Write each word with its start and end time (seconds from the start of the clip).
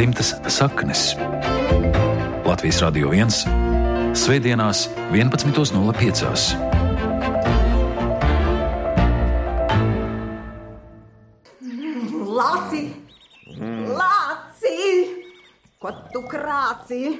dzimtas 0.00 0.34
saknes. 0.48 1.12
Latvijas 2.48 2.78
Radio 2.80 3.10
1. 3.12 4.14
Svētdienās, 4.16 4.86
11.05. 5.12 6.54
Lāci! 12.38 12.80
Lāci! 14.00 14.78
Ko 15.76 15.92
tu 16.14 16.24
krāci? 16.32 17.18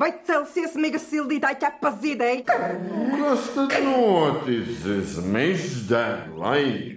Vai 0.00 0.08
celsies 0.24 0.80
migas 0.80 1.04
sildītāja 1.12 1.60
ķepa 1.66 1.92
zīdēji? 2.00 2.46
Kas 2.48 3.52
tad 3.58 3.76
noticis? 3.84 5.20
Mežs 5.20 5.84
deg, 5.92 6.32
lai 6.40 6.96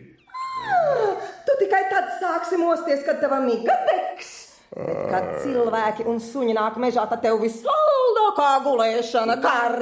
Tu 1.43 1.59
tikai 1.59 1.83
tad 1.91 2.07
sāksi 2.23 2.55
mosties, 2.57 3.03
kad 3.03 3.19
tava 3.19 3.43
miga 3.43 3.75
degs. 3.91 4.32
Bet, 4.73 4.99
kad 5.11 5.29
cilvēki 5.43 6.07
un 6.09 6.17
suņi 6.23 6.57
nāk 6.57 6.79
mežā, 6.81 7.05
tad 7.09 7.21
tev 7.21 7.37
visvaldākā 7.43 8.51
gulēšana 8.65 9.37
kar. 9.43 9.79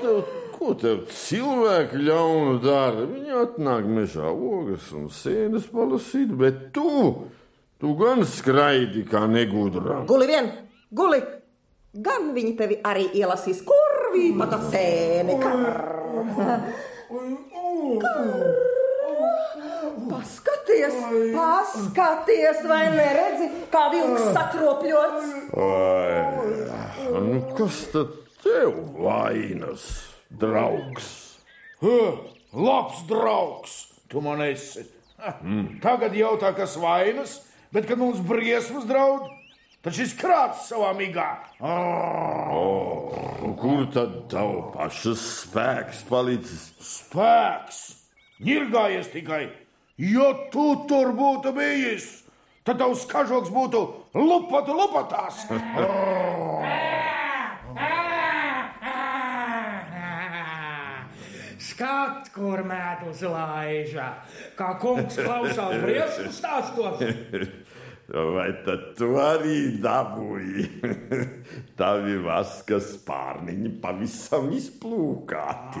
Ko 0.00 0.16
ko 0.64 0.74
tev 0.80 1.04
cilvēki 1.12 2.00
ļaunu 2.06 2.58
dara? 2.62 3.04
Viņi 3.08 3.38
atnāk 3.42 3.88
mežā 3.90 4.30
ogas 4.32 4.90
un 4.96 5.08
sēnes 5.12 5.66
palasīt, 5.72 6.32
bet 6.40 6.70
tu, 6.76 6.90
tu 7.80 7.94
gan 8.00 8.24
skraidi 8.28 9.04
kā 9.08 9.26
negudrā. 9.30 10.02
Guli 10.08 10.30
vien, 10.30 10.52
guli! 10.94 11.22
Gan 12.04 12.32
viņi 12.34 12.56
tevi 12.58 12.80
arī 12.82 13.04
ielasīs 13.20 13.60
kurvīta, 13.66 14.48
kā 14.50 14.58
sēne 14.72 15.36
kar. 15.38 15.68
Paskaties, 20.10 20.94
paskaties, 21.34 22.62
vai 22.68 22.82
neredzi, 22.94 23.46
kā 23.72 23.84
vilks 23.92 24.26
sakropļots. 24.34 25.28
Ai, 25.64 27.20
nu 27.28 27.40
kas 27.58 27.84
tad 27.92 28.12
tev 28.42 28.74
vainas, 28.98 29.86
draugs? 30.40 31.08
Labs 32.54 33.00
draugs, 33.10 33.72
tu 34.10 34.22
man 34.24 34.42
esi. 34.44 34.84
Ha, 35.18 35.36
Tagad 35.82 36.14
jautā, 36.16 36.52
kas 36.56 36.76
vainas, 36.80 37.38
bet 37.74 37.88
kad 37.88 37.98
mums 37.98 38.20
briesmas 38.24 38.86
draud, 38.88 39.26
tad 39.82 39.96
šis 39.96 40.14
krāts 40.18 40.68
savā 40.70 40.92
migā. 40.98 41.30
Un 41.64 43.54
Kur 43.60 43.84
tad 43.94 44.16
tev 44.32 44.72
pašas 44.74 45.22
spēks 45.44 46.02
palicis? 46.08 46.64
Spēks! 46.82 47.82
Nirgājies 48.44 49.08
tikai, 49.12 49.44
jo 49.98 50.28
tu 50.52 50.68
tur 50.88 51.14
būtu 51.16 51.54
bijis. 51.56 52.24
Tad 52.64 52.78
tavs 52.80 53.04
kažoks 53.04 53.50
būtu 53.52 53.80
lupatu 54.16 54.72
lupatās. 54.72 55.44
Skat, 61.64 62.30
kur 62.34 62.62
mēdus 62.64 63.22
laižā, 63.28 64.08
kā 64.56 64.72
kungs 64.80 65.16
klausās 65.18 65.76
briesmu 65.82 66.32
stāstos. 66.32 67.04
Vai 68.04 68.50
tad 68.66 68.90
tu 68.98 69.14
arī 69.16 69.78
dabūji? 69.80 70.66
Tavi 71.78 72.18
vaskas 72.24 72.94
pārniņi 73.06 73.72
pavisam 73.80 74.50
izplūkāti. 74.52 75.80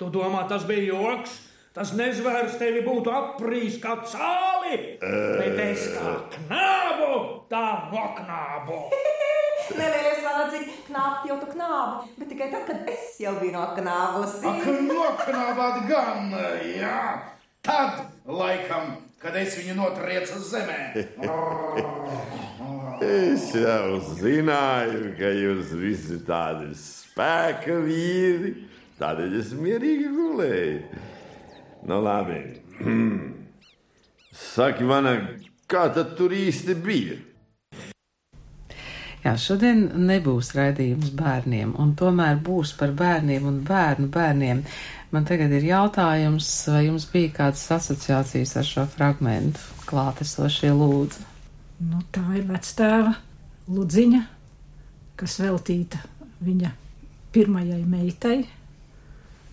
Tu 0.00 0.08
domā, 0.12 0.46
tas 0.48 0.64
bija 0.68 0.94
joks? 0.94 1.49
Tas 1.70 1.92
nezvērs 1.94 2.56
tevi 2.58 2.80
būtu 2.82 3.12
aprīs 3.14 3.76
kā 3.78 3.92
cāli, 4.02 4.78
bet 4.98 5.58
es 5.62 5.84
kā 5.94 6.14
knābu, 6.34 7.10
tā 7.52 7.66
noknābu. 7.92 8.78
Nelielies 9.78 10.24
lāci, 10.24 10.64
knāpt 10.88 11.28
jau 11.28 11.36
tu 11.38 11.52
knābi, 11.52 12.08
bet 12.18 12.32
tikai 12.32 12.48
tad, 12.50 12.64
kad 12.66 12.90
es 12.90 13.20
jau 13.22 13.36
biju 13.38 13.54
noknābusi. 13.54 14.42
Ak, 14.50 14.66
noknābāt 14.88 15.78
gan, 15.86 16.34
jā. 16.74 17.04
Tad, 17.62 18.02
laikam, 18.26 18.96
kad 19.22 19.38
es 19.38 19.54
viņu 19.60 19.78
notriecu 19.78 20.42
zemē. 20.50 20.80
Es 23.00 23.46
jau 23.56 23.96
zināju, 24.18 25.14
ka 25.16 25.30
jūs 25.32 25.70
visi 25.80 26.18
tādi 26.26 26.74
spēka 26.76 27.78
vīri, 27.80 28.50
tādēļ 28.98 29.38
es 29.38 29.54
mierīgi 29.56 30.10
gulēju. 30.12 31.00
Nu, 31.86 32.00
labi. 32.02 32.40
Saki, 34.32 34.84
Vana, 34.84 35.14
kā 35.70 35.88
tad 35.94 36.14
tur 36.18 36.32
īsti 36.36 36.76
bija? 36.84 37.16
Jā, 39.20 39.34
šodien 39.36 39.82
nebūs 40.08 40.54
raidījums 40.56 41.10
bērniem, 41.16 41.74
un 41.80 41.92
tomēr 41.96 42.38
būs 42.44 42.72
par 42.78 42.94
bērniem 42.96 43.48
un 43.48 43.58
bērnu 43.68 44.08
bērniem. 44.12 44.62
Man 45.12 45.26
tagad 45.28 45.52
ir 45.52 45.66
jautājums, 45.66 46.48
vai 46.70 46.86
jums 46.86 47.04
bija 47.10 47.32
kādas 47.40 47.66
asociācijas 47.74 48.54
ar 48.56 48.68
šo 48.68 48.86
fragmentu 48.94 49.60
klātesošie 49.90 50.70
lūdzu? 50.72 51.26
Nu, 51.90 52.00
tā 52.12 52.22
ir 52.38 52.46
vectēva 52.48 53.12
Ludziņa, 53.70 54.22
kas 55.20 55.36
veltīta 55.42 56.00
viņa 56.44 56.72
pirmajai 57.34 57.82
meitai, 57.88 58.38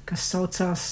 kas 0.08 0.32
saucās 0.32 0.88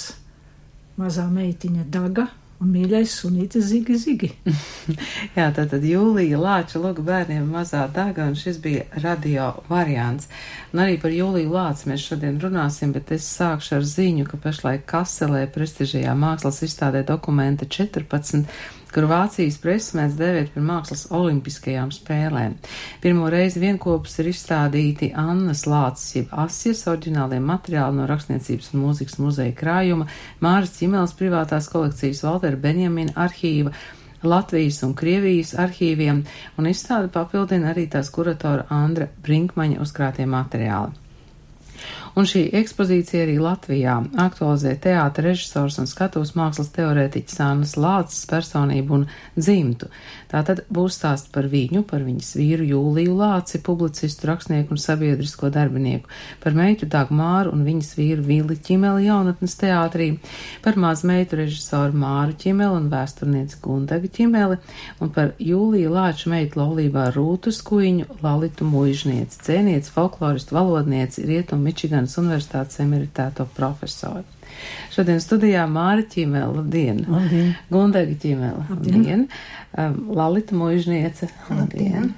Mazā 0.95 1.27
meitiņa 1.27 1.85
Daga 1.91 2.29
un 2.63 2.69
mīļais 2.71 3.13
sunītis 3.19 3.65
Zigi 3.67 3.97
Zigi. 3.99 4.29
Jā, 5.37 5.49
tātad 5.55 5.83
Jūlija 5.83 6.39
Lāča 6.39 6.79
lūga 6.79 7.03
bērniem 7.05 7.49
mazā 7.51 7.83
daga, 7.91 8.29
un 8.29 8.37
šis 8.39 8.61
bija 8.63 8.85
radio 9.03 9.49
variants. 9.67 10.29
Un 10.71 10.85
arī 10.85 10.95
par 11.01 11.11
Jūliju 11.15 11.51
Lācu 11.51 11.91
mēs 11.91 12.05
šodien 12.07 12.39
runāsim, 12.41 12.93
bet 12.95 13.11
es 13.15 13.27
sākšu 13.27 13.79
ar 13.79 13.89
ziņu, 13.91 14.27
ka 14.29 14.39
pašlaik 14.45 14.87
Kaselē 14.89 15.45
prestižajā 15.51 16.15
mākslas 16.19 16.63
izstādē 16.65 17.03
dokumenta 17.07 17.67
14 17.67 18.47
kur 18.95 19.09
Vācijas 19.11 19.57
presa 19.59 19.97
mēdz 19.99 20.13
dēvēt 20.19 20.53
par 20.53 20.63
mākslas 20.63 21.01
olimpiskajām 21.11 21.89
spēlēm. 21.91 22.53
Pirmo 23.03 23.27
reizi 23.33 23.59
vienkopus 23.59 24.15
ir 24.23 24.29
izstādīti 24.31 25.11
Annas 25.19 25.65
Lācis, 25.67 26.13
jeb 26.15 26.31
Asijas 26.45 26.85
oriģinālie 26.87 27.41
materiāli 27.43 27.99
no 27.99 28.07
rakstniecības 28.07 28.71
un 28.71 28.85
mūzikas 28.85 29.19
muzeja 29.19 29.57
krājuma, 29.59 30.07
Māras 30.39 30.77
Ķimēls 30.79 31.17
privātās 31.19 31.67
kolekcijas 31.73 32.23
Valtera 32.23 32.61
Benjamina 32.67 33.17
arhīva, 33.27 33.75
Latvijas 34.25 34.79
un 34.87 34.95
Krievijas 34.97 35.53
arhīviem, 35.59 36.23
un 36.57 36.69
izstādi 36.71 37.11
papildina 37.13 37.73
arī 37.73 37.89
tās 37.91 38.09
kuratora 38.15 38.69
Andra 38.73 39.11
Brinkmaņa 39.27 39.83
uzkrātie 39.83 40.25
materiāli. 40.25 40.95
Un 42.15 42.23
šī 42.23 42.45
ekspozīcija 42.55 43.25
arī 43.25 43.33
Latvijā 43.43 43.97
aktualizē 44.23 44.71
teātra 44.79 45.25
režisors 45.25 45.75
un 45.81 45.87
skatuves 45.91 46.31
mākslas 46.39 46.69
teorētiķis 46.77 47.41
Annas 47.43 47.73
Lācis 47.75 48.21
personību 48.29 48.95
un 48.95 49.01
dzimtu. 49.35 49.89
Tātad 50.31 50.61
būs 50.71 50.95
stāsts 50.95 51.31
par 51.35 51.49
viņu, 51.51 51.83
par 51.87 52.05
viņas 52.07 52.29
vīru 52.39 52.69
Jūliju 52.69 53.17
Lāci, 53.19 53.59
publicistu, 53.63 54.29
rakstnieku 54.29 54.71
un 54.75 54.79
sabiedrisko 54.79 55.51
darbinieku, 55.51 56.07
par 56.43 56.55
meitu 56.55 56.87
Dagmāru 56.87 57.51
un 57.51 57.65
viņas 57.67 57.91
vīru 57.99 58.23
Vili 58.23 58.57
Ķimeli 58.63 59.09
jaunatnes 59.09 59.57
teātrī, 59.59 60.07
par 60.63 60.79
mazmeitu 60.79 61.41
režisoru 61.41 61.99
Māru 61.99 62.35
Ķimeli 62.39 62.79
un 62.79 62.87
vēsturnieci 62.95 63.59
Gundaga 63.63 64.11
Ķimeli, 64.15 64.61
un 65.03 65.11
par 65.15 65.35
Jūliju 65.39 65.91
Lāču 65.91 66.31
meitu 66.31 66.63
laulībā 66.63 67.09
Rūtu 67.15 67.51
Skuiņu, 67.55 68.21
Lalitu 68.23 68.67
Muižnieci, 68.71 69.43
dzēnieci, 69.43 69.91
folkloristu, 69.99 70.55
valodnieci, 70.55 71.27
Rietumu 71.27 71.67
Mičiganas 72.05 72.17
Universitātes 72.21 72.79
emeritēto 72.83 73.47
profesoru. 73.55 74.23
Šodien 74.93 75.19
studijā 75.19 75.65
Māra 75.67 76.05
Ķīmēla, 76.05 76.61
labdien! 76.61 77.03
Labdien. 77.09 77.55
Gundega 77.71 78.15
Ķīmēla, 78.21 78.65
labdien! 78.69 79.27
Um, 79.75 79.97
Lalita 80.15 80.55
Muižniece, 80.55 81.29
labdien! 81.49 82.13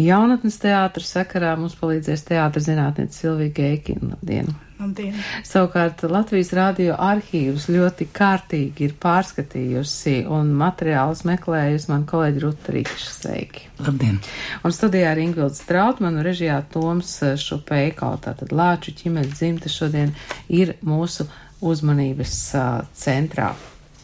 Jaunatnes 0.00 0.58
teātras 0.62 1.12
sakarā 1.14 1.54
mums 1.58 1.76
palīdzēs 1.78 2.26
teātra 2.26 2.62
zinātniece 2.64 3.20
Silvija 3.20 3.54
Geikina, 3.60 4.16
labdien! 4.16 4.54
Labdien! 4.76 5.14
Savukārt 5.46 6.02
Latvijas 6.04 6.50
radio 6.56 6.96
arhīvus 7.00 7.64
ļoti 7.72 8.06
kārtīgi 8.12 8.84
ir 8.84 8.94
pārskatījusi 9.00 10.18
un 10.28 10.50
materiālus 10.58 11.22
meklējusi 11.28 11.88
man 11.92 12.04
kolēģi 12.10 12.42
Ruta 12.44 12.74
Rīkša 12.76 13.12
sveiki. 13.14 13.70
Labdien! 13.86 14.18
Un 14.60 14.74
studijā 14.76 15.14
ir 15.16 15.22
Ingvilds 15.24 15.64
Trautman 15.68 16.18
un 16.20 16.26
režijā 16.26 16.58
Toms 16.74 17.14
Šupeiko, 17.40 18.10
tātad 18.26 18.52
Lāču 18.52 18.92
ķimeļa 18.98 19.32
dzimta 19.32 19.72
šodien 19.72 20.12
ir 20.52 20.74
mūsu 20.84 21.24
uzmanības 21.64 22.36
uh, 22.58 22.68
centrā. 22.92 23.54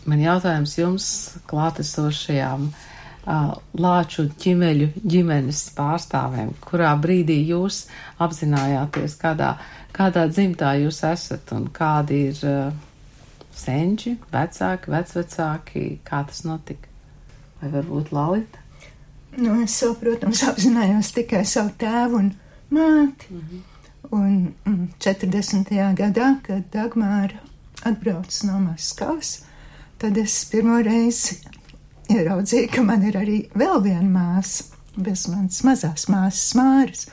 Man 0.09 0.25
jautājums 0.25 0.79
jums 0.81 1.11
klātesošajām 1.53 2.71
uh, 2.71 2.89
Lāču 3.23 4.25
ķimeļu 4.43 4.89
ģimenes 5.07 5.61
pārstāvēm, 5.77 6.57
kurā 6.65 6.91
brīdī 6.99 7.37
jūs 7.47 7.85
apzinājāties, 8.19 9.15
kādā, 9.21 9.53
kādā 9.95 10.27
dzimtā 10.27 10.73
jūs 10.83 11.05
esat 11.07 11.53
un 11.55 11.69
kādi 11.71 12.19
ir 12.33 12.41
senči, 13.55 14.17
vecāki, 14.33 14.91
vecvecāki, 14.91 15.85
kā 16.03 16.25
tas 16.27 16.43
notika? 16.49 16.91
Vai 17.61 17.71
varbūt 17.77 18.11
Lalita? 18.11 18.59
Nu, 19.39 19.55
es 19.63 19.79
protams, 20.01 20.43
apzinājos 20.43 21.15
tikai 21.15 21.45
savu 21.47 21.71
tēvu 21.79 22.19
un 22.19 22.33
māti. 22.75 23.31
Mm 23.31 23.41
-hmm. 23.41 23.61
Un 24.11 24.55
mm, 24.67 24.89
40. 24.99 25.95
gadā, 25.95 26.37
kad 26.43 26.63
Dagmāra 26.73 27.39
atbrauca 27.85 28.47
no 28.47 28.61
Maskavas, 28.61 29.45
tad 29.99 30.17
es 30.17 30.45
pirmo 30.45 30.83
reizi 30.83 31.39
ieraudzīju, 32.13 32.69
ka 32.73 32.85
man 32.87 33.05
ir 33.09 33.19
arī 33.21 33.39
vēl 33.59 33.83
viena 33.85 34.09
māsa, 34.13 34.69
bez 34.97 35.27
manas 35.33 35.63
mazās 35.67 36.09
māsas 36.13 36.53
māras. 36.59 37.07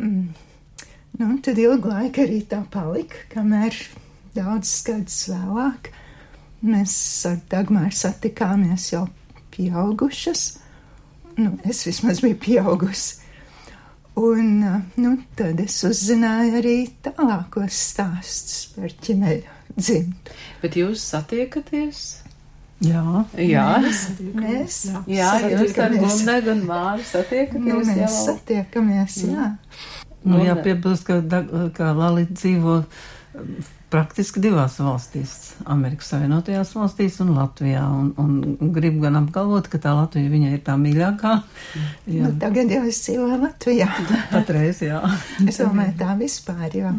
Mm. 0.00 0.30
Nu, 1.20 1.34
tad 1.44 1.58
ilgu 1.60 1.90
laiku 1.90 2.24
arī 2.24 2.40
tā 2.48 2.62
palika, 2.72 3.26
kamēr 3.34 3.76
daudz 4.36 4.70
gadus 4.86 5.24
vēlāk 5.28 5.90
mēs 6.64 6.94
ar 7.28 7.40
Dagmāru 7.50 7.96
satikāmies 7.96 8.90
jau 8.92 9.06
pieaugušas. 9.54 10.44
Nu, 11.40 11.56
es 11.68 11.82
vismaz 11.88 12.22
biju 12.24 12.38
pieaugusi. 12.40 13.18
Un 14.20 14.64
nu, 15.00 15.12
tad 15.38 15.60
es 15.62 15.78
uzzināju 15.86 16.58
arī 16.58 16.76
tālākos 17.04 17.76
stāstus 17.92 18.66
par 18.74 18.92
ķimeļu 19.06 19.76
dzimtu. 19.78 20.34
Bet 20.60 20.76
jūs 20.76 21.04
satiekaties? 21.12 22.19
Jā, 22.80 23.24
Jā, 23.36 23.64
Mēs, 23.84 23.98
mēs 24.34 24.76
jā, 25.06 25.30
jūs 25.52 25.74
ar 25.76 25.92
satiekamies. 25.92 26.14
Gundegu 26.24 26.52
un 26.54 26.62
Māru 26.70 27.02
satiekaties 27.04 27.66
Nu, 27.66 27.80
mēs 27.84 27.98
jau. 28.06 28.12
satiekamies, 28.30 29.16
jā. 29.28 29.50
Nu, 30.24 30.38
Un- 30.38 30.46
jāpiebilst, 30.46 31.04
ka, 31.04 31.18
ka 31.76 31.90
Lalita 31.96 32.32
dzīvo 32.40 32.78
um, 32.80 33.52
praktiski 33.90 34.40
divās 34.40 34.78
valstīs- 34.80 35.32
Amerikas 35.74 36.08
Savienotajās 36.12 36.72
valstīs 36.76 37.20
un 37.24 37.34
Latvijā. 37.36 37.82
Un, 37.90 38.12
un 38.16 38.72
gribu 38.72 39.00
gan 39.04 39.16
apgalvot, 39.20 39.68
ka 39.68 39.78
tā 39.82 39.92
Latvija 39.96 40.30
viņai 40.32 40.52
ir 40.56 40.62
tā 40.64 40.76
mīļākā. 40.80 41.32
Jā, 42.06 42.22
Nu, 42.28 42.32
tagad 42.40 42.70
jau 42.72 42.84
es 42.88 43.00
dzīvoju 43.04 43.40
Latvijā. 43.44 43.88
patreiz, 44.32 44.80
jā. 44.80 45.02
Es 45.48 45.58
domāju, 45.60 45.96
tā 46.00 46.16
vispār, 46.20 46.70
jo. 46.80 46.94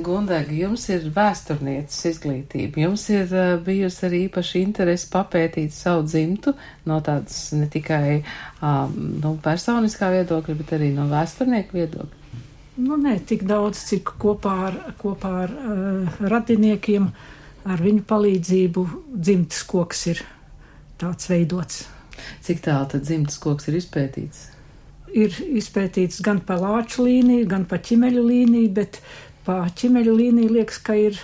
Gundega, 0.00 0.54
jums 0.56 0.86
ir 0.88 1.02
vēsturnieces 1.12 2.06
izglītība. 2.14 2.80
Jums 2.86 3.02
ir 3.12 3.34
bijusi 3.66 4.06
arī 4.08 4.22
īpaši 4.28 4.62
interese 4.64 5.10
papētīt 5.12 5.74
savu 5.76 6.06
dzimtu 6.08 6.54
no 6.88 7.00
tādas 7.04 7.50
ne 7.52 7.68
tikai 7.68 8.22
um, 8.22 8.94
nu, 9.20 9.34
personiskā 9.44 10.08
viedokļa, 10.14 10.56
bet 10.62 10.72
arī 10.78 10.88
no 10.96 11.04
vēsturnieku 11.10 11.76
viedokļa. 11.76 12.16
Nu, 12.80 12.96
nē, 12.96 13.18
tik 13.28 13.44
daudz, 13.44 13.82
cik 13.90 14.14
kopā 14.22 14.54
ar, 14.70 14.78
kopā 15.00 15.32
ar 15.42 15.52
uh, 15.52 16.20
radiniekiem, 16.32 17.10
ar 17.68 17.82
viņu 17.84 18.06
palīdzību 18.08 18.86
dzimtas 19.12 19.66
koks 19.68 20.06
ir 20.14 20.22
tāds 21.00 21.28
veidots. 21.28 21.82
Cik 22.44 22.64
tālu 22.64 22.88
tad 22.94 23.04
dzimtas 23.04 23.36
koks 23.42 23.68
ir 23.68 23.76
izpētīts? 23.80 24.46
Ir 25.10 25.34
izpētīts 25.58 26.20
gan 26.24 26.40
pa 26.46 26.56
lāču 26.60 27.04
līniju, 27.08 27.48
gan 27.50 27.66
pa 27.68 27.80
ķimeļu 27.82 28.22
līniju, 28.24 28.70
bet 28.76 29.00
pa 29.50 29.64
ķimeļu 29.74 30.14
līniju 30.14 30.54
liekas, 30.60 30.78
ka 30.86 30.94
ir, 30.94 31.18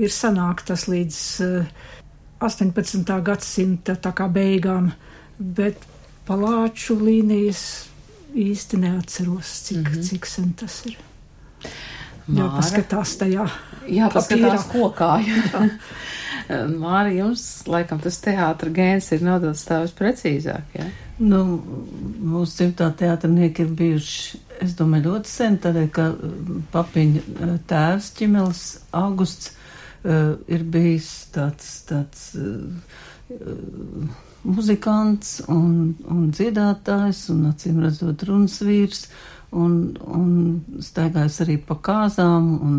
ir 0.00 0.10
sanāk 0.10 0.64
tas 0.66 0.88
līdz 0.90 1.18
uh, 1.46 1.68
18. 2.42 3.06
gadsimta 3.26 3.94
tā 4.02 4.10
kā 4.18 4.26
beigām, 4.30 4.90
bet 5.38 5.86
pa 6.26 6.34
lāču 6.38 6.98
līnijas 6.98 7.62
īsti 8.34 8.82
neatceros, 8.82 9.52
cik, 9.68 9.78
mm 9.78 9.92
-hmm. 9.94 10.08
cik 10.08 10.26
sen 10.26 10.52
tas 10.58 10.80
ir. 10.86 10.98
Jāpaskatās 12.28 13.16
tajā. 13.18 13.46
Jā, 13.88 14.10
paskatās 14.12 14.66
kokā. 14.68 15.12
jā. 15.28 15.68
Māri, 16.78 17.18
jums 17.18 17.66
laikam 17.68 18.00
tas 18.00 18.20
teātra 18.24 18.70
gēns 18.72 19.12
ir 19.12 19.22
nodots 19.22 19.64
tā 19.68 19.82
visprecīzāk, 19.84 20.74
jā? 20.74 20.90
Nu, 21.18 21.40
mūsu 22.20 22.56
dzimtā 22.56 22.90
teātrinieki 22.96 23.62
ir 23.62 23.72
bijuši, 23.80 24.38
es 24.64 24.74
domāju, 24.78 25.12
ļoti 25.12 25.30
sen, 25.30 25.58
tādēļ, 25.62 25.88
ka 25.94 26.08
papiņa 26.74 27.22
eh, 27.22 27.54
tēvs 27.70 28.10
ķimelis 28.18 28.64
Augusts 28.96 29.52
uh, 30.04 30.36
ir 30.50 30.64
bijis 30.72 31.10
tāds, 31.34 31.70
tāds 31.88 32.30
uh, 32.38 32.68
muzikants 34.48 35.38
un, 35.50 35.96
un 36.08 36.28
dziedātājs 36.34 37.26
un, 37.34 37.48
acīm 37.52 37.82
redzot, 37.84 38.24
runas 38.28 38.60
vīrs. 38.64 39.08
Un, 39.48 39.94
un 40.04 40.32
staigājis 40.84 41.38
arī 41.40 41.54
pa 41.64 41.78
kāzām 41.80 42.48
un 42.66 42.74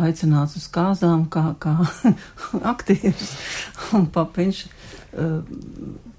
aicināts 0.00 0.56
uz 0.56 0.64
kāzām 0.72 1.26
kā, 1.28 1.50
kā 1.60 1.74
aktieris. 2.72 3.34
Un 3.92 4.06
papiņš, 4.14 4.62
uh, 5.20 5.42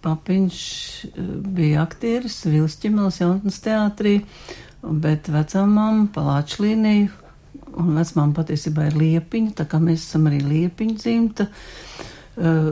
papiņš 0.05 0.59
uh, 1.09 1.31
bija 1.57 1.87
aktieris 1.87 2.37
Vils 2.45 2.77
Ķimels 2.83 3.17
jaunatnes 3.23 3.57
teātrī, 3.65 4.19
bet 4.83 5.29
vecāmām 5.31 6.07
palāču 6.15 6.63
līniju 6.65 7.09
un 7.79 7.93
vecmām 7.97 8.33
patiesībā 8.37 8.89
ir 8.89 8.97
liepiņa, 8.99 9.55
tā 9.61 9.67
kā 9.69 9.79
mēs 9.83 10.07
esam 10.07 10.29
arī 10.29 10.41
liepiņa 10.45 10.97
dzimta. 10.99 11.49
Uh, 12.39 12.71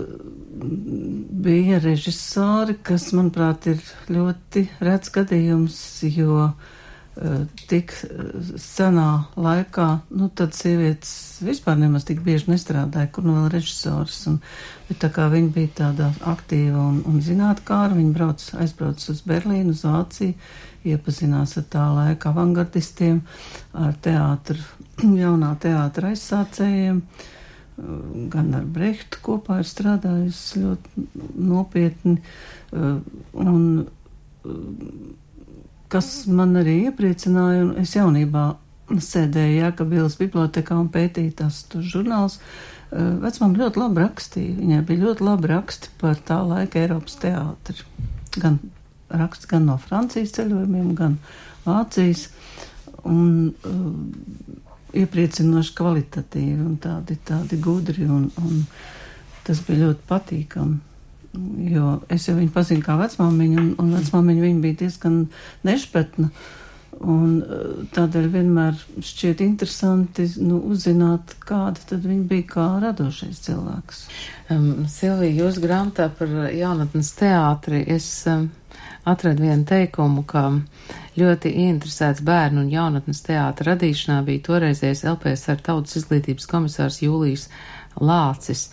bija 1.44 1.82
režisori, 1.84 2.78
kas, 2.86 3.12
manuprāt, 3.16 3.68
ir 3.70 3.84
ļoti 4.14 4.64
rets 4.84 5.12
gadījums, 5.14 5.78
jo 6.16 6.46
uh, 6.48 7.42
tik 7.70 7.92
uh, 8.08 8.30
senā 8.62 9.10
laikā, 9.36 9.90
nu, 10.18 10.30
tad 10.32 10.56
sievietes 10.58 11.42
vispār 11.46 11.78
nemaz 11.82 12.08
tik 12.08 12.24
bieži 12.26 12.54
nestrādāja, 12.54 13.12
kur 13.12 13.28
nu 13.28 13.36
vēl 13.42 13.52
režisors, 13.58 14.22
un, 14.32 14.40
bet 14.88 15.02
tā 15.04 15.12
kā 15.14 15.28
viņa 15.34 15.54
bija 15.54 15.74
tāda 15.84 16.10
aktīva 16.32 16.88
un, 16.94 17.04
un 17.10 17.20
zinātkāra, 17.24 17.98
viņa 17.98 18.16
brauc, 18.16 18.48
aizbrauc 18.64 19.04
uz 19.12 19.22
Berlīnu, 19.28 19.76
uz 19.76 19.84
Vāciju, 19.86 20.40
iepazinās 20.94 21.58
ar 21.60 21.66
tā 21.72 21.86
laika 21.96 22.32
avangardistiem, 22.32 23.22
ar 23.78 23.96
teātru, 24.04 24.62
jaunā 25.24 25.54
teātra 25.64 26.14
aizsācējiem, 26.14 27.02
gan 28.34 28.54
ar 28.58 28.66
Brehtu 28.74 29.22
kopā 29.26 29.60
ir 29.62 29.68
strādājusi 29.70 30.64
ļoti 30.64 31.08
nopietni, 31.46 32.18
un 33.38 33.68
kas 35.92 36.08
man 36.28 36.58
arī 36.58 36.80
iepriecināja, 36.88 37.68
un 37.68 37.76
es 37.84 37.94
jaunībā 37.96 38.48
sēdēju 38.88 39.62
Jākabīlas 39.62 40.18
bibliotekā 40.20 40.78
un 40.80 40.90
pētīju 40.92 41.36
tās 41.42 41.62
tur 41.72 41.84
žurnāls, 41.86 42.40
vecmām 42.92 43.56
ļoti 43.60 43.82
labi 43.82 44.04
rakstīja, 44.04 44.56
viņai 44.62 44.82
bija 44.88 45.04
ļoti 45.06 45.28
labi 45.28 45.52
raksti 45.52 45.94
par 46.02 46.20
tā 46.28 46.40
laika 46.48 46.82
Eiropas 46.82 47.18
teātri, 47.20 47.84
gan 48.40 48.60
raksts 49.10 49.50
gan 49.50 49.68
no 49.70 49.78
Francijas 49.82 50.36
ceļojumiem, 50.38 50.94
gan 50.98 51.18
Vācijas, 51.68 52.28
un 53.08 53.52
uh, 53.52 54.68
iepriecinoši 54.98 55.74
kvalitatīvi 55.78 56.60
un 56.64 56.76
tādi, 56.82 57.18
tādi 57.28 57.60
gudri, 57.62 58.08
un, 58.10 58.30
un 58.42 58.62
tas 59.48 59.62
bija 59.68 59.88
ļoti 59.88 60.08
patīkami. 60.10 60.84
Jo 61.70 61.98
es 62.10 62.26
jau 62.26 62.38
viņu 62.38 62.54
pazinu 62.56 62.86
kā 62.86 62.96
vecmāmiņu, 62.98 63.58
un, 63.60 63.74
un 63.84 63.92
vecmāmiņa 63.98 64.46
viņa 64.48 64.64
bija 64.64 64.80
diezgan 64.86 65.20
nešpetna. 65.68 66.32
Un 66.98 67.44
uh, 67.44 67.84
tādēļ 67.94 68.30
vienmēr 68.34 68.80
šķiet 69.06 69.44
interesanti 69.46 70.26
nu, 70.42 70.64
uzzināt, 70.72 71.36
kāda 71.46 71.84
tad 71.92 72.08
viņa 72.08 72.24
bija 72.32 72.48
kā 72.56 72.66
radošais 72.82 73.44
cilvēks. 73.46 74.00
Um, 74.50 74.88
Silvija, 74.90 75.44
jūs 75.44 75.60
grāmatā 75.62 76.08
par 76.18 76.32
jaunatnes 76.50 77.12
teātri 77.20 77.84
es 77.94 78.08
um, 78.32 78.48
atradu 79.08 79.46
vienu 79.46 79.64
teikumu, 79.68 80.24
ka 80.28 80.44
ļoti 81.18 81.52
ieinteresēts 81.64 82.24
bērnu 82.28 82.66
un 82.66 82.72
jaunatnes 82.74 83.24
teātra 83.26 83.72
radīšanā 83.74 84.20
bija 84.28 84.44
toreizējais 84.50 85.06
LPSR 85.14 85.64
tautas 85.66 85.98
izglītības 86.02 86.50
komisārs 86.52 87.00
Jūlijs 87.06 87.48
Lācis. 87.98 88.68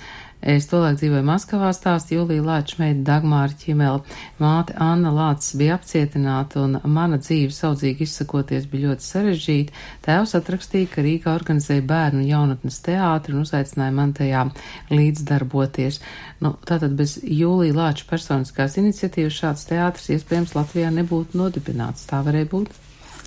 Es 0.45 0.67
tolaik 0.69 0.99
dzīvoju 1.01 1.25
Maskavā, 1.25 1.71
stāst 1.73 2.11
Jūlija 2.13 2.43
Lāča 2.45 2.77
meita 2.83 3.01
Dagmāra 3.07 3.55
Ķimela. 3.57 4.03
Māte 4.37 4.75
Anna 4.77 5.09
Lācis 5.15 5.55
bija 5.57 5.79
apcietināta 5.79 6.61
un 6.61 6.77
mana 6.85 7.17
dzīve 7.17 7.49
saudzīgi 7.57 8.05
izsakoties 8.05 8.67
bija 8.69 8.91
ļoti 8.91 9.07
sarežģīta. 9.07 9.81
Tēvs 10.05 10.37
atrakstīja, 10.37 10.91
ka 10.93 11.07
Rīgā 11.07 11.33
organizēja 11.33 11.87
bērnu 11.89 12.21
un 12.21 12.29
jaunatnes 12.29 12.77
teātri 12.85 13.33
un 13.33 13.47
uzaicināja 13.47 13.97
man 13.97 14.13
tajā 14.21 14.45
līdzdarboties. 14.93 16.03
Nu, 16.45 16.53
tātad 16.69 16.93
bez 17.01 17.17
Jūlija 17.25 17.79
Lāča 17.81 18.05
personiskās 18.13 18.77
iniciatīvas 18.85 19.41
šāds 19.41 19.65
teātris 19.73 20.13
iespējams 20.19 20.53
Latvijā 20.59 20.93
nebūtu 20.93 21.41
nodibināts. 21.41 22.05
Tā 22.13 22.21
varēja 22.27 22.53
būt? 22.53 22.77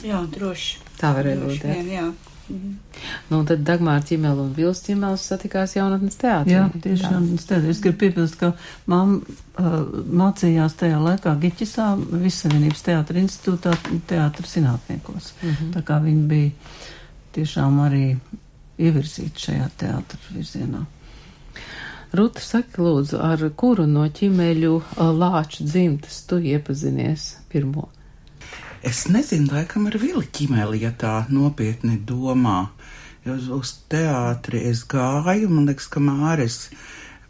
Jā, 0.05 0.21
droši. 0.37 0.83
Tā 1.01 1.15
varēja 1.17 1.41
droši 1.41 1.63
būt, 1.65 1.69
jā. 1.73 1.81
vien, 1.81 2.13
jā. 2.47 2.73
Nu, 3.29 3.39
un 3.41 3.45
tad 3.47 3.63
Dagmāra 3.67 4.01
Ķimela 4.07 4.41
un 4.43 4.53
Vils 4.55 4.81
Ķimels 4.85 5.25
satikās 5.29 5.75
jaunatnes 5.75 6.19
teātrī. 6.21 6.55
Jā, 6.55 6.65
tiešām 6.83 7.27
tā. 7.47 7.59
Es 7.69 7.81
gribu 7.83 7.99
piebilst, 8.05 8.37
ka 8.39 8.53
mamma 8.89 9.19
uh, 9.19 9.77
mācījās 10.21 10.77
tajā 10.79 10.99
laikā 11.03 11.35
Giķisā, 11.43 11.89
Visavienības 12.23 12.85
teātra 12.87 13.21
institūtā, 13.21 13.75
teātra 14.09 14.47
zinātniekos. 14.47 15.33
-hmm. 15.41 15.73
Tā 15.75 15.83
kā 15.83 15.99
viņa 16.03 16.27
bija 16.27 16.51
tiešām 17.37 17.81
arī 17.85 18.05
ievirzīta 18.77 19.39
šajā 19.47 19.69
teātra 19.77 20.19
virzienā. 20.31 20.85
Ruta, 22.15 22.39
saki 22.39 22.81
lūdzu, 22.81 23.19
ar 23.19 23.49
kuru 23.59 23.85
no 23.87 24.07
ķimeļu 24.07 24.73
uh, 24.79 25.11
lāču 25.11 25.67
dzimtas 25.67 26.23
tu 26.29 26.39
iepazinies 26.39 27.35
pirmo? 27.51 27.89
Es 28.85 29.07
nezinu, 29.09 29.49
laikam 29.51 29.87
ar 29.89 29.95
Vili 29.97 30.27
ķimeli, 30.29 30.83
ja 30.83 30.91
tā 30.93 31.23
nopietni 31.33 31.97
domā. 32.05 32.67
Jo 33.25 33.33
uz, 33.33 33.47
uz 33.49 33.71
teātri 33.89 34.61
es 34.69 34.83
gāju, 34.85 35.49
man 35.49 35.65
liekas, 35.65 35.87
ka 35.89 36.01
Māris 36.03 36.67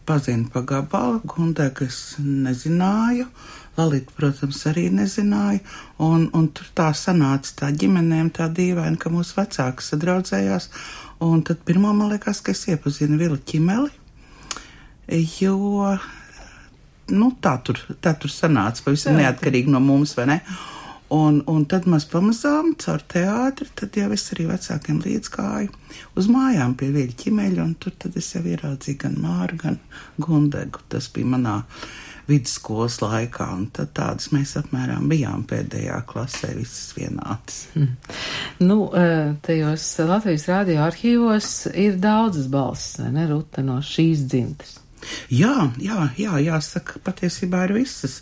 pazina 0.08 0.50
pa 0.52 0.62
gabalu, 0.68 1.22
Gundega 1.24 1.88
es 1.88 2.18
nezināju, 2.20 3.30
Lalita, 3.78 4.12
protams, 4.18 4.60
arī 4.68 4.88
nezināja, 4.92 5.64
un, 6.04 6.28
un 6.36 6.48
tur 6.52 6.68
tā 6.76 6.92
sanāca 6.98 7.56
tā 7.62 7.72
ģimenēm 7.72 8.32
tā 8.36 8.50
dīvaini, 8.52 9.00
ka 9.00 9.12
mūsu 9.14 9.40
vecāki 9.40 9.86
sadraudzējās, 9.86 10.70
un 11.24 11.44
tad 11.48 11.64
pirmo 11.68 11.94
man 11.96 12.12
liekas, 12.12 12.44
ka 12.44 12.56
es 12.56 12.68
iepazinu 12.68 13.20
Vili 13.22 13.40
ķimeli, 13.40 13.94
jo, 15.40 15.94
nu, 17.14 17.36
tā 17.40 17.60
tur, 17.64 17.86
tā 18.04 18.18
tur 18.20 18.34
sanāca, 18.34 18.84
pavisam 18.84 19.16
neatkarīgi 19.22 19.72
no 19.72 19.84
mums, 19.84 20.18
vai 20.18 20.34
ne? 20.34 20.42
Un, 21.14 21.40
un 21.48 21.64
tad 21.72 21.86
mēs 21.88 22.04
pamazām 22.12 22.74
caur 22.84 23.04
teātri, 23.08 23.70
tad 23.80 23.96
jau 23.96 24.10
es 24.12 24.26
arī 24.34 24.50
vecākiem 24.50 25.00
līdzgāju 25.06 25.72
uz 26.20 26.28
mājām 26.32 26.74
pie 26.80 26.90
vīļa 26.92 27.16
ķimeļa, 27.22 27.64
un 27.64 27.78
tur 27.80 27.96
tad 27.96 28.18
es 28.20 28.34
jau 28.36 28.44
ieraudzīju 28.44 29.00
gan 29.06 29.16
Māru, 29.24 29.56
gan 29.62 29.80
Gundegu. 30.20 30.84
Tas 30.92 31.08
bija 31.14 31.30
manā 31.32 31.56
vidusskolas 32.28 32.98
laikā, 33.00 33.48
un 33.56 33.70
tad 33.72 33.94
tādas 33.96 34.34
mēs 34.36 34.58
apmēram 34.60 35.08
bijām 35.08 35.46
pēdējā 35.48 36.02
klasē, 36.10 36.52
visas 36.58 36.92
vienādas. 36.98 37.62
Mm. 37.78 37.94
Nu, 38.68 38.80
tajos 39.48 39.88
Latvijas 40.10 40.50
radio 40.52 40.84
arhīvos 40.90 41.54
ir 41.72 41.96
daudzas 42.04 42.52
balsis, 42.52 43.00
vai 43.00 43.14
ne, 43.16 43.30
Ruta, 43.32 43.64
no 43.64 43.80
šīs 43.80 44.28
dzimtas? 44.28 44.76
Jā, 45.32 45.70
jā, 45.80 46.10
jā, 46.20 46.36
jāsaka, 46.50 47.00
patiesībā 47.06 47.64
ir 47.70 47.78
visas. 47.80 48.20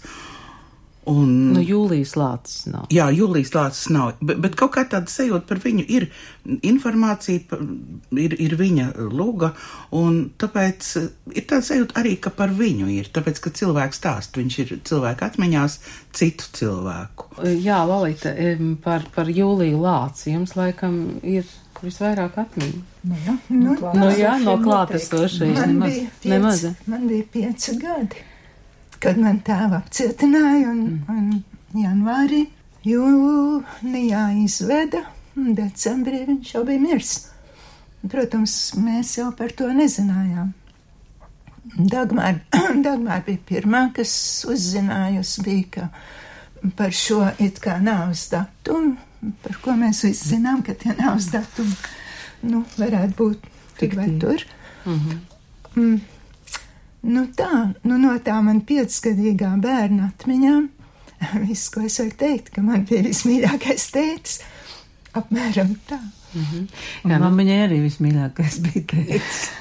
Un, 1.05 1.33
nu, 1.53 1.61
jūlijas 1.61 2.15
lācis 2.17 2.65
nav. 2.71 2.87
Jā, 2.93 3.05
jūlijas 3.13 3.51
lācis 3.53 3.89
nav, 3.93 4.15
bet, 4.25 4.39
bet 4.41 4.55
kaut 4.57 4.73
kā 4.73 4.85
tāda 4.89 5.11
sajūta 5.11 5.45
par 5.51 5.61
viņu 5.61 5.85
ir 5.93 6.07
informācija, 6.65 7.59
ir, 8.17 8.33
ir 8.41 8.55
viņa 8.57 8.87
luga, 9.13 9.51
un 9.93 10.17
tāpēc 10.41 10.89
ir 11.35 11.45
tāda 11.45 11.61
sajūta 11.69 11.99
arī, 12.01 12.15
ka 12.21 12.33
par 12.33 12.53
viņu 12.57 12.89
ir, 12.95 13.11
tāpēc, 13.13 13.43
ka 13.43 13.53
cilvēks 13.61 14.01
stāst, 14.01 14.41
viņš 14.41 14.59
ir 14.63 14.73
cilvēku 14.89 15.29
atmiņās 15.29 15.77
citu 16.15 16.49
cilvēku. 16.57 17.29
Jā, 17.53 17.83
Lalita, 17.85 18.33
par, 18.81 19.05
par 19.13 19.29
jūliju 19.29 19.85
lāci 19.85 20.33
jums 20.33 20.57
laikam 20.57 21.19
ir 21.21 21.45
visvairāk 21.85 22.39
atmiņu. 22.47 22.85
Nu, 23.05 23.23
jā, 23.27 23.41
nu, 23.53 23.77
nu, 23.77 24.13
jā 24.17 24.37
no 24.41 24.57
klātesošais 24.63 25.67
nemaz. 25.69 25.99
nemaz. 26.25 26.71
Man 26.89 27.05
bija 27.11 27.29
pieci 27.35 27.77
gadi 27.77 28.31
kad 29.05 29.21
man 29.21 29.39
tēva 29.45 29.83
apcietināja, 29.83 30.71
un, 30.71 30.81
mm. 31.05 31.31
un 31.75 31.83
janvārī, 31.83 32.41
jūnijā 32.85 34.25
izveda, 34.41 35.03
un 35.37 35.53
decembrī 35.57 36.23
viņš 36.29 36.53
jau 36.55 36.63
bija 36.65 36.81
mirs. 36.81 37.15
Protams, 38.05 38.55
mēs 38.77 39.15
jau 39.19 39.31
par 39.37 39.53
to 39.57 39.67
nezinājām. 39.73 40.53
Dagmār, 41.75 42.39
Dagmār 42.85 43.23
bija 43.25 43.41
pirmā, 43.49 43.87
kas 43.95 44.13
uzzinājusi, 44.49 45.45
bija, 45.45 45.69
ka 45.75 46.71
par 46.77 46.93
šo 46.95 47.21
it 47.41 47.61
kā 47.61 47.77
nāves 47.81 48.27
datumu, 48.33 48.95
par 49.45 49.61
ko 49.61 49.77
mēs 49.77 50.03
visi 50.05 50.35
zinām, 50.35 50.61
ka 50.65 50.77
tie 50.77 50.93
nāves 50.97 51.29
datumi, 51.33 51.77
nu, 52.49 52.63
varētu 52.77 53.17
būt 53.21 53.47
tik 53.81 53.97
vai 53.97 54.09
tur. 54.21 54.45
Mm 54.85 54.99
-hmm. 54.99 56.03
Nu 57.05 57.27
tā, 57.37 57.51
nu 57.85 57.99
no 58.01 58.15
tā 58.25 58.39
man 58.41 58.63
piecgadīgā 58.65 59.51
bērna 59.61 60.09
atmiņām, 60.09 60.63
viss, 61.45 61.69
ko 61.73 61.85
es 61.85 61.99
varu 62.01 62.17
teikt, 62.17 62.49
ka 62.55 62.65
man 62.65 62.85
bija 62.89 63.05
vismīļākais 63.05 63.85
tētis, 63.93 64.39
apmēram 65.13 65.75
tā. 65.85 65.99
Mm 66.35 66.45
-hmm. 66.51 67.11
Jā, 67.11 67.19
man 67.21 67.37
viņai 67.37 67.59
arī 67.67 67.77
vismīļākais 67.83 68.57
bija 68.65 68.83
teicis. 68.91 69.51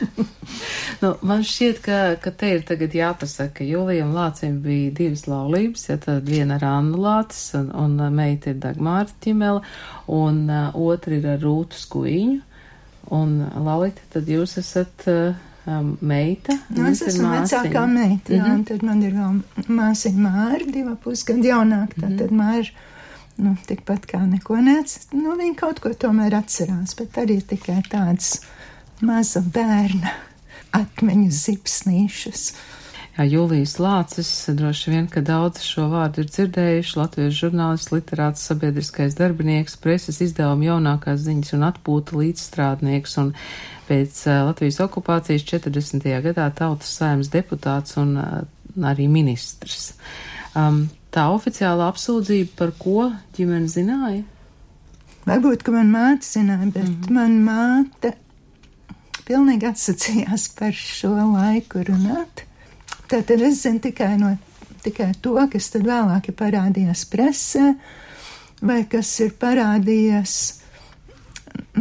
nu, 1.03 1.13
man 1.23 1.45
šķiet, 1.45 1.85
ka, 1.85 2.01
ka 2.25 2.31
te 2.31 2.55
ir 2.57 2.65
tagad 2.67 2.97
jāpasaka, 2.97 3.59
ka 3.61 3.65
Julijam 3.65 4.17
Lācim 4.17 4.59
bija 4.65 4.91
divas 4.91 5.29
laulības, 5.29 5.89
ja 5.89 5.97
tad 5.97 6.29
viena 6.29 6.57
ar 6.57 6.65
Annu 6.65 6.99
Lācis 6.99 7.55
un, 7.61 7.71
un 7.77 8.15
meita 8.15 8.51
ir 8.51 8.57
Dagmāra 8.57 9.13
Ķimela, 9.21 9.63
un 10.09 10.49
uh, 10.51 10.75
otra 10.75 11.15
ir 11.15 11.27
ar 11.29 11.39
Rūtu 11.45 11.77
Skuiņu, 11.77 12.41
un 13.11 13.43
Lalita, 13.55 14.01
tad 14.17 14.29
jūs 14.29 14.59
esat. 14.59 15.05
Uh, 15.07 15.35
um, 15.67 15.97
meita. 16.01 16.57
Nu, 16.69 16.87
es 16.91 17.03
esmu 17.03 17.31
vecākā 17.33 17.85
meita, 17.91 18.35
jā, 18.35 18.43
mm 18.45 18.51
-hmm. 18.51 18.65
tad 18.69 18.83
man 18.83 19.03
ir 19.03 19.13
vēl 19.13 19.41
māsiņa 19.69 20.27
Māra, 20.27 20.73
diva 20.73 20.97
pusgadu 20.97 21.49
jaunāka, 21.49 21.95
tā 22.01 22.07
mm 22.07 22.13
-hmm. 22.13 22.19
tad 22.19 22.31
Māra, 22.31 22.71
nu, 23.37 23.57
tikpat 23.67 24.07
kā 24.07 24.27
neko 24.27 24.57
nec, 24.57 24.99
nu, 25.13 25.37
viņa 25.37 25.55
kaut 25.57 25.81
ko 25.81 25.89
tomēr 25.89 26.35
atcerās, 26.35 26.95
bet 26.95 27.19
arī 27.19 27.41
tikai 27.43 27.83
tāds 27.91 28.41
maza 29.01 29.41
bērna 29.41 30.11
atmiņu 30.73 31.31
zipsnīšas. 31.31 32.55
Jā, 33.15 33.25
Jūlijas 33.31 33.77
Lācis 33.79 34.29
droši 34.59 34.91
vien, 34.91 35.05
ka 35.07 35.21
daudz 35.23 35.63
šo 35.63 35.85
vārdu 35.93 36.25
ir 36.25 36.31
dzirdējuši 36.33 36.97
latviešu 36.99 37.37
žurnālists, 37.45 37.93
literāts, 37.95 38.43
sabiedriskais 38.49 39.15
darbinieks, 39.15 39.77
preses 39.79 40.19
izdevuma 40.25 40.67
jaunākās 40.67 41.21
ziņas 41.23 41.55
un 41.55 41.63
atpūta 41.69 42.17
līdzstrādnieks 42.19 43.15
un 43.23 43.29
pēc 43.87 44.19
Latvijas 44.49 44.81
okupācijas 44.83 45.47
40. 45.47 46.09
gadā 46.25 46.49
tautas 46.59 46.91
saimnes 46.99 47.31
deputāts 47.31 47.95
un 48.03 48.17
arī 48.83 49.07
ministrs. 49.07 49.93
Um, 50.59 50.89
tā 51.15 51.29
oficiāla 51.31 51.87
apsūdzība 51.93 52.57
par 52.59 52.73
ko 52.81 53.13
ģimene 53.37 53.71
zināja? 53.71 54.25
Varbūt, 55.29 55.63
ka 55.63 55.77
man 55.77 55.93
māte 55.95 56.27
zināja, 56.27 56.67
bet 56.67 56.89
mm 56.89 56.99
-hmm. 57.07 57.15
man 57.15 57.39
māte 57.47 58.13
pilnīgi 59.25 59.71
atsacījās 59.71 60.49
par 60.59 60.75
šo 60.75 61.15
laiku 61.15 61.87
runāt. 61.87 62.45
Tātad 63.11 63.43
es 63.45 63.61
zinu 63.63 63.83
tikai, 63.85 64.15
no, 64.21 64.33
tikai 64.85 65.13
to, 65.23 65.37
kas 65.53 65.71
tad 65.75 65.87
vēlāk 65.89 66.31
ir 66.31 66.37
parādījies 66.39 67.05
presē, 67.13 67.75
vai 68.65 68.83
kas 68.91 69.11
ir 69.25 69.35
parādījies, 69.41 70.37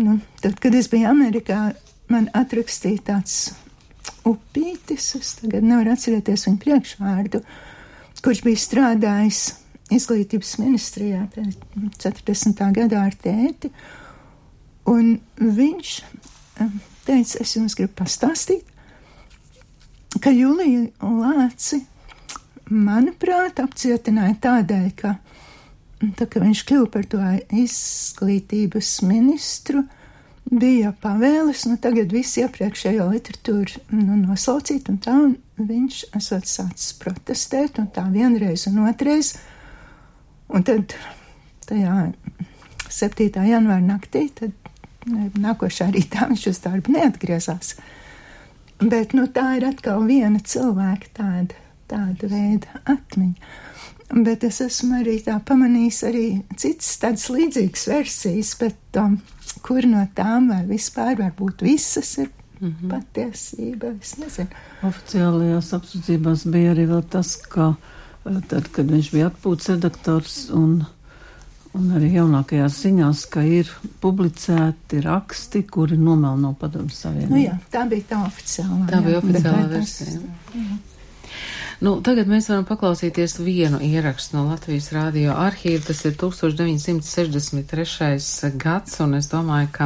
nu, 0.02 0.20
tad, 0.44 0.60
kad 0.64 0.76
es 0.76 0.90
biju 0.92 1.10
Amerikā, 1.12 1.62
man 2.12 2.28
atrakstīja 2.36 3.06
tāds 3.14 3.38
upītis, 4.28 5.14
es 5.20 5.36
tagad 5.40 5.66
nevaru 5.66 5.94
atcerēties 5.94 6.48
viņa 6.48 6.62
priekšvārdu, 6.64 7.44
kurš 8.24 8.44
bija 8.46 8.60
strādājis 8.60 9.42
izglītības 9.94 10.58
ministrijā 10.62 11.26
pēc 11.34 11.58
40. 12.04 12.64
gadā 12.78 13.04
ar 13.08 13.18
tēti, 13.20 13.72
un 14.92 15.18
viņš 15.40 15.96
teica, 17.08 17.42
es 17.44 17.56
jums 17.56 17.76
gribu 17.80 17.96
pastāstīt, 18.00 18.73
ka 20.22 20.34
Julija 20.34 20.88
Lāci, 21.02 21.84
manuprāt, 22.70 23.62
apcietināja 23.64 24.36
tādēļ, 24.44 24.88
ka, 25.00 25.16
tā, 26.20 26.28
ka 26.28 26.42
viņš 26.44 26.64
kļuva 26.70 26.90
par 26.94 27.08
to 27.10 27.22
izglītības 27.64 28.96
ministru, 29.08 29.84
bija 30.54 30.92
pavēles, 31.02 31.66
nu 31.70 31.78
tagad 31.82 32.12
visu 32.14 32.44
iepriekšējo 32.44 33.08
literatūru 33.14 33.84
nu, 33.96 34.18
nosaucīt, 34.26 34.90
un 34.92 35.00
tā 35.02 35.16
un 35.16 35.38
viņš 35.58 36.04
esot 36.20 36.50
sācis 36.50 36.94
protestēt, 37.00 37.80
un 37.82 37.88
tā 37.94 38.04
vienreiz 38.12 38.68
un 38.70 38.84
otrais, 38.88 39.34
un 40.52 40.66
tad 40.68 40.96
tajā 41.68 42.12
7. 42.90 43.30
janvāra 43.48 43.82
naktī, 43.82 44.28
tad 44.36 44.54
nākošā 45.40 45.90
rītā 45.94 46.28
viņš 46.30 46.48
uz 46.52 46.62
darbu 46.64 46.94
neatgriezās. 46.96 47.76
Bet, 48.82 49.14
nu, 49.14 49.28
tā 49.28 49.58
ir 49.58 49.68
atkal 49.68 50.04
viena 50.08 50.40
cilvēka 50.40 51.12
tāda, 51.20 51.60
tāda 51.92 52.30
veida 52.32 52.82
atmiņa. 52.90 53.54
Bet 54.14 54.44
es 54.46 54.60
esmu 54.62 55.00
arī 55.00 55.18
tā 55.26 55.40
pamanījis 55.42 56.00
arī 56.06 56.26
citas 56.60 56.92
tādas 57.02 57.30
līdzīgas 57.34 57.88
versijas, 57.90 58.54
bet 58.60 59.00
um, 59.02 59.18
kur 59.66 59.86
no 59.90 60.04
tām 60.16 60.52
vai 60.52 60.62
vispār 60.70 61.18
varbūt 61.18 61.64
visas 61.66 62.18
ir 62.22 62.30
mm 62.60 62.76
-hmm. 62.82 62.90
patiesība, 62.90 63.94
es 64.02 64.18
nezinu. 64.18 64.50
Oficiālajās 64.84 65.74
apsūdzībās 65.78 66.46
bija 66.52 66.74
arī 66.76 66.88
vēl 66.88 67.04
tas, 67.10 67.36
ka 67.36 67.74
eh, 68.26 68.42
tad, 68.48 68.70
kad 68.72 68.92
viņš 68.92 69.12
bija 69.12 69.30
atpūtas 69.32 69.70
redaktors 69.70 70.50
un 70.50 70.86
Un 71.74 71.90
arī 71.98 72.12
jaunākajās 72.14 72.76
ziņās, 72.84 73.24
ka 73.34 73.42
ir 73.50 73.70
publicēti 74.04 75.00
raksti, 75.02 75.64
kuri 75.74 75.98
nomelno 75.98 76.52
padomu 76.60 76.94
savienību. 76.94 77.34
Nu 77.34 77.42
jā, 77.42 77.56
tā 77.74 77.88
bija 77.90 78.12
tā 78.12 78.20
oficiālā. 78.28 78.78
Tā 78.92 79.00
jā, 79.00 79.06
bija 79.08 79.22
oficiālā 79.24 79.64
versija. 79.72 80.20
Nu, 81.84 81.92
tagad 82.06 82.28
mēs 82.32 82.48
varam 82.52 82.66
paklausīties 82.68 83.34
vienu 83.44 83.80
ierakstu 83.84 84.38
no 84.38 84.44
Latvijas 84.48 84.92
radio 84.96 85.32
arhīva. 85.36 85.82
Tas 85.90 86.00
ir 86.08 86.14
1963. 86.20 88.52
gads, 88.62 89.00
un 89.04 89.10
es 89.18 89.28
domāju, 89.32 89.70
ka 89.76 89.86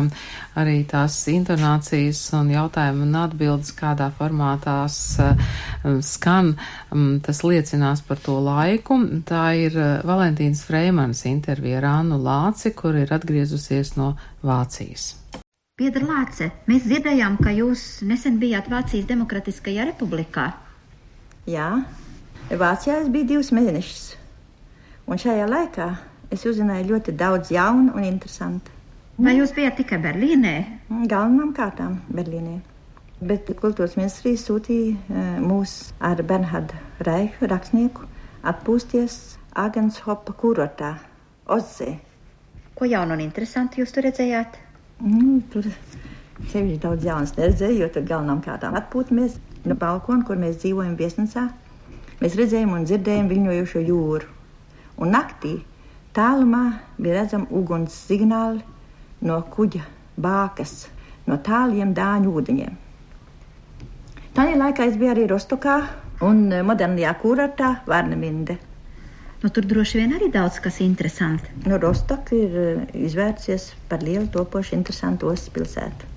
arī 0.62 0.78
tās 0.90 1.16
intonācijas 1.32 2.22
un 2.38 2.46
jautājumu 2.54 3.02
un 3.08 3.14
atbildes 3.24 3.72
kādā 3.78 4.08
formātās 4.20 4.96
uh, 5.24 5.30
skan, 6.06 6.48
um, 6.94 7.20
tas 7.26 7.40
liecinās 7.46 8.00
par 8.06 8.18
to 8.22 8.36
laiku. 8.46 8.96
Tā 9.26 9.46
ir 9.58 9.74
uh, 9.78 10.02
Valentīnas 10.06 10.66
Freimans 10.68 11.26
intervija 11.30 11.78
ar 11.82 11.86
Annu 11.96 12.18
Lāci, 12.22 12.70
kur 12.78 12.94
ir 13.00 13.14
atgriezusies 13.14 13.96
no 13.98 14.18
Vācijas. 14.46 15.16
Piedra 15.78 16.06
Lāce, 16.10 16.48
mēs 16.66 16.88
dzirdējām, 16.90 17.38
ka 17.38 17.52
jūs 17.54 18.02
nesen 18.10 18.40
bijāt 18.42 18.66
Vācijas 18.70 19.06
Demokratiskajā 19.10 19.86
republikā. 19.92 20.67
Jā, 21.48 21.68
Vācijā 22.60 22.98
es 23.00 23.06
biju 23.08 23.28
divus 23.30 23.54
mēnešus. 23.56 24.02
Un 25.08 25.20
šajā 25.22 25.46
laikā 25.48 25.86
es 26.36 26.42
uzzināju 26.50 26.90
ļoti 26.90 27.14
daudz 27.16 27.54
jaunu 27.56 27.94
un 27.96 28.04
interesantu. 28.04 28.74
Vai 29.16 29.38
jūs 29.38 29.54
bijat 29.56 29.78
tikai 29.80 30.02
Berlīnē? 30.04 30.52
Galvenām 31.08 31.54
kārtām 31.56 32.02
Berlīnē. 32.12 32.58
Bet 33.32 33.48
kultūras 33.62 33.96
ministrija 33.96 34.42
sūtīja 34.44 34.92
uh, 34.92 35.30
mūs 35.40 35.94
ar 36.04 36.20
Bernhardu 36.28 36.76
Reichu, 37.08 37.48
rakstnieku, 37.48 38.04
atpūsties 38.44 39.38
Agenshopa 39.56 40.36
kurortā, 40.36 40.98
Ozē. 41.48 41.94
Ko 42.76 42.92
jaunu 42.92 43.16
un 43.16 43.24
interesantu 43.24 43.86
jūs 43.86 43.96
tur 43.96 44.04
redzējāt? 44.06 44.60
Mm, 45.00 45.40
tur 45.56 45.72
sevišķi 46.52 46.82
daudz 46.84 47.08
jaunas 47.08 47.38
neredzēju, 47.40 47.86
jo 47.86 47.94
tur 47.96 48.04
galvenām 48.12 48.44
kārtām 48.44 48.76
atpūtamies 48.78 49.40
no 49.70 49.78
balkona, 49.80 50.26
kur 50.28 50.40
mēs 50.40 50.60
dzīvojam 50.64 50.96
viesnīcā. 51.00 51.48
Mēs 52.22 52.38
redzējām 52.40 52.74
un 52.74 52.88
dzirdējām 52.88 53.30
viļņojošo 53.32 53.84
jūru. 53.88 54.30
Un 54.98 55.14
naktī 55.14 55.54
tālumā 56.18 56.64
bija 56.98 57.22
redzami 57.22 57.50
uguns 57.54 57.94
signāli 58.08 58.64
no 59.28 59.38
kuģa 59.54 59.84
bākas, 60.18 60.88
no 61.30 61.38
tāliem 61.46 61.94
dāņu 61.98 62.34
ūdeņiem. 62.40 62.78
Tajā 64.38 64.58
laikā 64.58 64.86
es 64.90 64.98
biju 64.98 65.14
arī 65.14 65.28
Rostokā 65.30 65.78
un 66.26 66.48
modernajā 66.66 67.14
kurortā 67.22 67.76
Varneminde. 67.90 68.58
Nu, 69.44 69.52
tur 69.54 69.66
droši 69.70 70.00
vien 70.00 70.16
arī 70.18 70.32
daudz 70.34 70.58
kas 70.62 70.80
interesants. 70.82 71.46
Nu, 71.66 71.78
Rostoka 71.78 72.34
ir 72.34 72.56
eh, 72.58 72.86
izvērsies 73.06 73.70
par 73.90 74.02
lielu 74.02 74.26
topošu 74.34 74.74
interesantu 74.80 75.30
ostas 75.30 75.54
pilsētu. 75.54 76.17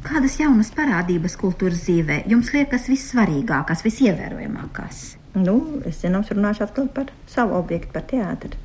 Kādas 0.00 0.38
jaunas 0.40 0.70
parādības 0.72 1.34
kultūras 1.36 1.82
dzīvē 1.84 2.22
jums 2.30 2.48
liekas 2.54 2.86
vissvarīgākās, 2.88 3.82
visievērojamākās? 3.84 5.00
Nu, 5.36 5.58
es 5.84 5.98
zināms, 6.00 6.30
runāšu 6.32 6.64
atkal 6.64 6.86
par 6.94 7.10
savu 7.28 7.58
objektu, 7.58 7.92
par 7.92 8.06
teātri. 8.08 8.56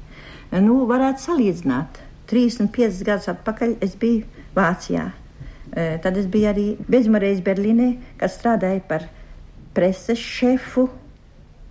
Nu, 0.63 0.85
varētu 0.87 1.25
salīdzināt. 1.25 1.99
35 2.31 3.01
gadus 3.05 3.27
atpakaļ 3.33 3.73
es 3.83 3.97
biju 3.99 4.23
Vācijā. 4.55 5.09
E, 5.75 5.83
tad 6.05 6.15
es 6.21 6.29
biju 6.31 6.49
arī 6.53 6.65
bezmareiz 6.87 7.43
Berlīnē, 7.43 7.89
kad 8.21 8.31
strādāju 8.31 8.85
par 8.87 9.09
preses 9.75 10.23
šefu 10.23 10.87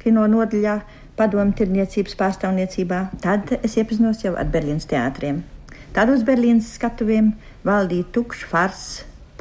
kino 0.04 0.26
nodaļā, 0.28 0.76
padomu 1.16 1.56
tirniecības 1.56 2.21
pārstāvniecībā. 2.21 3.00
Tad 3.25 3.56
es 3.62 3.80
iepazinos 3.80 4.21
jau 4.26 4.37
ar 4.37 4.52
Berlīnas 4.52 4.87
teātriem. 4.92 5.40
Tad 5.97 6.12
uz 6.12 6.23
Berlīnas 6.28 6.75
skatuviem 6.76 7.33
valdīja 7.64 8.12
tukšs 8.12 8.47
fars 8.52 8.87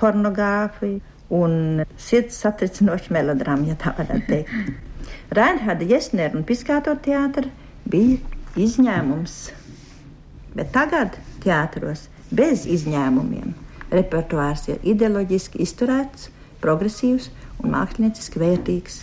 pornogrāfiju 0.03 1.01
un 1.33 1.83
sirds 1.97 2.37
satricinošu 2.43 3.15
melodramu, 3.15 3.71
ja 3.71 3.79
tā 3.79 3.95
varētu 3.97 4.29
teikt. 4.29 4.73
Reinharda 5.37 5.87
Jesnera 5.89 6.37
un 6.37 6.45
Piskāto 6.45 6.93
teātra 7.01 7.49
bija 7.89 8.19
izņēmums. 8.59 9.37
Bet 10.53 10.69
tagad 10.75 11.17
teātros 11.41 12.07
bez 12.29 12.67
izņēmumiem 12.69 13.55
repertuārs 13.93 14.67
ir 14.69 14.83
ideoloģiski 14.93 15.61
izturēts, 15.63 16.29
progresīvs 16.61 17.29
un 17.63 17.73
mākslinieciski 17.73 18.41
vērtīgs. 18.41 19.01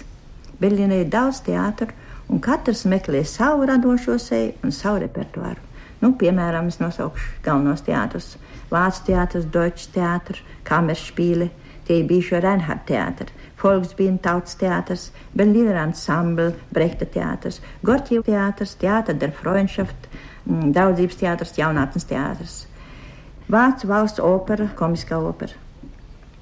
Berlīnē 0.61 1.03
ir 1.05 1.11
daudz 1.13 1.43
teātru, 1.47 1.91
un 2.31 2.43
katrs 2.43 2.85
meklē 2.91 3.25
savu 3.27 3.67
radošo 3.71 4.19
seju 4.23 4.55
un 4.65 4.75
savu 4.75 5.03
repertuāru. 5.05 5.70
Nu, 6.01 6.15
piemēram, 6.17 6.71
es 6.73 6.79
nosaukšu 6.81 7.43
galvenos 7.45 7.85
teātrus. 7.85 8.35
Vācu 8.71 9.03
teātris, 9.11 9.45
Deutsche 9.53 9.91
teātris, 9.93 10.41
Kamerspīle, 10.65 11.51
tie 11.85 12.01
ir 12.01 12.09
bijušie 12.09 12.41
Reinhardt 12.41 12.87
teātri, 12.89 13.35
Volksbīna 13.61 14.21
tautas 14.25 14.57
teātris, 14.57 15.11
Berlīner 15.37 15.77
ansambl, 15.83 16.55
Brehta 16.73 17.05
teātris, 17.05 17.61
Gorķīva 17.85 18.25
teātris, 18.31 18.77
Teātra 18.81 19.17
der 19.19 19.35
Freundschaft, 19.37 20.09
mm, 20.47 20.73
Daudzības 20.77 21.21
teātris, 21.21 21.57
Jaunatnes 21.59 22.09
teātris, 22.09 22.59
Vācu 23.51 23.91
valsts 23.91 24.23
opera, 24.23 24.69
komiskā 24.79 25.19
opera, 25.19 25.57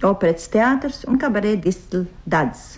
operetes 0.04 0.50
teātris 0.52 1.06
un 1.08 1.18
kabarē 1.18 1.56
distila 1.64 2.04
dads. 2.28 2.76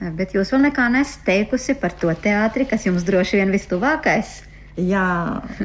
Bet 0.00 0.32
jūs 0.32 0.54
vēl 0.54 0.70
nekā 0.70 0.86
nesat 0.94 1.26
teikusi 1.26 1.74
par 1.76 1.92
to 1.92 2.14
teātri, 2.24 2.64
kas 2.70 2.86
jums 2.86 3.04
droši 3.04 3.42
vien 3.42 3.50
vistuvākais? 3.52 4.38
Jā, 4.78 5.06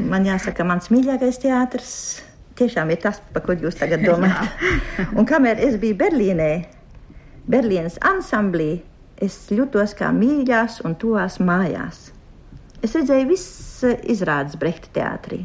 man 0.01 0.25
jāsaka, 0.25 0.65
mans 0.65 0.89
mīļākais 0.89 1.37
teātris 1.43 1.91
tiešām 2.57 2.91
ir 2.93 3.01
tas, 3.03 3.19
par 3.33 3.43
ko 3.45 3.55
jūs 3.55 3.77
tagad 3.79 4.03
domājat. 4.05 4.65
un 5.17 5.27
kamēr 5.27 5.61
es 5.67 5.77
biju 5.81 5.97
Berlīnē, 5.99 6.51
Berlīnas 7.51 7.99
ansamblī, 8.05 8.79
es 9.21 9.37
jutos 9.53 9.93
kā 9.97 10.09
mīļās 10.15 10.81
un 10.87 10.95
tuvās 10.99 11.37
mājās. 11.43 12.09
Es 12.83 12.95
redzēju 12.95 13.27
visas 13.29 13.99
izrādes 14.11 14.57
Brehta 14.59 14.91
teātrī. 14.95 15.43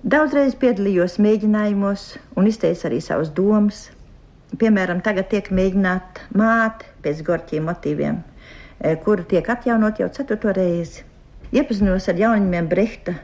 Daudzreiz 0.00 0.54
piedalījos 0.56 1.18
mēģinājumos 1.20 2.04
un 2.40 2.48
izteicu 2.48 2.86
arī 2.88 3.00
savas 3.04 3.32
domas. 3.36 3.88
Piemēram, 4.60 5.02
tagad 5.04 5.28
tiek 5.30 5.50
mēģināta 5.54 6.30
māte 6.34 6.88
pēc 7.04 7.20
gorķiem 7.26 7.68
motīviem, 7.68 8.16
eh, 8.80 8.96
kura 9.04 9.22
tiek 9.28 9.46
atjaunot 9.46 10.00
jau 10.00 10.08
ceturto 10.08 10.54
reizi. 10.56 11.04
Iepazinos 11.50 12.06
ar 12.08 12.14
jaunumiem 12.14 12.68
Brehta 12.70 13.16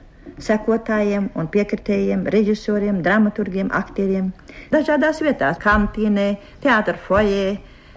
sekotājiem 0.42 1.30
un 1.38 1.48
piekritējiem, 1.52 2.26
režisoriem, 2.32 3.00
dramaturgiem, 3.04 3.70
aktieriem. 3.72 4.32
Dažādās 4.72 5.22
vietās, 5.24 5.60
kantīnē, 5.62 6.26
teātrī, 6.64 6.98
foijē, 7.06 7.52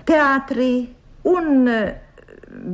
teātrī 0.07 0.71
un 1.27 1.67
eh, 1.67 1.95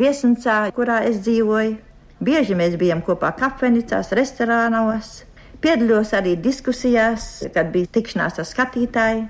viesnīcā, 0.01 0.57
kurā 0.75 1.01
es 1.09 1.21
dzīvoju. 1.25 1.77
Bieži 2.25 2.55
mēs 2.55 2.77
bijām 2.79 3.01
kopā 3.05 3.33
kafejnīcās, 3.39 4.13
restorānos. 4.15 5.23
Piedalos 5.63 6.13
arī 6.15 6.35
diskusijās, 6.39 7.45
kad 7.55 7.71
bija 7.73 7.89
tikšanās 7.97 8.39
ar 8.39 8.47
skatītāju. 8.47 9.25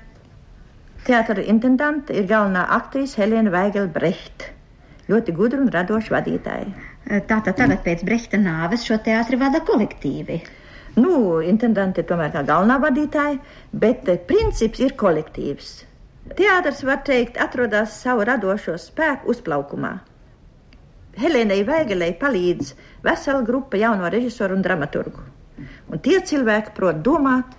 Teātris 1.05 1.49
intendante 1.49 2.17
ir 2.17 2.25
galvenā 2.29 2.65
aktrise 2.73 3.21
Helēna 3.21 3.53
Vaigela 3.53 3.89
Brehta. 3.93 4.51
Ļoti 5.09 5.37
gudra 5.37 5.61
un 5.61 5.69
radoša 5.73 6.15
vadītāja. 6.17 6.94
Tātad 7.05 7.53
tagad 7.53 7.83
pēc 7.85 8.01
Brehta 8.05 8.37
nāves 8.41 8.85
šo 8.87 8.95
teātri 9.05 9.37
vada 9.37 9.59
kolektīvi. 9.61 10.39
Nu, 10.95 11.41
intendante 11.45 12.01
ir 12.01 12.07
tomēr 12.09 12.31
kā 12.33 12.41
galvenā 12.47 12.79
vadītāja, 12.81 13.37
bet 13.83 14.09
eh, 14.09 14.17
princips 14.29 14.81
ir 14.81 14.95
kolektīvs. 14.97 15.73
Teātris, 16.39 16.81
var 16.87 17.03
teikt, 17.05 17.37
atrodas 17.37 17.99
savu 18.01 18.25
radošo 18.25 18.79
spēku 18.81 19.29
uzplaukumā. 19.35 19.91
Helēnai 21.21 21.61
Vēgelei 21.67 22.15
palīdz 22.19 22.73
vesela 23.05 23.43
grupa 23.45 23.77
jauno 23.77 24.09
režisoru 24.09 24.57
un 24.57 24.65
dramaturgu. 24.65 25.21
Un 25.91 26.01
tie 26.03 26.17
cilvēki 26.25 26.73
prot 26.75 27.03
domāt 27.05 27.53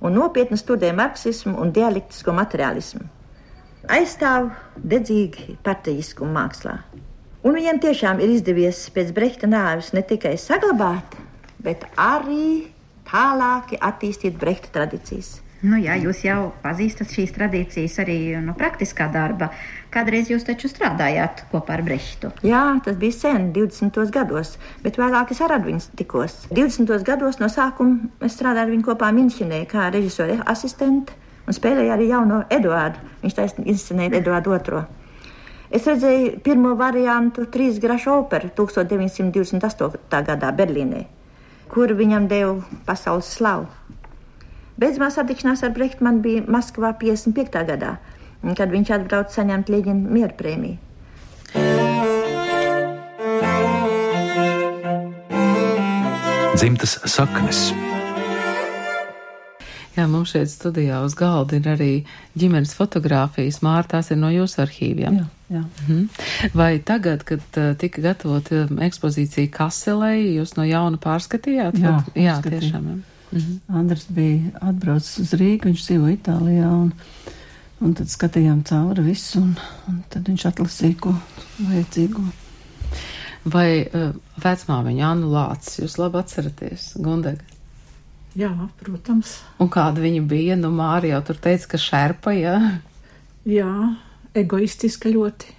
un 0.00 0.14
nopietni 0.14 0.60
studē 0.60 0.92
marksismu 0.96 1.58
un 1.58 1.74
dialektisko 1.74 2.32
materiālismu. 2.38 3.02
Aizstāv 3.90 4.52
dedzīgi 4.78 5.58
partijiskumu 5.66 6.38
mākslā. 6.38 6.78
Un 7.42 7.56
viņiem 7.58 7.80
tiešām 7.82 8.20
ir 8.22 8.36
izdevies 8.36 8.84
pēc 8.94 9.08
Brehta 9.14 9.48
nāves 9.50 9.90
ne 9.96 10.04
tikai 10.06 10.36
saglabāt, 10.38 11.16
bet 11.58 11.82
arī 11.98 12.68
tālāk 13.10 13.74
attīstīt 13.82 14.36
Brehta 14.38 14.70
tradīcijas. 14.76 15.40
Nu, 15.62 15.76
jā, 15.78 15.94
jūs 15.98 16.24
jau 16.26 16.52
pazīstat 16.62 17.10
šīs 17.14 17.34
tradīcijas 17.34 18.00
arī 18.02 18.16
no 18.42 18.54
praktiskā 18.58 19.08
darba. 19.14 19.52
Kādreiz 19.94 20.30
jūs 20.30 20.46
taču 20.46 20.70
strādājāt 20.70 21.44
kopā 21.52 21.76
ar 21.76 21.84
Brehtu? 21.86 22.32
Jā, 22.46 22.62
tas 22.82 22.98
bija 22.98 23.14
sen, 23.14 23.50
20. 23.54 24.00
gados, 24.14 24.56
bet 24.86 24.98
vēlāk 24.98 25.34
es 25.34 25.42
ar 25.42 25.54
viņu 25.62 25.92
tikos. 25.98 26.48
20. 26.50 26.94
gados 27.06 27.42
no 27.42 27.50
sākuma 27.50 28.10
es 28.26 28.34
strādāju 28.38 28.68
ar 28.68 28.74
viņu 28.76 28.88
kopā 28.90 29.10
Minhenē 29.14 29.62
kā 29.70 29.90
režisora 29.94 30.38
asistente 30.50 31.14
un 31.46 31.54
spēlēju 31.54 31.94
arī 31.94 32.10
jauno 32.10 32.42
Eduāru. 32.50 32.98
Viņš 33.22 33.38
taisnība 33.38 33.74
inscenēja 33.74 34.18
Eduāru 34.18 34.58
II. 34.58 34.82
Es 35.72 35.86
redzēju 35.88 36.42
pirmo 36.44 36.74
variantu 36.76 37.46
trīs 37.48 37.78
grašu 37.80 38.10
operu 38.18 38.50
1928. 38.58 40.18
gadā 40.26 40.50
Berlīnē, 40.52 41.06
kur 41.72 41.94
viņam 41.96 42.26
deva 42.28 42.58
pasaules 42.84 43.30
slavu. 43.38 43.70
Beidzamā 44.76 45.08
satikšanās 45.14 45.64
ar 45.64 45.72
Brehtu 45.72 46.04
man 46.04 46.20
bija 46.24 46.44
Maskavā 46.44 46.92
55. 47.00 47.64
gadā, 47.70 47.94
kad 48.58 48.68
viņš 48.72 48.92
atbrauca 48.98 49.32
saņemt 49.38 49.72
Liģina 49.72 50.12
mieru 50.12 50.36
prēmiju. 50.36 50.76
Dzimtas 56.52 56.98
saknes. 57.08 57.70
Jā, 59.92 60.06
mums 60.08 60.30
šeit 60.32 60.48
studijā 60.48 61.02
uz 61.04 61.12
galda 61.18 61.58
ir 61.58 61.66
arī 61.68 61.90
ģimenes 62.40 62.72
fotogrāfijas. 62.78 63.58
Mārta, 63.64 63.98
tās 63.98 64.08
ir 64.14 64.16
no 64.22 64.30
jūsu 64.32 64.62
arhīviem. 64.64 65.18
Jā, 65.20 65.26
jā. 65.58 65.62
Mhm. 65.84 66.06
Vai 66.56 66.70
tagad, 66.80 67.26
kad 67.28 67.44
uh, 67.60 67.74
tika 67.76 68.00
gatavota 68.06 68.62
um, 68.70 68.80
ekspozīcija 68.86 69.50
Kaselē, 69.52 70.14
jūs 70.38 70.54
no 70.56 70.64
jauna 70.64 70.96
pārskatījāt? 71.02 71.76
Jā, 71.82 71.98
Fot- 72.00 72.16
jā 72.16 72.38
pārskatīju. 72.38 72.60
tiešām. 72.64 72.88
Jā. 72.88 72.98
Mhm. 73.32 73.60
Andris 73.82 74.06
bija 74.12 74.54
atbraucis 74.72 75.18
uz 75.26 75.36
Rīgu, 75.40 75.68
viņš 75.70 75.84
dzīvo 75.90 76.08
Itālijā, 76.16 76.72
un, 76.72 76.90
un 77.84 77.94
tad 78.00 78.08
skatījām 78.12 78.64
cauri 78.68 79.04
visu, 79.10 79.40
un, 79.44 79.54
un 79.92 80.02
tad 80.12 80.28
viņš 80.28 80.48
atlasīja, 80.54 80.98
ko 81.04 81.14
vajadzīgo. 81.60 82.24
Vai 83.52 83.68
uh, 83.88 84.12
vecmāmiņa 84.40 85.08
Anna 85.12 85.30
Lācis, 85.36 85.80
jūs 85.82 85.96
labi 86.00 86.20
atceraties, 86.20 86.92
Gundega? 87.02 87.42
Jā, 88.38 88.52
protams. 88.80 89.36
Un 89.60 89.68
kāda 89.72 90.00
viņa 90.00 90.22
bija? 90.28 90.56
Nu, 90.56 90.70
Mārija 90.72 91.18
jau 91.18 91.24
tur 91.28 91.40
teica, 91.44 91.74
ka 91.74 91.80
šerpa, 91.80 92.32
jā. 92.36 92.56
Jā, 93.48 93.72
egoistiska 94.38 95.12
ļoti. 95.12 95.52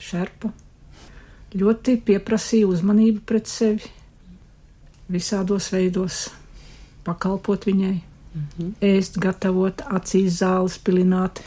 Šerpa. 0.00 0.52
Ļoti 1.50 1.96
pieprasīja 2.06 2.68
uzmanību 2.70 3.24
pret 3.26 3.50
sevi. 3.50 3.90
Visādos 5.10 5.72
veidos. 5.74 6.28
Pakalpot 7.06 7.66
viņai. 7.66 7.96
Mhm. 8.30 8.74
Ēst, 8.86 9.18
gatavot, 9.18 9.82
acīs 9.90 10.38
zāles 10.38 10.78
pilināt, 10.78 11.40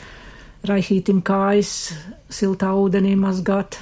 raihītim 0.68 1.22
kājas, 1.24 1.94
siltā 2.28 2.74
ūdenī 2.76 3.14
mazgāt. 3.16 3.80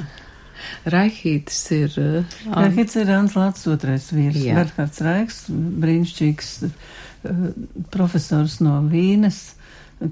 Raihītis 0.93 1.61
ir. 1.77 1.97
Uh, 2.01 2.57
Rehits 2.57 2.97
ir 3.01 3.11
Ants 3.15 3.37
Lācis 3.39 3.71
otrais 3.73 4.11
vīrs, 4.15 4.41
Jā. 4.43 4.59
Berhards 4.61 5.03
Raiks, 5.05 5.41
brīnišķīgs 5.51 6.53
uh, 6.67 7.49
profesors 7.95 8.59
no 8.65 8.81
Vīnes, 8.91 9.43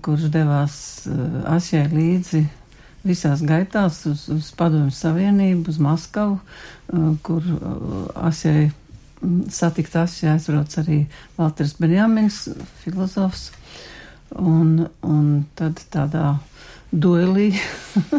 kurš 0.04 0.30
devās 0.32 0.80
uh, 1.10 1.20
Asjai 1.56 1.86
līdzi 1.92 2.44
visās 3.06 3.40
gaitās 3.46 4.02
uz, 4.10 4.26
uz 4.32 4.50
Padomju 4.56 4.92
Savienību, 4.94 5.72
uz 5.72 5.80
Maskavu, 5.82 6.36
uh, 6.40 7.08
kur 7.26 7.46
uh, 7.56 8.10
Asjai 8.28 8.68
mm, 8.68 9.48
satikt 9.54 9.96
Asjai 9.96 10.34
aizbrauc 10.34 10.76
arī 10.82 11.02
Valters 11.38 11.74
Benjamins, 11.80 12.44
filozofs, 12.84 13.50
un, 14.36 14.86
un 15.02 15.26
tad 15.58 15.80
tādā 15.90 16.36
duelī 16.92 17.52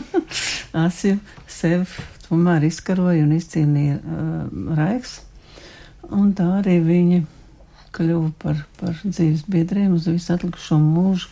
Asju 0.86 1.18
sev 1.48 1.90
tomēr 2.32 2.66
izkaroja 2.68 3.26
un 3.26 3.36
izcīnīja 3.36 4.00
uh, 4.00 4.74
Raiks. 4.78 5.20
Un 6.12 6.32
tā 6.36 6.48
arī 6.62 6.80
viņi 6.84 7.22
kļuva 7.96 8.32
par, 8.40 8.64
par 8.80 8.96
dzīves 9.04 9.46
biedriem 9.52 9.96
uz 9.98 10.08
visu 10.08 10.34
atlikušo 10.34 10.80
mūžu, 10.82 11.30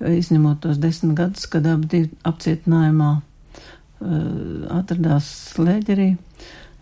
izņemot 0.00 0.62
tos 0.64 0.80
desmit 0.80 1.16
gadus, 1.18 1.46
kad 1.50 1.66
abi 1.68 1.90
divi 1.92 2.10
apcietinājumā 2.28 3.10
uh, 3.18 3.22
atradās 4.78 5.28
Lēģerī, 5.60 6.14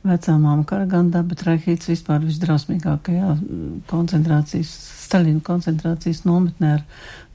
vecā 0.06 0.36
māma 0.38 0.62
Karagandā, 0.68 1.24
bet 1.26 1.42
Raihīts 1.46 1.90
vispār 1.90 2.22
visdrausmīgākajā 2.26 3.34
mm, 3.34 3.82
koncentrācijas, 3.90 4.72
Staļina 5.06 5.42
koncentrācijas 5.46 6.24
nometnē 6.26 6.72
ar 6.78 6.82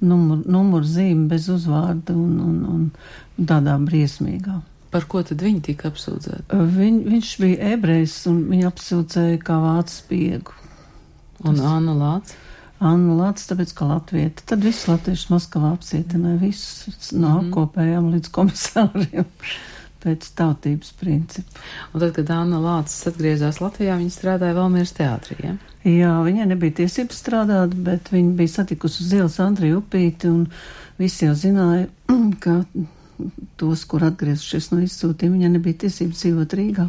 numuru, 0.04 0.44
numuru 0.52 0.88
zīmi 0.88 1.28
bez 1.32 1.48
uzvārda 1.52 2.15
un, 2.15 2.39
un, 2.48 2.89
un 3.39 3.48
tādā 3.48 3.78
briesmīgā. 3.84 4.60
Par 4.91 5.06
ko 5.08 5.21
tad 5.23 5.39
viņi 5.41 5.62
tika 5.69 5.88
apsūdzēti? 5.91 6.58
Viņ, 6.75 6.95
viņš 7.08 7.30
bija 7.39 7.73
ebrejs 7.77 8.15
un 8.27 8.41
viņu 8.51 8.67
apsūdzēja 8.71 9.38
kā 9.47 9.56
vācu 9.63 9.93
spiegu. 10.01 10.56
Un 11.47 11.60
Anna 11.63 11.93
Lācis? 11.95 12.36
Anna 12.82 13.13
Lācis, 13.13 13.45
tāpēc, 13.51 13.71
ka 13.77 13.86
Latvieta. 13.91 14.43
Tad 14.51 14.63
visus 14.65 14.88
latviešus 14.89 15.30
Maskavā 15.30 15.69
apcietināja 15.75 16.39
visus 16.41 17.12
no 17.13 17.36
Mhm. 17.38 17.51
apkopējām 17.51 18.08
līdz 18.15 18.32
komisāriem 18.34 19.27
pēc 20.04 20.27
tautības 20.36 20.89
principu. 20.99 21.62
Un 21.93 22.01
tad, 22.01 22.15
kad 22.17 22.32
Anna 22.34 22.58
Lācis 22.60 23.06
atgriezās 23.12 23.62
Latvijā, 23.62 23.99
viņa 24.01 24.15
strādāja 24.15 24.58
Valmieras 24.58 24.95
teātrī, 24.97 25.38
ja? 25.45 25.54
Jā, 25.86 26.15
viņai 26.25 26.47
nebija 26.51 26.80
tiesības 26.82 27.21
strādāt, 27.21 27.77
bet 27.86 28.10
viņa 28.13 28.34
bija 28.38 28.56
satikusi 28.60 29.04
uz 29.06 29.13
ielas 29.13 29.38
Andriju 29.41 29.80
Upīti 29.84 30.30
un 30.30 30.47
visi 30.99 31.25
jau 31.30 31.34
zināja, 31.38 31.88
ka 32.43 32.63
tos, 33.60 33.86
kur 33.89 34.05
atgriezušies 34.07 34.71
no 34.73 34.81
izsūtījuma, 34.86 35.38
viņai 35.38 35.51
nebija 35.57 35.84
tiesības 35.86 36.23
dzīvot 36.23 36.55
Rīgā. 36.60 36.88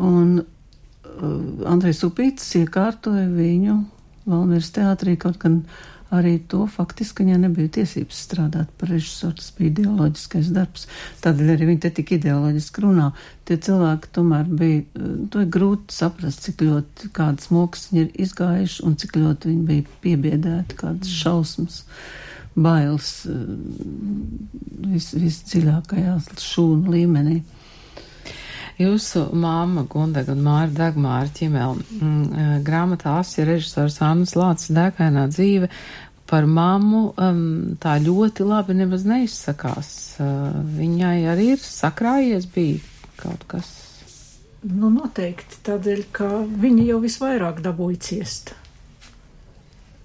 Un 0.00 0.36
uh, 0.42 1.66
Andrejs 1.68 2.04
Upītis 2.08 2.54
iekārtoja 2.62 3.28
viņu 3.32 3.80
Valmieras 4.22 4.70
teātrī, 4.70 5.16
kaut 5.18 5.40
gan 5.42 5.64
arī 6.12 6.36
to 6.48 6.66
faktiski 6.70 7.24
viņai 7.24 7.38
nebija 7.46 7.70
tiesības 7.78 8.18
strādāt 8.26 8.72
par 8.78 8.92
režisoru, 8.92 9.34
tas 9.40 9.48
bija 9.56 9.72
ideoloģiskais 9.72 10.50
darbs. 10.54 10.84
Tādēļ 11.24 11.54
arī 11.54 11.68
viņi 11.70 11.82
te 11.82 11.90
tik 11.96 12.12
ideoloģiski 12.18 12.84
runā. 12.84 13.08
Tie 13.48 13.56
cilvēki 13.66 14.12
tomēr 14.14 14.50
bija, 14.50 14.82
uh, 15.00 15.14
to 15.32 15.44
ir 15.44 15.52
grūti 15.56 15.96
saprast, 15.96 16.44
cik 16.46 16.66
ļoti 16.68 17.12
kādas 17.16 17.50
mokas 17.54 17.88
viņi 17.90 18.04
ir 18.04 18.12
izgājuši 18.26 18.84
un 18.88 18.98
cik 19.00 19.16
ļoti 19.18 19.52
viņi 19.52 19.64
bija 19.70 19.96
piebiedēti, 20.04 20.78
kādas 20.84 21.16
šausmas, 21.22 21.82
bailes 22.54 23.10
uh, 23.30 23.42
vis, 24.92 25.12
visdziļākajā 25.16 26.16
šūnu 26.42 26.94
līmenī. 26.96 27.40
Jūsu 28.80 29.26
māma 29.36 29.84
Gundega 29.90 30.32
un 30.32 30.40
Māra 30.44 30.70
Dagmāra 30.72 31.28
Ķimela 31.30 31.76
mm, 31.76 32.22
eh, 32.32 32.54
grāmatā 32.64 33.18
Asja 33.20 33.44
režisors 33.46 33.98
Annas 34.02 34.32
Lācis 34.38 34.72
Dēkainā 34.74 35.26
dzīve 35.30 35.68
par 36.30 36.46
mammu 36.48 37.02
um, 37.20 37.42
tā 37.82 37.98
ļoti 38.00 38.46
labi 38.48 38.78
nemaz 38.78 39.04
neizsakās. 39.04 39.92
Uh, 40.16 40.56
viņai 40.78 41.18
arī 41.28 41.50
ir 41.58 41.60
sakrājies 41.60 42.48
bija 42.54 42.80
kaut 43.20 43.44
kas. 43.50 43.68
Nu, 44.62 44.88
noteikti 44.94 45.60
tādēļ, 45.66 46.02
ka 46.14 46.30
viņa 46.46 46.88
jau 46.88 46.98
visvairāk 47.02 47.60
dabūja 47.64 48.00
ciest. 48.08 48.54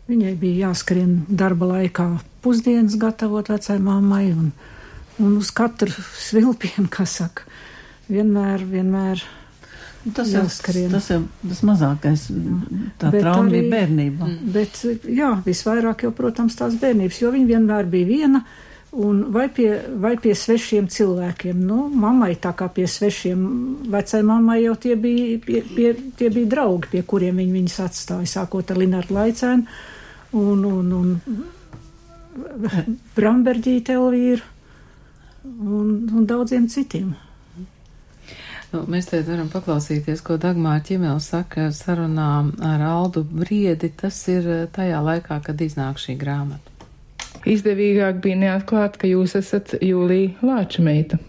Viņai 0.08 0.36
bija 0.40 0.70
jāskrien 0.70 1.18
darba 1.28 1.68
laikā 1.74 2.06
pusdienas 2.46 2.96
gatavot 3.02 3.50
vecai 3.52 3.76
mammai 3.84 4.30
un, 4.32 4.52
un 5.20 5.34
uz 5.42 5.50
katru 5.52 5.92
svilpienu, 6.22 6.88
kā 6.96 7.04
saka, 7.06 7.44
vienmēr, 8.12 8.64
vienmēr 8.72 9.26
Tas 10.16 10.30
jau 10.32 10.46
jāskrien. 10.46 10.88
tas, 10.94 11.10
jau, 11.12 11.18
tas 11.50 11.60
mazākais, 11.68 12.22
tā 13.02 13.10
Bet 13.12 13.26
trauma 13.26 13.50
bija 13.52 13.66
arī- 13.66 13.72
bērnībā. 13.74 14.30
Bet, 14.56 14.80
jā, 15.12 15.34
visvairāk 15.44 16.06
jau, 16.06 16.14
protams, 16.16 16.56
tās 16.56 16.78
bērnības, 16.80 17.18
jo 17.26 17.32
viņa 17.34 17.50
vienmēr 17.50 17.90
bija 17.92 18.08
viena. 18.08 18.44
Un 18.98 19.26
vai 19.36 19.50
pie, 19.52 19.68
vai 20.00 20.14
pie 20.16 20.32
svešiem 20.32 20.88
cilvēkiem? 20.88 21.60
Nu, 21.60 21.90
mammai 21.92 22.38
tā 22.40 22.54
kā 22.56 22.70
pie 22.72 22.86
svešiem, 22.88 23.42
vecai 23.92 24.22
mammai 24.24 24.62
jau 24.64 24.78
tie 24.80 24.96
bija, 24.96 25.42
pie, 25.44 25.60
pie, 25.76 25.92
tie 26.18 26.30
bija 26.32 26.48
draugi, 26.56 26.88
pie 26.96 27.04
kuriem 27.04 27.36
viņi 27.44 27.58
viņus 27.58 27.76
atstāja, 27.84 28.32
sākot 28.38 28.72
ar 28.72 28.80
Linārdu 28.80 29.18
Laicēnu 29.20 29.68
un, 30.32 30.66
un, 30.66 30.92
un 30.92 31.46
Bramberģīte 33.18 33.96
Elvīru 33.98 34.44
un, 35.44 35.88
un 36.14 36.28
daudziem 36.28 36.68
citiem. 36.70 37.16
Nu, 38.74 38.82
mēs 38.92 39.08
te 39.08 39.22
varam 39.24 39.48
paklausīties, 39.48 40.22
ko 40.28 40.36
Dagmāra 40.42 40.84
Ķimela 40.84 41.22
saka 41.24 41.70
sarunā 41.72 42.32
ar 42.68 42.84
Aldu 42.84 43.24
Briedi. 43.24 43.94
Tas 43.96 44.20
ir 44.28 44.50
eh, 44.52 44.66
tajā 44.76 45.00
laikā, 45.06 45.40
kad 45.46 45.64
iznāk 45.64 46.02
šī 46.04 46.18
grāmata. 46.20 46.76
Izdevīgāk 47.48 48.20
bija 48.20 48.42
neatklāt, 48.42 49.00
ka 49.00 49.08
jūs 49.08 49.38
esat 49.40 49.78
Jūlija 49.80 50.44
Lāča 50.44 50.84
meita. 50.84 51.20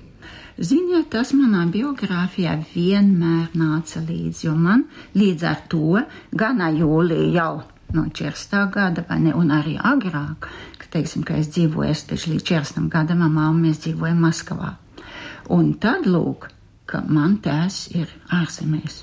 Ziniet, 0.59 1.13
tas 1.13 1.31
manā 1.39 1.63
biogrāfijā 1.71 2.57
vienmēr 2.73 3.53
nāca 3.55 4.03
līdzi, 4.03 4.49
jo 4.49 4.57
man 4.59 4.89
līdz 5.15 5.45
ar 5.47 5.61
to 5.71 6.01
gana 6.35 6.73
jūlija 6.75 7.29
jau 7.37 7.53
no 7.94 8.05
40. 8.12 8.70
gada, 8.74 9.05
vai 9.09 9.18
ne, 9.22 9.35
un 9.35 9.53
arī 9.55 9.77
agrāk, 9.81 10.48
ka, 10.79 10.90
teiksim, 10.92 11.24
ka 11.24 11.38
es 11.40 11.51
dzīvoju, 11.55 11.90
es 11.90 12.05
taču 12.09 12.33
līdz 12.35 12.46
40. 12.51 12.88
gadam, 12.92 13.24
mamma, 13.24 13.51
mēs 13.57 13.83
dzīvojam 13.85 14.20
Maskavā. 14.24 14.74
Un 15.55 15.72
tad 15.81 16.07
lūk, 16.09 16.51
ka 16.88 17.03
man 17.05 17.38
tēvs 17.44 17.88
ir 17.96 18.12
ārzemēs. 18.35 19.03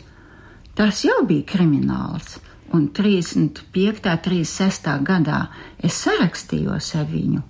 Tas 0.75 1.05
jau 1.05 1.21
bija 1.27 1.45
krimināls, 1.47 2.37
un 2.75 2.89
35. 2.93 4.15
36. 4.25 4.89
gadā 5.07 5.45
es 5.79 6.01
sarakstījos 6.03 6.91
ar 6.99 7.07
viņu. 7.09 7.43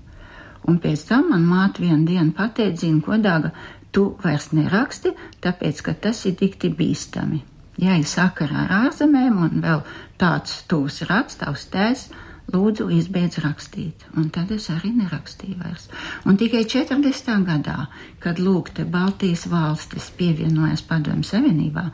Un 0.69 0.77
pēc 0.81 1.07
tam 1.09 1.29
man 1.31 1.45
māte 1.45 1.83
vienu 1.83 2.05
dienu 2.07 2.33
pateica, 2.37 2.79
zina, 2.81 3.01
ko 3.05 3.17
dāga, 3.21 3.51
tu 3.93 4.07
vairs 4.23 4.49
neraksti, 4.53 5.13
tāpēc, 5.43 5.81
ka 5.85 5.93
tas 6.05 6.23
ir 6.29 6.35
dikti 6.39 6.71
bīstami. 6.73 7.41
Ja 7.81 7.97
ir 7.99 8.07
sakara 8.07 8.65
ar 8.65 8.73
ārzemēm 8.85 9.39
un 9.45 9.61
vēl 9.63 9.81
tāds 10.21 10.62
tūs 10.69 11.04
rats, 11.10 11.38
tavs 11.41 11.67
tēs, 11.73 12.08
lūdzu, 12.54 12.88
izbeidz 12.93 13.39
rakstīt. 13.43 14.06
Un 14.17 14.30
tad 14.34 14.51
es 14.54 14.67
arī 14.73 14.91
nerakstīju 14.95 15.58
vairs. 15.60 15.88
Un 16.30 16.38
tikai 16.38 16.63
40. 16.69 17.32
gadā, 17.47 17.88
kad 18.23 18.39
lūk, 18.41 18.71
te 18.78 18.86
Baltijas 18.86 19.47
valstis 19.51 20.12
pievienojas 20.17 20.86
Padomju 20.86 21.25
Savienībā, 21.25 21.88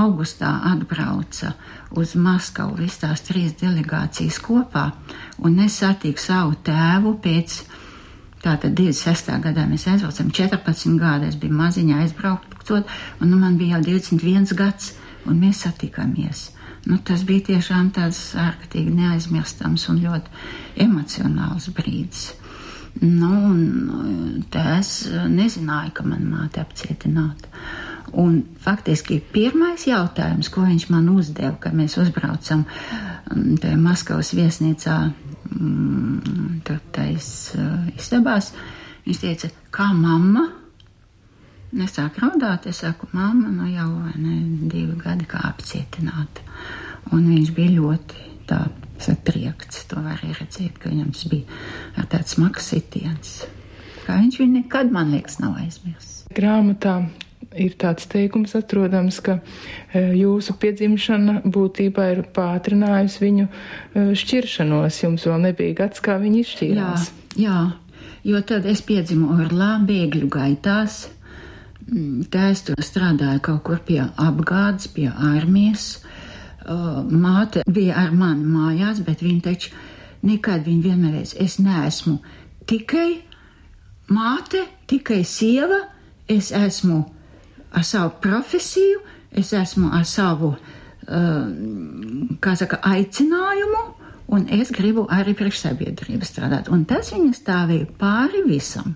augustā 0.00 0.52
atbrauca 0.72 1.54
uz 1.96 2.14
Maskavu 2.16 2.78
visas 2.82 3.00
tās 3.04 3.24
trīs 3.26 3.56
delegācijas 3.60 4.40
kopā, 4.44 4.90
un 5.44 5.58
es 5.64 5.80
satiku 5.80 6.20
savu 6.20 6.58
tēvu 6.64 7.16
pēc. 7.24 7.62
Tātad 8.44 8.74
26. 8.76 9.30
gadā 9.40 9.62
mēs 9.64 9.86
aizbraucam, 9.88 10.28
14 10.36 10.98
gadi 11.00 11.30
es 11.30 11.38
biju 11.40 11.56
maziņā 11.56 12.02
aizbrauktot, 12.02 12.90
un 13.24 13.30
nu, 13.30 13.38
man 13.40 13.56
bija 13.56 13.78
jau 13.78 13.86
21 13.96 14.52
gads, 14.58 14.92
un 15.24 15.40
mēs 15.40 15.62
satikāmies. 15.64 16.50
Nu, 16.84 16.98
tas 17.00 17.22
bija 17.24 17.46
tiešām 17.48 17.90
tāds 17.96 18.34
ārkārtīgi 18.36 18.92
neaizmirstams 18.92 19.86
un 19.88 20.02
ļoti 20.04 20.82
emocionāls 20.84 21.70
brīdis. 21.76 22.34
Nu, 23.00 23.30
es 24.78 24.90
nezināju, 25.10 25.94
ka 25.96 26.04
man 26.06 26.28
māte 26.30 26.62
apcietināta. 26.62 27.48
Un 28.20 28.42
faktiski 28.62 29.18
pirmais 29.32 29.86
jautājums, 29.88 30.50
ko 30.52 30.66
viņš 30.68 30.86
man 30.92 31.08
uzdeva, 31.10 31.56
kad 31.60 31.74
mēs 31.74 31.96
uzbraucam 31.98 32.66
tajā 33.32 33.78
Maskavas 33.80 34.34
viesnīcā, 34.36 34.98
tur 36.68 36.78
tais 36.94 37.30
istabās, 37.96 38.52
viņš 39.08 39.24
teica, 39.24 39.50
kā 39.74 39.88
mamma? 39.96 40.46
Es 41.82 41.96
sāku 41.96 42.22
raudāt, 42.22 42.68
es 42.70 42.84
saku, 42.84 43.08
mamma, 43.16 43.50
nu 43.50 43.66
jau 43.72 43.88
ne, 44.14 44.36
divi 44.70 44.94
gadi 45.00 45.26
kā 45.26 45.40
apcietināta. 45.48 46.44
Un 47.10 47.26
viņš 47.26 47.50
bija 47.56 47.74
ļoti 47.80 48.28
tā 48.48 48.60
satriekts. 49.02 49.82
To 49.90 50.02
var 50.04 50.20
arī 50.20 50.36
redzēt, 50.38 50.78
ka 50.78 50.92
viņam 50.92 51.10
tas 51.16 51.26
bija 51.32 52.06
tāds 52.12 52.36
smags 52.36 52.70
sitiens. 52.70 53.34
Kā 54.04 54.20
viņš 54.20 54.38
viņu 54.40 54.60
nekad, 54.60 54.92
man 54.94 55.10
liekas, 55.14 55.40
nav 55.42 55.56
aizmirsis. 55.62 56.24
Grāmatā 56.34 57.00
ir 57.58 57.74
tāds 57.80 58.06
teikums 58.10 58.54
atrodams, 58.58 59.20
ka 59.24 59.38
e, 59.38 60.02
jūsu 60.18 60.56
piedzimšana 60.60 61.40
būtībā 61.44 62.06
ir 62.12 62.22
pātrinājusi 62.36 63.24
viņu 63.24 63.46
e, 63.48 64.06
šķiršanos. 64.20 65.00
Jums 65.04 65.26
vēl 65.30 65.48
nebija 65.48 65.78
gads, 65.84 66.02
kā 66.04 66.18
viņi 66.22 66.44
izšķīrās. 66.44 67.10
Jā, 67.34 67.44
jā, 67.48 67.60
jo 68.30 68.42
tad 68.46 68.68
es 68.70 68.84
piedzimu 68.86 69.34
Orlā 69.38 69.76
bēgļu 69.88 70.30
gaitās. 70.32 71.04
Mm, 71.84 72.24
Tēvs 72.32 72.64
tur 72.68 72.80
strādāja 72.84 73.42
kaut 73.44 73.62
kur 73.66 73.80
pie 73.84 74.00
apgādes, 74.00 74.88
pie 74.94 75.10
armijas. 75.12 75.98
Māte 76.64 77.60
bija 77.68 77.98
ar 78.00 78.14
mani 78.16 78.46
mājās, 78.48 79.02
bet 79.04 79.20
viņa 79.20 79.42
taču 79.44 79.74
nekad 80.24 80.64
viņa 80.64 80.84
vienmēr 80.86 81.18
es 81.20 81.58
neesmu 81.60 82.16
tikai 82.64 83.20
māte, 84.08 84.64
tikai 84.88 85.20
sieva, 85.28 85.82
es 86.28 86.52
esmu 86.56 87.02
ar 87.74 87.84
savu 87.84 88.14
profesiju, 88.24 89.02
es 89.36 89.52
esmu 89.52 89.90
ar 89.92 90.06
savu, 90.08 90.54
kā 91.04 92.56
saka, 92.56 92.80
aicinājumu, 92.88 93.84
un 94.32 94.46
es 94.48 94.72
gribu 94.72 95.04
arī 95.12 95.34
priekš 95.36 95.66
sabiedrības 95.66 96.32
strādāt. 96.32 96.72
Un 96.72 96.86
tas 96.88 97.12
viņa 97.12 97.36
stāvēja 97.36 97.90
pāri 98.00 98.44
visam. 98.48 98.94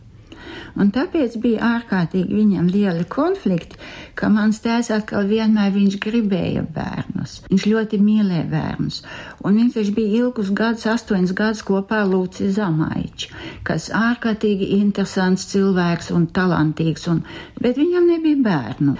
Un 0.76 0.90
tāpēc 0.94 1.36
bija 1.42 1.72
ārkārtīgi 1.78 2.34
viņam 2.34 2.68
lieli 2.70 3.04
konflikti, 3.10 3.78
ka 4.18 4.28
mans 4.32 4.60
tēvs 4.64 4.90
atkal 4.94 5.28
vienmēr 5.30 5.72
viņš 5.74 5.96
gribēja 6.04 6.64
bērnus. 6.74 7.38
Viņš 7.48 7.66
ļoti 7.70 8.00
mīlēja 8.02 8.44
bērnus. 8.50 9.00
Un 9.48 9.58
viņš 9.58 9.92
bija 9.96 10.22
ilgus 10.24 10.52
gadus, 10.52 10.86
astoņus 10.92 11.34
gadus 11.38 11.64
kopā 11.66 12.02
ar 12.04 12.10
Lūci 12.12 12.50
Zamaiču, 12.54 13.32
kas 13.66 13.88
ārkārtīgi 13.94 14.72
interesants 14.78 15.48
cilvēks 15.52 16.12
un 16.14 16.28
talantīgs, 16.34 17.08
un, 17.12 17.24
bet 17.60 17.80
viņam 17.80 18.10
nebija 18.12 18.42
bērnu. 18.44 18.98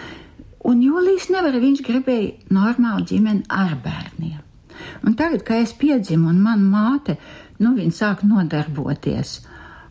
Un 0.69 0.83
Jūlijas 0.83 1.29
nevar, 1.33 1.55
viņš 1.63 1.85
gribēja 1.87 2.55
normālu 2.55 3.07
ģimeni 3.09 3.47
ar 3.49 3.77
bērniem. 3.85 4.43
Un 5.07 5.15
tagad, 5.19 5.45
kad 5.47 5.63
es 5.63 5.75
piedzimu 5.79 6.31
un 6.33 6.41
man 6.43 6.65
māte, 6.71 7.17
nu, 7.63 7.75
viņa 7.79 7.95
sāk 7.95 8.25
nodarboties 8.27 9.39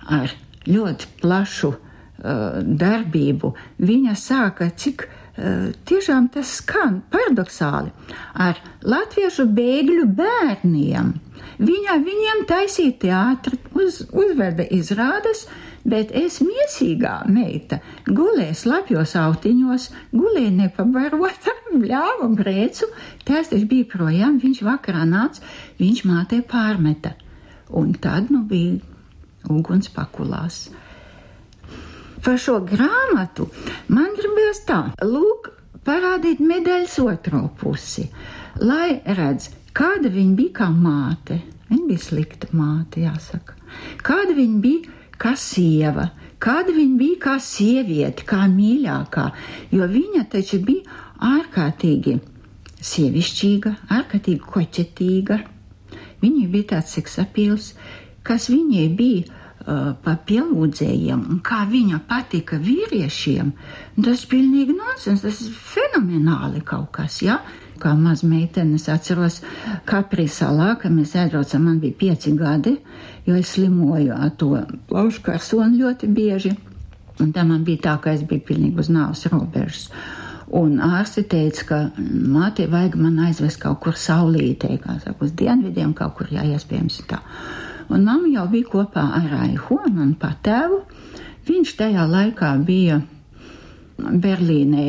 ar 0.08 0.32
ļoti 0.68 1.12
plašu 1.22 1.72
uh, 1.74 2.60
darbību, 2.64 3.54
viņa 3.84 4.16
sāka, 4.20 4.70
cik 4.76 5.08
uh, 5.08 5.70
tiešām 5.88 6.30
tas 6.34 6.58
skan 6.62 7.02
paradoxāli, 7.14 7.94
ar 8.34 8.60
latviešu 8.84 9.48
bēgļu 9.58 10.10
bērniem. 10.18 11.16
Viņa 11.58 11.96
viņiem 12.06 12.44
taisīja 12.50 12.94
teātri, 13.02 13.58
uz, 13.78 14.04
uzveda 14.14 14.66
izrādes, 14.74 15.48
bet 15.88 16.12
es 16.16 16.40
miesīgā 16.44 17.22
meita 17.32 17.80
gulēju 18.06 18.58
slapjos 18.60 19.16
autiņos, 19.18 19.88
gulēju 20.14 20.52
nepabarota, 20.60 21.56
bļāvu 21.82 22.30
brēcu, 22.38 22.92
taču 23.26 23.64
bija 23.70 23.88
projām, 23.94 24.38
viņš 24.44 24.62
vakarā 24.68 25.06
nāca, 25.10 25.42
viņš 25.80 26.04
mātei 26.10 26.44
pārmeta. 26.46 27.16
Un 27.78 27.92
tad, 28.00 28.30
nu, 28.32 28.44
bija 28.48 28.78
uguns 29.54 29.92
pakulās. 29.94 30.68
Par 32.24 32.40
šo 32.42 32.60
grāmatu 32.68 33.48
man 33.94 34.10
gribējās 34.18 34.64
tā, 34.68 34.80
lūk, 35.06 35.52
parādīt 35.88 36.42
medaļas 36.44 36.98
otro 37.04 37.46
pusi, 37.60 38.08
lai 38.60 38.98
redz, 39.20 39.52
kāda 39.78 40.12
viņa 40.12 40.36
bija 40.40 40.56
kā 40.62 40.72
māte. 40.74 41.42
Viņa 41.68 41.86
bija 41.90 42.04
slikta 42.04 42.48
māte, 42.56 43.04
jāsaka. 43.04 43.56
Kāda 44.04 44.36
viņa 44.36 44.62
bija 44.64 44.96
kā 45.20 45.34
sieva, 45.40 46.10
kāda 46.44 46.74
viņa 46.76 46.98
bija 47.00 47.20
kā 47.26 47.36
sieviete, 47.44 48.24
kā 48.28 48.46
mīļākā, 48.52 49.26
jo 49.76 49.88
viņa 49.92 50.24
taču 50.32 50.62
bija 50.64 51.00
ārkārtīgi 51.28 52.18
sievišķīga, 52.92 53.74
ārkārtīgi 53.98 54.44
koķetīga. 54.46 55.40
Viņa 56.22 56.46
bija 56.54 56.70
tāds 56.74 56.96
seksapīls, 56.98 57.74
kas 58.26 58.48
viņai 58.52 58.88
bija 58.98 59.37
pa 59.68 60.14
pielūdzējiem 60.30 61.24
un 61.28 61.40
kā 61.44 61.66
viņa 61.68 62.00
patika 62.08 62.56
vīriešiem, 62.64 63.52
tas 64.06 64.24
pilnīgi 64.32 64.76
nonsens, 64.78 65.26
tas 65.26 65.42
ir 65.44 65.56
fenomenāli 65.74 66.64
kaut 66.68 66.94
kas, 66.96 67.22
jā. 67.26 67.36
Ja? 67.42 67.64
Kā 67.78 67.92
maz 67.94 68.24
meitene, 68.26 68.80
es 68.80 68.88
atceros, 68.90 69.42
Kaprī 69.86 70.26
salā, 70.32 70.72
kad 70.82 70.90
mēs 70.90 71.12
aizbraucām, 71.14 71.68
man 71.68 71.82
bija 71.84 71.94
pieci 72.00 72.32
gadi, 72.34 72.74
jo 73.28 73.36
es 73.38 73.52
slimoju 73.54 74.16
ar 74.16 74.32
to 74.40 74.56
plaušu 74.90 75.22
karsonu 75.28 75.84
ļoti 75.84 76.10
bieži. 76.10 76.56
Un 77.22 77.30
tā 77.36 77.44
man 77.46 77.62
bija 77.68 77.84
tā, 77.84 77.94
ka 78.02 78.16
es 78.18 78.24
biju 78.26 78.48
pilnīgi 78.48 78.82
uz 78.82 78.90
nāves 78.94 79.28
robežas. 79.30 79.92
Un 80.58 80.80
ārsti 80.82 81.26
teica, 81.30 81.68
ka 81.70 81.80
mātei 82.00 82.66
vajag 82.72 82.98
man 82.98 83.20
aizvest 83.28 83.60
kaut 83.62 83.82
kur 83.84 83.98
saulītē, 84.00 84.78
kā 84.82 84.98
saka, 85.04 85.20
uz 85.26 85.38
dienvidiem, 85.38 85.94
kaut 85.98 86.16
kur 86.18 86.34
jā, 86.34 86.46
iespējams 86.56 87.02
tā 87.10 87.22
un 87.90 88.04
mamma 88.08 88.30
jau 88.32 88.48
bija 88.52 88.70
kopā 88.72 89.04
ar 89.20 89.28
Raihu, 89.32 89.80
man 89.94 90.16
patēvu. 90.20 90.82
Viņš 91.48 91.76
tajā 91.80 92.08
laikā 92.12 92.54
bija 92.68 93.02
Berlīnē 93.98 94.88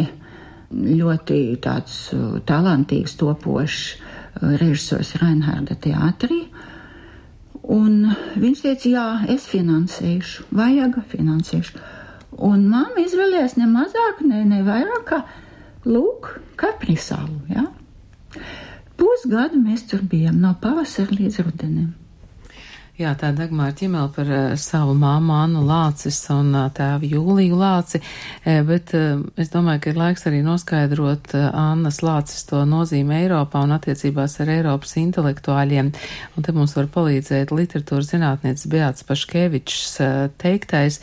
ļoti 0.73 1.39
tāds 1.65 1.99
uh, 2.13 2.41
talantīgs, 2.45 3.17
topošs 3.21 3.83
uh, 3.95 4.57
režisors 4.61 5.15
Reinharda 5.21 5.79
teātrī. 5.81 6.43
Un 7.69 8.09
viņš 8.41 8.65
teica, 8.65 8.89
jā, 8.89 9.07
es 9.35 9.47
finansēšu, 9.49 10.49
vajag 10.57 11.01
finansēšu. 11.11 11.81
Un 12.49 12.69
mamma 12.71 13.03
izvēlējās 13.03 13.57
ne 13.59 13.69
mazāk, 13.71 14.23
ne, 14.25 14.43
ne 14.49 14.63
vairāk, 14.67 15.05
kā 15.09 15.23
lūk, 15.89 16.35
kaprisalu. 16.61 17.41
Ja? 17.53 17.67
Pusgadu 18.99 19.61
mēs 19.63 19.87
tur 19.91 20.05
bijām 20.05 20.41
no 20.43 20.55
pavasara 20.63 21.17
līdz 21.19 21.43
rudenim. 21.47 21.95
Jā, 22.99 23.13
tā 23.15 23.29
Dagmāra 23.31 23.71
ķimela 23.79 24.09
par 24.11 24.27
uh, 24.27 24.45
savu 24.59 24.91
māmu 24.99 25.31
Annu 25.31 25.61
Lācis 25.63 26.17
un 26.35 26.49
uh, 26.51 26.65
tēvu 26.75 27.07
Jūliju 27.07 27.55
Lāci, 27.55 28.01
uh, 28.03 28.57
bet 28.67 28.91
uh, 28.99 29.21
es 29.39 29.53
domāju, 29.53 29.85
ka 29.85 29.93
ir 29.93 30.01
laiks 30.01 30.27
arī 30.27 30.41
noskaidrot 30.43 31.31
uh, 31.39 31.45
Annas 31.55 32.01
Lācis 32.03 32.43
to 32.49 32.65
nozīmi 32.67 33.15
Eiropā 33.21 33.63
un 33.63 33.77
attiecībās 33.77 34.35
ar 34.43 34.51
Eiropas 34.57 34.97
intelektuāļiem. 34.99 35.93
Un 36.35 36.47
te 36.49 36.55
mums 36.57 36.75
var 36.75 36.89
palīdzēt 36.97 37.55
literatūras 37.55 38.11
zinātniecis 38.17 38.67
Beāts 38.75 39.07
Paškevičs 39.07 39.95
uh, 40.03 40.19
teiktais. 40.43 40.99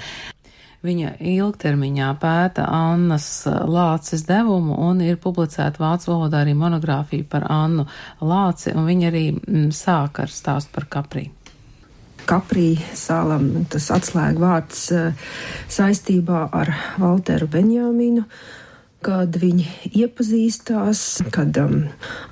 Viņa 0.84 1.16
ilgtermiņā 1.32 2.12
pēta 2.20 2.68
Annas 2.76 3.30
Lāces 3.48 4.28
devumu 4.28 4.82
un 4.90 5.00
ir 5.00 5.16
publicēta 5.24 5.80
vācu 5.80 6.12
valodā 6.12 6.44
arī 6.44 6.60
monogrāfija 6.60 7.32
par 7.32 7.48
Annu 7.48 7.88
Lāci, 8.20 8.76
un 8.76 8.84
viņa 8.92 9.10
arī 9.14 9.26
mm, 9.40 9.72
sāk 9.72 10.26
ar 10.28 10.38
stāstu 10.42 10.76
par 10.76 10.92
Kaprī. 11.00 11.30
Kaprī 12.26 12.76
salam, 12.98 13.66
tas 13.70 13.92
atslēgvārds 13.94 14.86
saistībā 15.72 16.48
ar 16.56 16.72
Walteru 17.02 17.48
Benjaminu. 17.52 18.26
Kad 19.06 19.38
viņi 19.38 19.66
iepazīstās, 20.00 21.02
kad 21.34 21.58
um, 21.62 21.76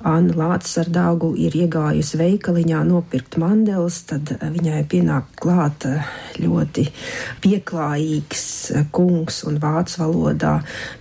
Anna 0.06 0.34
Lācis 0.34 0.80
ar 0.82 0.90
dāgu 0.90 1.30
ir 1.38 1.54
iegājusi 1.54 2.18
veikaliņā 2.18 2.80
nopirkt 2.88 3.36
mandeles, 3.38 4.00
tad 4.08 4.32
viņai 4.42 4.80
pienāk 4.90 5.28
klāt 5.38 5.86
uh, 5.86 6.08
ļoti 6.42 6.88
pieklājīgs 7.44 8.46
uh, 8.74 8.86
kungs 8.94 9.42
un 9.46 9.60
vācu 9.62 10.00
valodā 10.02 10.54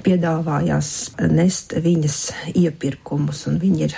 piedāvājās 0.06 0.92
nest 1.34 1.74
viņas 1.82 2.20
iepirkumus, 2.54 3.46
un 3.50 3.58
viņi 3.64 3.88
ir, 3.88 3.96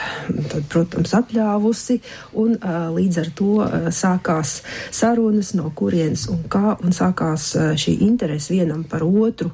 tad, 0.54 0.70
protams, 0.72 1.16
atļāvusi, 1.20 2.00
un 2.40 2.56
uh, 2.56 2.88
līdz 2.96 3.20
ar 3.26 3.34
to 3.36 3.52
uh, 3.66 3.90
sākās 3.92 4.62
sarunas, 4.96 5.52
no 5.60 5.74
kurienes 5.76 6.30
un 6.32 6.48
kā, 6.48 6.78
un 6.80 6.96
sākās 6.96 7.52
uh, 7.60 7.74
šī 7.76 7.98
interese 8.08 8.56
vienam 8.56 8.88
par 8.88 9.04
otru. 9.04 9.52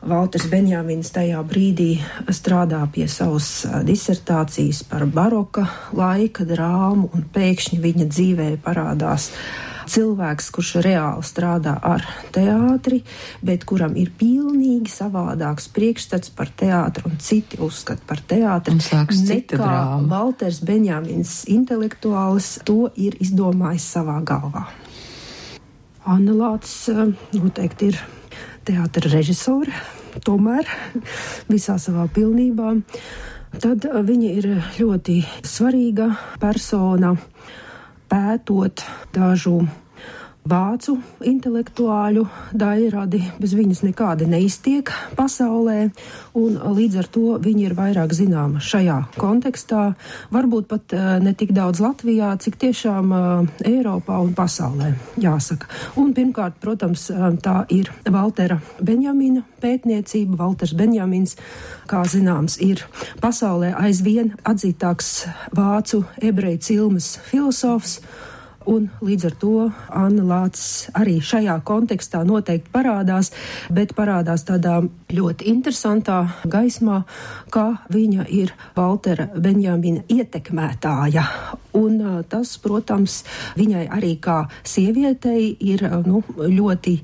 Valters 0.00 0.46
Benjamins 0.48 1.10
tajā 1.12 1.42
brīdī 1.44 1.98
strādā 2.32 2.80
pie 2.88 3.04
savas 3.10 3.66
disertācijas 3.84 4.80
par 4.88 5.04
baroka 5.04 5.66
laika 5.92 6.46
drāmu, 6.48 7.10
un 7.12 7.26
pēkšņi 7.34 7.76
viņa 7.82 8.06
dzīvē 8.08 8.46
parādās 8.64 9.28
cilvēks, 9.90 10.46
kurš 10.54 10.70
reāli 10.86 11.26
strādā 11.26 11.74
ar 11.84 12.06
teātri, 12.32 13.02
bet 13.44 13.66
kuram 13.68 13.92
ir 14.00 14.12
pilnīgi 14.16 14.88
savādāks 14.88 15.68
priekšstats 15.74 16.32
par 16.32 16.48
teātri 16.48 17.04
un 17.10 17.18
citi 17.20 17.60
uzskati 17.60 18.06
par 18.08 18.22
teātri. 18.24 18.78
Nekā 18.80 19.74
Valters 20.08 20.62
Benjamins 20.64 21.42
intelektuālis 21.50 22.54
to 22.64 22.86
ir 22.96 23.18
izdomājis 23.20 23.90
savā 23.98 24.16
galvā. 24.24 24.64
Anna 26.08 26.32
Lācis 26.32 26.88
noteikti 27.36 27.92
ir 27.92 28.00
teātris 28.66 29.12
režisori, 29.14 29.72
tomēr 30.26 30.68
visā 31.50 31.78
savā 31.80 32.06
pilnībā. 32.12 32.74
Tad 33.60 33.86
viņa 34.06 34.32
ir 34.38 34.48
ļoti 34.78 35.16
svarīga 35.46 36.10
persona, 36.42 37.16
pētot 38.10 38.84
dažu 39.14 39.60
vācu 40.48 40.96
intelektuāļu 41.26 42.24
daļradi, 42.56 43.20
bez 43.40 43.52
viņas 43.56 43.82
nekādi 43.84 44.28
neiztiek 44.30 44.88
pasaulē, 45.18 45.90
un 46.38 46.56
līdz 46.76 46.96
ar 47.02 47.08
to 47.12 47.34
viņi 47.42 47.66
ir 47.68 47.74
vairāk 47.76 48.14
zināma 48.16 48.62
šajā 48.64 48.96
kontekstā, 49.20 49.90
varbūt 50.32 50.68
pat 50.70 50.94
ne 51.20 51.34
tik 51.36 51.52
daudz 51.56 51.82
Latvijā, 51.84 52.32
cik 52.40 52.56
tiešām 52.62 53.12
Eiropā 53.68 54.20
un 54.24 54.32
pasaulē, 54.36 54.94
jāsaka. 55.20 55.68
Un 56.00 56.14
pirmkārt, 56.16 56.56
protams, 56.62 57.10
tā 57.44 57.58
ir 57.68 57.92
Valtera 58.08 58.60
Benjamina 58.80 59.44
pētniecība. 59.60 60.38
Valters 60.40 60.72
Benjamins, 60.76 61.36
kā 61.90 62.02
zināms, 62.08 62.56
ir 62.64 62.86
pasaulē 63.20 63.74
aizvien 63.76 64.32
atzītāks 64.48 65.12
vācu 65.56 66.04
ebreju 66.24 66.64
cilmes 66.64 67.14
filozofs 67.28 68.00
un 68.68 68.88
līdz 69.00 69.26
ar 69.30 69.36
to 69.40 69.54
Anna 69.88 70.24
Lācis 70.26 70.90
arī 70.96 71.18
šajā 71.24 71.56
kontekstā 71.64 72.22
noteikti 72.28 72.72
parādās, 72.72 73.32
bet 73.72 73.94
parādās 73.96 74.44
tādā 74.48 74.80
ļoti 75.14 75.48
interesantā 75.50 76.20
gaismā, 76.50 77.02
kā 77.52 77.66
viņa 77.92 78.26
ir 78.30 78.52
Valtera 78.76 79.28
Benjamina 79.34 80.04
ietekmētāja. 80.10 81.24
Un 81.78 82.00
tas, 82.26 82.56
protams, 82.58 83.20
viņai 83.58 83.84
arī 83.94 84.16
kā 84.22 84.40
sievietei 84.66 85.52
ir 85.62 85.84
nu, 86.02 86.22
ļoti 86.36 86.96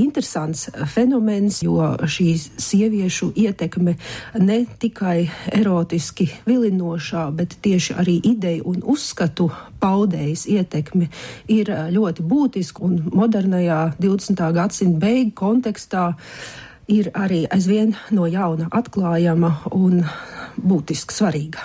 interesants 0.00 0.70
fenomens, 0.88 1.60
jo 1.64 1.90
šīs 2.00 2.46
sieviešu 2.64 3.32
ietekme 3.36 3.96
ne 4.40 4.58
tikai 4.80 5.28
erotiski 5.52 6.30
vilinošā, 6.48 7.26
bet 7.36 7.58
tieši 7.64 7.98
arī 8.00 8.16
ideju 8.32 8.64
un 8.72 8.80
uzskatu 8.94 9.50
paudējas 9.84 10.46
ietekme 10.48 11.10
ir 11.52 11.68
ļoti 11.92 12.24
būtiska 12.24 12.84
un 12.84 13.00
modernajā 13.12 13.80
20. 14.00 14.44
gadsimta 14.56 15.04
beigu 15.04 15.34
kontekstā 15.36 16.14
ir 16.88 17.10
arī 17.14 17.44
aizvien 17.52 17.94
no 18.12 18.26
jauna 18.30 18.68
atklājama 18.72 19.54
un 19.72 20.04
būtiski 20.60 21.16
svarīga. 21.16 21.62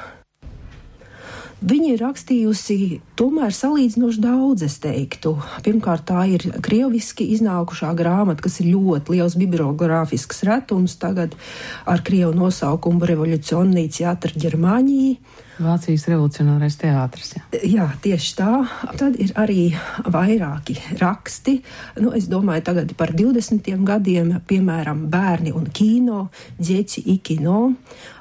Viņa 1.60 1.90
ir 1.92 2.00
rakstījusi 2.00 2.76
tomēr 3.20 3.52
salīdzinoši 3.52 4.22
daudz, 4.24 4.64
es 4.64 4.78
teiktu. 4.80 5.34
Pirmkārt, 5.66 6.06
tā 6.08 6.22
ir 6.32 6.46
krieviski 6.64 7.28
iznākušā 7.36 7.90
grāmata, 8.00 8.46
kas 8.46 8.62
ir 8.62 8.70
ļoti 8.72 9.18
liels 9.18 9.36
bibliogrāfisks 9.36 10.46
retums, 10.48 10.96
tagad 11.02 11.36
ar 11.84 12.00
krievu 12.08 12.32
nosaukumu 12.38 13.04
Revolucionīcija 13.12 14.08
Jātra 14.08 14.40
Ģermāņija. 14.40 15.48
Vācijas 15.60 16.06
revolucionārais 16.08 16.78
teātris. 16.80 17.34
Jā. 17.36 17.60
jā, 17.68 17.88
tieši 18.04 18.36
tā. 18.38 18.54
Tad 19.00 19.18
ir 19.20 19.34
arī 19.40 19.66
vairāki 20.08 20.78
raksti. 21.02 21.58
Nu, 22.00 22.14
es 22.16 22.30
domāju, 22.32 22.64
tagad 22.70 22.94
par 23.00 23.12
20 23.16 23.68
gadiem, 23.88 24.32
piemēram, 24.48 25.04
bērni 25.12 25.52
un 25.56 25.68
kino, 25.76 26.30
ģeci 26.64 27.04
ikino, 27.16 27.60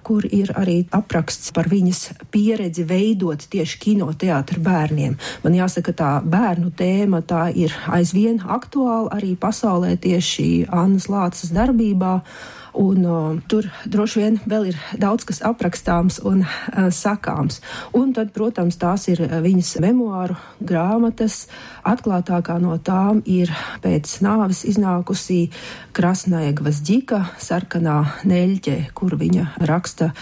kur 0.02 0.26
ir 0.26 0.50
arī 0.58 0.80
apraksts 0.94 1.52
par 1.54 1.70
viņas 1.70 2.02
pieredzi 2.34 2.86
veidot 2.88 3.46
tieši 3.52 3.80
kinoteātru 3.86 4.62
bērniem. 4.64 5.18
Man 5.44 5.58
jāsaka, 5.58 5.94
tā 5.94 6.12
bērnu 6.24 6.72
tēma 6.74 7.22
tā 7.22 7.48
ir 7.54 7.74
aizvien 7.86 8.42
aktuāla 8.42 9.14
arī 9.18 9.34
pasaulē 9.38 9.94
tieši 10.00 10.68
Annas 10.74 11.10
Lāces 11.12 11.54
darbībā. 11.54 12.18
Un, 12.74 13.04
uh, 13.04 13.38
tur 13.48 13.68
droši 13.88 14.20
vien 14.22 14.38
vēl 14.48 14.68
ir 14.72 14.78
daudz 15.00 15.24
kas 15.28 15.40
aprakstāms 15.46 16.20
un 16.28 16.44
uh, 16.44 16.88
sakāms. 16.94 17.60
Un 17.96 18.12
tad, 18.16 18.32
protams, 18.36 18.78
tās 18.80 19.08
ir 19.12 19.22
viņas 19.44 19.78
memoāru 19.84 20.36
grāmatas. 20.60 21.46
Atklātākā 21.88 22.58
no 22.60 22.76
tām 22.84 23.22
ir 23.24 23.52
pēc 23.84 24.18
nāves 24.24 24.64
iznākusī 24.68 25.48
Krasnaja 25.96 26.52
Gvazģika, 26.58 27.22
sarkanā 27.40 27.98
neļķe, 28.28 28.76
kur 28.94 29.16
viņa 29.18 29.48
raksta 29.68 30.12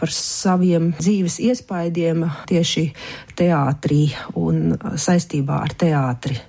par 0.00 0.12
saviem 0.12 0.92
dzīves 0.98 1.38
iespaidiem 1.46 2.26
tieši 2.50 2.88
teātrī 3.38 4.06
un 4.38 4.74
saistībā 4.78 5.62
ar 5.66 5.76
teātri. 5.78 6.40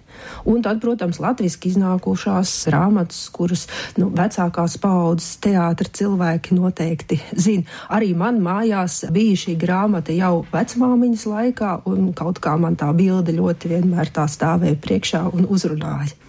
Un 0.50 0.64
tad, 0.66 0.82
protams, 0.84 1.20
latviešu 1.24 1.70
iznākušās 1.74 2.54
grāmatas, 2.70 3.22
kuras 3.34 3.68
nu, 4.00 4.10
vecākās 4.14 4.78
paudzes 4.82 5.38
teātra 5.44 5.90
cilvēki 6.00 6.58
noteikti 6.58 7.20
zina. 7.36 7.68
Arī 7.94 8.14
man 8.18 8.42
mājās 8.44 9.04
bija 9.14 9.38
šī 9.46 9.58
grāmata 9.60 10.16
jau 10.16 10.44
vecmāmiņas 10.54 11.28
laikā, 11.30 11.78
un 11.90 12.12
kaut 12.18 12.42
kā 12.44 12.58
man 12.60 12.80
tā 12.80 12.92
bilde 12.98 13.36
ļoti 13.36 13.76
vienmēr 13.76 14.14
tā 14.14 14.28
stāvēja 14.30 14.80
priekšā 14.84 15.26
un 15.34 15.50
uzrunāja 15.50 16.23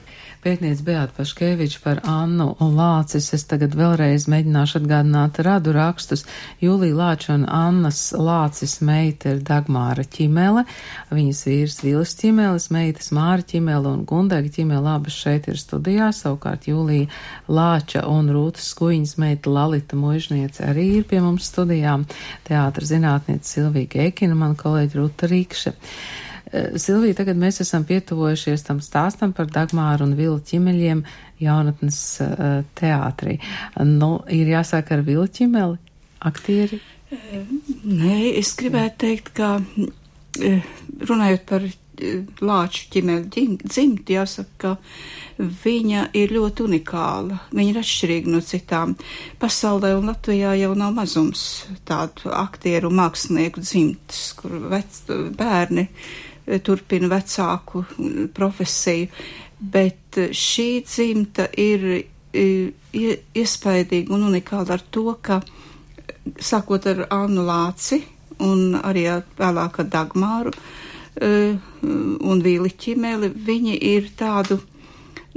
pētniece 0.45 0.85
Beata 0.85 1.15
Paškeviča 1.17 1.81
par 1.81 2.01
Annu 2.09 2.51
Lācis. 2.61 3.31
Es 3.37 3.47
tagad 3.49 3.73
vēlreiz 3.79 4.27
mēģināšu 4.29 4.83
atgādināt 4.83 5.41
radu 5.47 5.73
rakstus. 5.73 6.27
Jūlija 6.61 6.97
Lāča 6.99 7.33
un 7.39 7.47
Annas 7.49 8.01
Lācis 8.13 8.77
meita 8.85 9.33
ir 9.33 9.41
Dagmāra 9.47 10.05
Ķimele, 10.05 10.67
viņas 11.15 11.41
vīrs 11.49 11.79
Vilis 11.85 12.13
Ķimelis, 12.21 12.69
meitas 12.75 13.09
Māra 13.17 13.45
Ķimele 13.45 13.89
un 13.89 14.05
Gundega 14.09 14.53
Ķimele 14.53 14.93
abas 14.97 15.17
šeit 15.17 15.49
ir 15.49 15.61
studijā. 15.61 16.11
Savukārt 16.15 16.69
Jūlija 16.69 17.09
Lāča 17.49 18.05
un 18.11 18.29
Rūtas 18.35 18.69
Skuiņas 18.75 19.17
meita 19.25 19.55
Lalita 19.55 19.97
Mužniece 19.97 20.69
arī 20.69 20.91
ir 20.99 21.09
pie 21.09 21.23
mums 21.25 21.49
studijām. 21.49 22.05
Teātra 22.45 22.93
zinātniece 22.93 23.57
Silvija 23.57 23.95
Gēkina, 23.97 24.37
mana 24.37 24.61
kolēģa 24.61 25.01
Rūta 25.01 25.33
Rīkše. 25.33 25.75
Eh, 26.53 26.75
Silvija, 26.81 27.17
tagad 27.21 27.39
mēs 27.41 27.63
esam 27.65 27.87
pietuvojušies 27.89 28.67
tam 28.67 28.81
stāstam 28.85 29.33
par 29.37 29.49
Dagmāru 29.53 30.09
un 30.09 30.17
Vilu 30.19 30.41
ķimeļiem 30.45 31.05
jaunatnes 31.43 32.01
uh, 32.23 32.43
teātrī. 32.79 33.39
Nu, 33.85 34.19
ir 34.31 34.53
jāsāk 34.53 34.93
ar 34.95 35.03
Vilu 35.07 35.27
ķimeli, 35.27 35.79
aktieri? 36.31 36.81
Nē, 37.85 38.19
es 38.39 38.55
gribētu 38.59 39.01
teikt, 39.07 39.33
ka 39.37 39.57
runājot 41.09 41.49
par 41.49 41.67
Lāču 42.43 42.89
ķimeli 42.91 43.45
dzimti, 43.63 44.17
jāsaka, 44.17 44.55
ka 44.59 45.45
viņa 45.63 46.09
ir 46.19 46.35
ļoti 46.35 46.65
unikāla. 46.67 47.39
Viņa 47.55 47.71
ir 47.71 47.79
atšķirīga 47.79 48.33
no 48.35 48.41
citām. 48.43 48.97
Pasaulē 49.39 49.93
un 49.99 50.11
Latvijā 50.11 50.57
jau 50.59 50.73
nav 50.79 50.95
mazums 50.97 51.45
tādu 51.87 52.33
aktieru 52.35 52.91
mākslinieku 52.95 53.63
dzimtas, 53.63 54.25
kur 54.39 54.59
vec, 54.75 55.03
bērni 55.39 55.87
turpina 56.65 57.09
vecāku 57.13 57.85
profesiju, 58.37 59.09
bet 59.59 60.19
šī 60.37 60.69
dzimta 60.85 61.49
ir 61.57 61.87
iespaidīga 62.35 64.15
un 64.15 64.27
unikāla 64.31 64.77
ar 64.77 64.83
to, 64.91 65.07
ka 65.23 65.41
sākot 66.41 66.89
ar 66.91 67.05
Annu 67.15 67.45
Lāci 67.47 68.01
un 68.45 68.75
arī 68.81 69.07
vēlāk 69.39 69.81
ar 69.81 69.89
Dagmāru 69.93 70.53
un 71.15 72.43
Vīli 72.43 72.73
Ķimeli, 72.75 73.31
viņi 73.47 73.79
ir 73.93 74.11
tādu, 74.19 74.59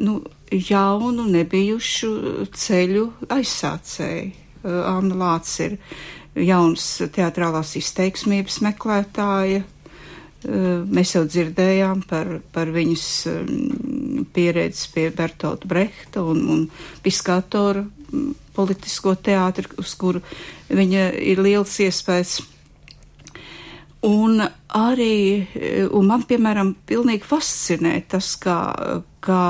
nu, 0.01 0.18
jaunu, 0.49 1.28
nebijušu 1.30 2.12
ceļu 2.55 3.05
aizsācēji 3.36 4.47
Anna 4.68 5.16
Lācis 5.16 5.60
ir 5.66 5.78
jauns 6.47 6.86
teatrālās 7.14 7.76
izteiksmības 7.80 8.60
meklētāja. 8.66 9.64
Mēs 10.46 11.16
jau 11.16 11.24
dzirdējām 11.26 12.04
par, 12.08 12.30
par 12.54 12.70
viņas 12.70 13.06
pieredzi 14.36 14.92
pie 14.94 15.08
Bertolta 15.16 15.68
Brehta 15.68 16.22
un, 16.22 16.44
un 16.54 16.68
Piskatora 17.04 17.82
politisko 18.58 19.16
teātri, 19.22 19.68
uz 19.82 19.96
kuru 19.98 20.22
viņa 20.70 21.10
ir 21.26 21.42
liels 21.44 21.74
iespējas. 21.84 22.40
Un 24.08 24.40
arī, 24.78 25.48
un 25.90 26.06
man, 26.06 26.24
piemēram, 26.30 26.76
pilnīgi 26.88 27.26
fascinē 27.26 27.96
tas, 28.12 28.36
kā, 28.40 28.58
kā 29.26 29.42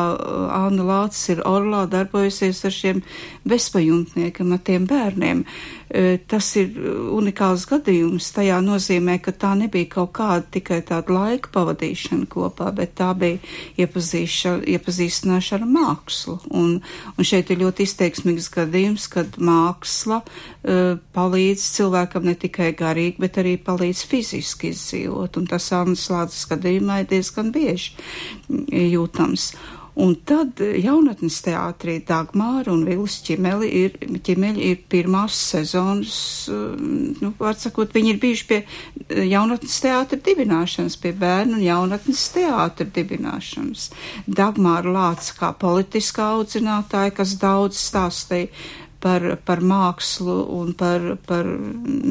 Anna 0.56 0.86
Lācis 0.88 1.34
ir 1.36 1.44
Orlā 1.46 1.84
darbojusies 1.92 2.64
ar 2.66 2.74
šiem 2.74 3.02
bezpajumtniekiem, 3.48 4.54
ar 4.56 4.64
tiem 4.70 4.88
bērniem. 4.88 5.44
E, 5.44 5.48
tas 6.28 6.50
ir 6.60 6.74
unikāls 7.16 7.64
gadījums 7.70 8.32
tajā 8.36 8.58
nozīmē, 8.64 9.18
ka 9.24 9.32
tā 9.32 9.54
nebija 9.56 9.88
kaut 9.94 10.12
kāda 10.18 10.44
tikai 10.58 10.82
tāda 10.88 11.14
laika 11.16 11.50
pavadīšana 11.54 12.28
kopā, 12.32 12.72
bet 12.76 12.96
tā 13.00 13.14
bija 13.18 13.40
iepazīstināšana 13.80 15.64
ar 15.64 15.64
mākslu. 15.72 16.36
Un, 16.52 16.82
un 17.16 17.28
šeit 17.28 17.52
ir 17.54 17.62
ļoti 17.64 17.88
izteiksmīgs 17.88 18.50
gadījums, 18.54 19.08
kad 19.14 19.40
māksla 19.40 20.20
uh, 20.24 21.00
palīdz 21.16 21.64
cilvēkam 21.78 22.28
ne 22.28 22.36
tikai 22.36 22.74
garīgi, 22.78 23.18
bet 23.24 23.40
arī 23.40 23.56
palīdz 23.62 24.04
fiziski 24.12 24.74
izdzīvot, 24.76 25.40
un 25.40 25.48
tas 25.48 25.72
Annas 25.78 26.10
Lācis 26.12 26.48
gadījumā 26.52 27.02
ir 27.04 27.12
diezgan 27.16 27.56
bieži 27.56 27.96
jūtams. 28.50 29.54
Un 29.98 30.14
tad 30.30 30.60
jaunatnes 30.62 31.40
teātrī 31.42 31.96
Dagmāra 32.06 32.70
un 32.70 32.84
Vilis 32.86 33.16
ķimeli 33.26 33.70
ir, 33.80 33.96
ķimeļi 34.28 34.68
ir 34.70 34.84
pirmās 34.92 35.38
sezonas, 35.56 36.18
nu, 36.52 37.32
var 37.40 37.58
sakot, 37.58 37.96
viņi 37.96 38.14
ir 38.14 38.20
bijuši 38.22 38.48
pie 38.52 38.60
jaunatnes 39.32 39.80
teātra 39.82 40.20
dibināšanas, 40.22 41.00
pie 41.02 41.16
bērnu 41.18 41.58
un 41.58 41.66
jaunatnes 41.66 42.28
teātra 42.36 42.86
dibināšanas. 42.94 43.90
Dagmāra 44.28 44.94
Lāca 44.94 45.40
kā 45.40 45.54
politiskā 45.66 46.30
audzinātāja, 46.36 47.16
kas 47.18 47.34
daudz 47.42 47.82
stāstīja 47.82 48.54
par, 49.02 49.26
par 49.46 49.66
mākslu 49.66 50.40
un 50.60 50.74
par, 50.78 51.16
par 51.26 51.50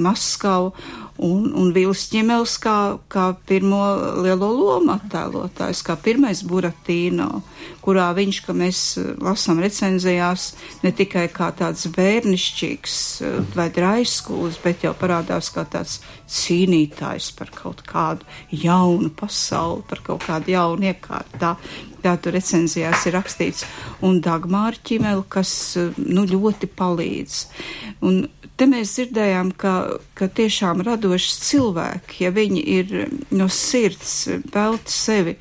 Maskavu 0.07 0.75
un, 1.23 1.51
un 1.57 1.71
Vils 1.75 2.07
Ņemels 2.13 2.57
kā, 2.63 2.77
kā 3.13 3.27
pirmo 3.49 3.81
lielo 4.25 4.51
lomu 4.53 4.95
attēlotājs, 4.97 5.83
kā 5.87 5.97
pirmais 6.01 6.43
Buratīno, 6.47 7.43
kurā 7.85 8.09
viņš, 8.17 8.41
ka 8.47 8.57
mēs 8.57 8.83
lasām 9.23 9.61
recenzijās, 9.65 10.51
ne 10.85 10.93
tikai 10.97 11.27
kā 11.35 11.51
tāds 11.57 11.87
bērnišķīgs 11.97 12.99
eh, 13.23 13.41
vai 13.57 13.69
draiskulis, 13.75 14.61
bet 14.65 14.87
jau 14.87 14.95
parādās 14.99 15.51
kā 15.55 15.67
tāds 15.71 16.01
cīnītājs 16.27 17.33
par 17.39 17.53
kaut 17.55 17.83
kādu 17.87 18.27
jaunu 18.51 19.11
pasauli, 19.15 19.85
par 19.89 20.03
kaut 20.07 20.27
kādu 20.27 20.57
jaunu 20.57 20.91
iekārtu. 20.91 21.39
Tā, 21.41 22.15
tur 22.23 22.37
recenzijās 22.37 23.07
ir 23.09 23.17
rakstīts, 23.17 23.65
un 24.07 24.21
Dagmāra 24.23 24.79
ķimeli, 24.87 25.25
kas, 25.33 25.51
nu, 25.99 26.23
ļoti 26.29 26.69
palīdz. 26.79 27.39
Un 28.07 28.21
Te 28.57 28.65
mēs 28.69 28.95
dzirdējām, 28.97 29.53
ka, 29.61 29.75
ka 30.17 30.31
tiešām 30.33 30.81
radoši 30.87 31.33
cilvēki, 31.45 32.23
ja 32.25 32.33
viņi 32.33 32.63
ir 32.79 32.95
no 33.37 33.51
sirds 33.53 34.15
velti 34.55 34.95
sevi 34.95 35.37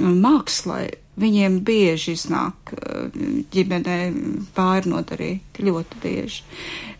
mākslai, 0.00 0.90
viņiem 1.16 1.62
bieži 1.64 2.12
iznāk 2.12 2.74
ģimenē 3.54 4.00
pārnodarīt, 4.56 5.62
ļoti 5.64 6.02
bieži. 6.02 6.44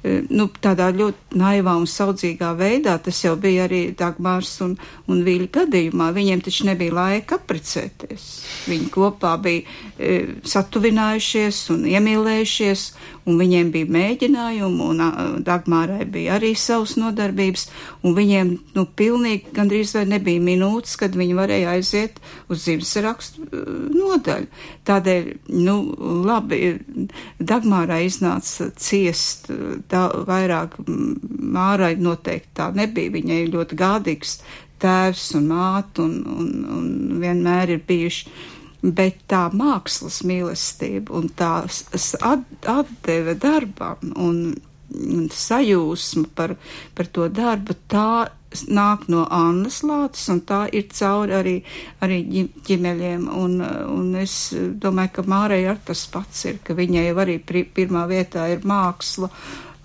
Nu, 0.06 0.46
tādā 0.62 0.90
ļoti 0.94 1.38
naivā 1.40 1.72
un 1.80 1.86
saudzīgā 1.90 2.52
veidā, 2.58 2.96
tas 3.02 3.18
jau 3.24 3.32
bija 3.40 3.64
arī 3.66 3.80
Dagmārs 3.96 4.52
un, 4.62 4.76
un 5.10 5.22
Vīļa 5.26 5.48
gadījumā, 5.56 6.10
viņiem 6.14 6.42
taču 6.46 6.68
nebija 6.68 6.94
laika 6.94 7.40
apprecēties. 7.40 8.26
Viņi 8.70 8.90
kopā 8.94 9.34
bija 9.42 9.64
e, 9.98 10.38
satuvinājušies 10.46 11.62
un 11.74 11.86
iemīlējušies, 11.90 12.86
un 13.26 13.40
viņiem 13.40 13.72
bija 13.74 13.90
mēģinājumi, 13.96 14.86
un 14.86 15.42
Dagmārai 15.46 16.04
bija 16.06 16.36
arī 16.36 16.52
savas 16.58 16.94
nodarbības, 17.00 17.66
un 18.06 18.14
viņiem, 18.14 18.52
nu, 18.76 18.86
pilnīgi 19.00 19.50
gandrīz 19.56 19.96
vai 19.96 20.04
nebija 20.12 20.44
minūtes, 20.44 20.94
kad 21.00 21.16
viņi 21.18 21.38
varēja 21.38 21.74
aiziet 21.74 22.20
uz 22.52 22.62
dzīves 22.62 22.94
rakstu 23.06 23.48
nodaļu. 23.96 24.46
Tādēļ, 24.86 25.32
nu, 25.56 25.76
labi, 26.28 26.76
Dagmārai 27.42 28.04
iznāca 28.06 28.70
ciest 28.78 29.50
tā 29.90 29.95
vairāk, 30.28 30.76
mārai 31.56 31.94
noteikti 32.00 32.54
tā 32.58 32.70
nebija, 32.76 33.14
viņai 33.14 33.40
ļoti 33.52 33.78
gādīgs 33.80 34.38
tēvs 34.82 35.30
un 35.38 35.48
māte 35.50 36.04
un, 36.04 36.20
un, 36.36 36.52
un 36.76 37.18
vienmēr 37.22 37.76
ir 37.76 37.82
bijuši. 37.88 38.36
Bet 38.86 39.24
tā 39.30 39.46
mākslas 39.56 40.20
mīlestība 40.28 41.16
un 41.16 41.30
tā 41.34 41.64
atdeve 42.70 43.34
darbam 43.42 44.12
un, 44.14 44.42
un 44.94 45.28
sajūsma 45.32 46.28
par, 46.36 46.54
par 46.94 47.08
to 47.10 47.26
darbu, 47.32 47.74
tā 47.90 48.28
nāk 48.70 49.06
no 49.12 49.26
Annas 49.32 49.82
Lātes, 49.86 50.24
un 50.32 50.40
tā 50.46 50.64
ir 50.72 50.86
cauri 50.94 51.34
arī, 51.36 51.54
arī 52.04 52.20
ģimeļiem, 52.66 53.26
un, 53.28 53.58
un 53.92 54.14
es 54.20 54.36
domāju, 54.54 55.16
ka 55.18 55.26
Mārai 55.28 55.62
ar 55.68 55.80
tas 55.84 56.06
pats 56.12 56.46
ir, 56.48 56.60
ka 56.64 56.76
viņai 56.78 57.08
jau 57.08 57.16
arī 57.24 57.38
pirmā 57.74 58.06
vietā 58.10 58.46
ir 58.52 58.64
māksla, 58.66 59.30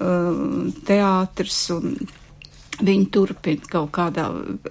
uh, 0.01 0.73
teātrs 0.87 1.61
un 1.77 1.95
viņi 2.81 3.07
turpina 3.13 3.67
kaut 3.69 3.91
kādā 3.95 4.27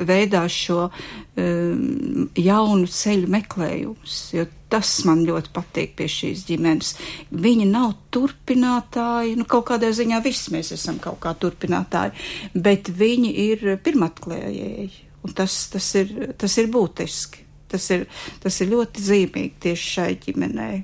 veidā 0.07 0.45
šo 0.51 0.89
um, 0.89 2.31
jaunu 2.39 2.89
ceļu 2.91 3.31
meklējumus, 3.31 4.17
jo 4.35 4.47
tas 4.71 4.93
man 5.07 5.25
ļoti 5.27 5.53
patīk 5.55 5.95
pie 5.99 6.09
šīs 6.11 6.45
ģimenes. 6.49 6.95
Viņi 7.31 7.69
nav 7.71 7.95
turpinātāji, 8.15 9.37
nu 9.39 9.47
kaut 9.51 9.69
kādā 9.71 9.91
ziņā 9.95 10.23
viss 10.25 10.51
mēs 10.55 10.73
esam 10.77 11.01
kaut 11.03 11.21
kā 11.25 11.35
turpinātāji, 11.39 12.15
bet 12.55 12.93
viņi 12.95 13.33
ir 13.47 13.65
pirmatklējēji, 13.85 14.91
un 15.27 15.37
tas, 15.37 15.63
tas, 15.75 15.93
ir, 16.01 16.35
tas 16.41 16.59
ir 16.61 16.71
būtiski. 16.73 17.47
Tas 17.71 17.85
ir, 17.95 18.09
tas 18.43 18.57
ir 18.59 18.73
ļoti 18.73 19.03
zīmīgi 19.07 19.61
tieši 19.63 19.91
šai 19.95 20.09
ģimenei. 20.25 20.81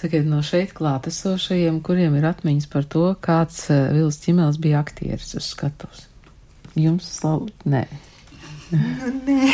Sakiet, 0.00 0.24
no 0.24 0.38
šeit 0.40 0.70
klātesošajiem, 0.72 1.82
kuriem 1.84 2.14
ir 2.16 2.24
atmiņas 2.30 2.68
par 2.72 2.86
to, 2.88 3.02
kāds 3.20 3.66
uh, 3.68 3.90
Vils 3.92 4.16
Čimels 4.22 4.56
bija 4.56 4.80
aktieris 4.80 5.34
uz 5.36 5.50
skatuves? 5.52 6.06
Jums 6.78 7.04
sal... 7.18 7.50
nē. 7.68 7.82
Nu, 8.70 9.10
nē. 9.26 9.50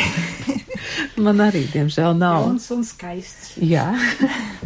Man 1.25 1.41
arī, 1.43 1.65
diemžēl, 1.73 2.13
nav. 2.15 2.45
Jauns 2.45 2.69
un 2.75 2.85
skaists. 2.87 3.57
Jā. 3.59 3.89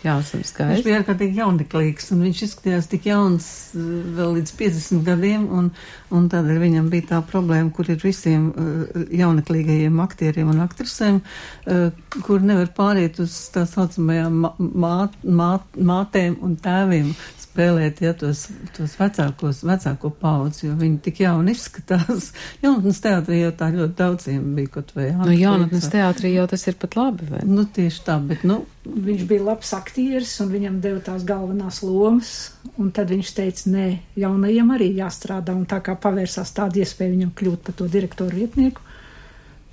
Jauns 0.00 0.30
un 0.32 0.44
skaists. 0.48 0.78
Viņš 0.78 0.84
bija 0.86 0.98
ārkārtīgi 1.02 1.40
jauneklīgs, 1.42 2.06
un 2.14 2.22
viņš 2.24 2.38
izskatījās 2.46 2.88
tik 2.88 3.08
jauns 3.10 3.48
eh, 3.76 3.88
vēl 4.16 4.38
līdz 4.38 4.54
50 4.56 5.04
gadiem, 5.04 5.44
un, 5.52 5.68
un 6.16 6.28
tādēļ 6.32 6.60
viņam 6.62 6.88
bija 6.92 7.08
tā 7.10 7.20
problēma, 7.28 7.68
kur 7.76 7.90
ir 7.92 8.00
visiem 8.00 8.48
uh, 8.50 9.02
jauneklīgajiem 9.12 10.00
aktieriem 10.00 10.54
un 10.54 10.62
aktrisēm, 10.64 11.20
uh, 11.20 12.16
kur 12.24 12.40
nevar 12.44 12.72
pāriet 12.76 13.20
uz 13.20 13.36
tā 13.52 13.66
saucamajām 13.68 14.40
māt, 14.40 15.20
māt, 15.24 15.68
mātēm 15.76 16.40
un 16.46 16.56
tēviem 16.64 17.12
spēlēt, 17.50 18.00
ja 18.04 18.12
tos, 18.14 18.44
tos 18.76 18.94
vecākos, 18.98 19.62
vecāko 19.66 20.10
paudzi, 20.20 20.68
jo 20.68 20.76
viņi 20.78 21.00
tik 21.04 21.22
jauni 21.24 21.54
izskatās. 21.56 22.30
Jaunatnes 22.64 23.00
teātrī 23.02 23.40
jau 23.42 23.50
tā 23.58 23.70
ļoti 23.74 23.96
daudziem 23.98 24.44
bija 24.56 24.72
kaut 24.76 24.92
vai. 24.94 25.10
Nu, 25.18 25.34
jaunatnes 25.34 25.88
teātrī 25.92 26.34
jau 26.36 26.46
tas 26.50 26.66
ir 26.70 26.78
pat 26.80 26.96
labi, 26.98 27.26
vai? 27.30 27.42
Nu, 27.48 27.66
tieši 27.66 28.04
tā, 28.06 28.16
bet, 28.22 28.44
nu. 28.48 28.62
Viņš 28.86 29.26
bija 29.28 29.44
labs 29.50 29.74
aktieris 29.76 30.32
un 30.44 30.52
viņam 30.54 30.80
deva 30.84 31.02
tās 31.04 31.26
galvenās 31.28 31.82
lomas, 31.84 32.32
un 32.80 32.92
tad 32.96 33.12
viņš 33.12 33.34
teica, 33.36 33.66
nē, 33.74 33.86
jaunajiem 34.22 34.74
arī 34.76 34.90
jāstrādā, 35.02 35.56
un 35.56 35.66
tā 35.68 35.82
kā 35.84 35.96
pavērsās 36.00 36.54
tāda 36.56 36.80
iespēja 36.82 37.16
viņam 37.16 37.34
kļūt 37.36 37.64
par 37.66 37.78
to 37.78 37.90
direktoru 37.92 38.40
vietnieku, 38.44 38.84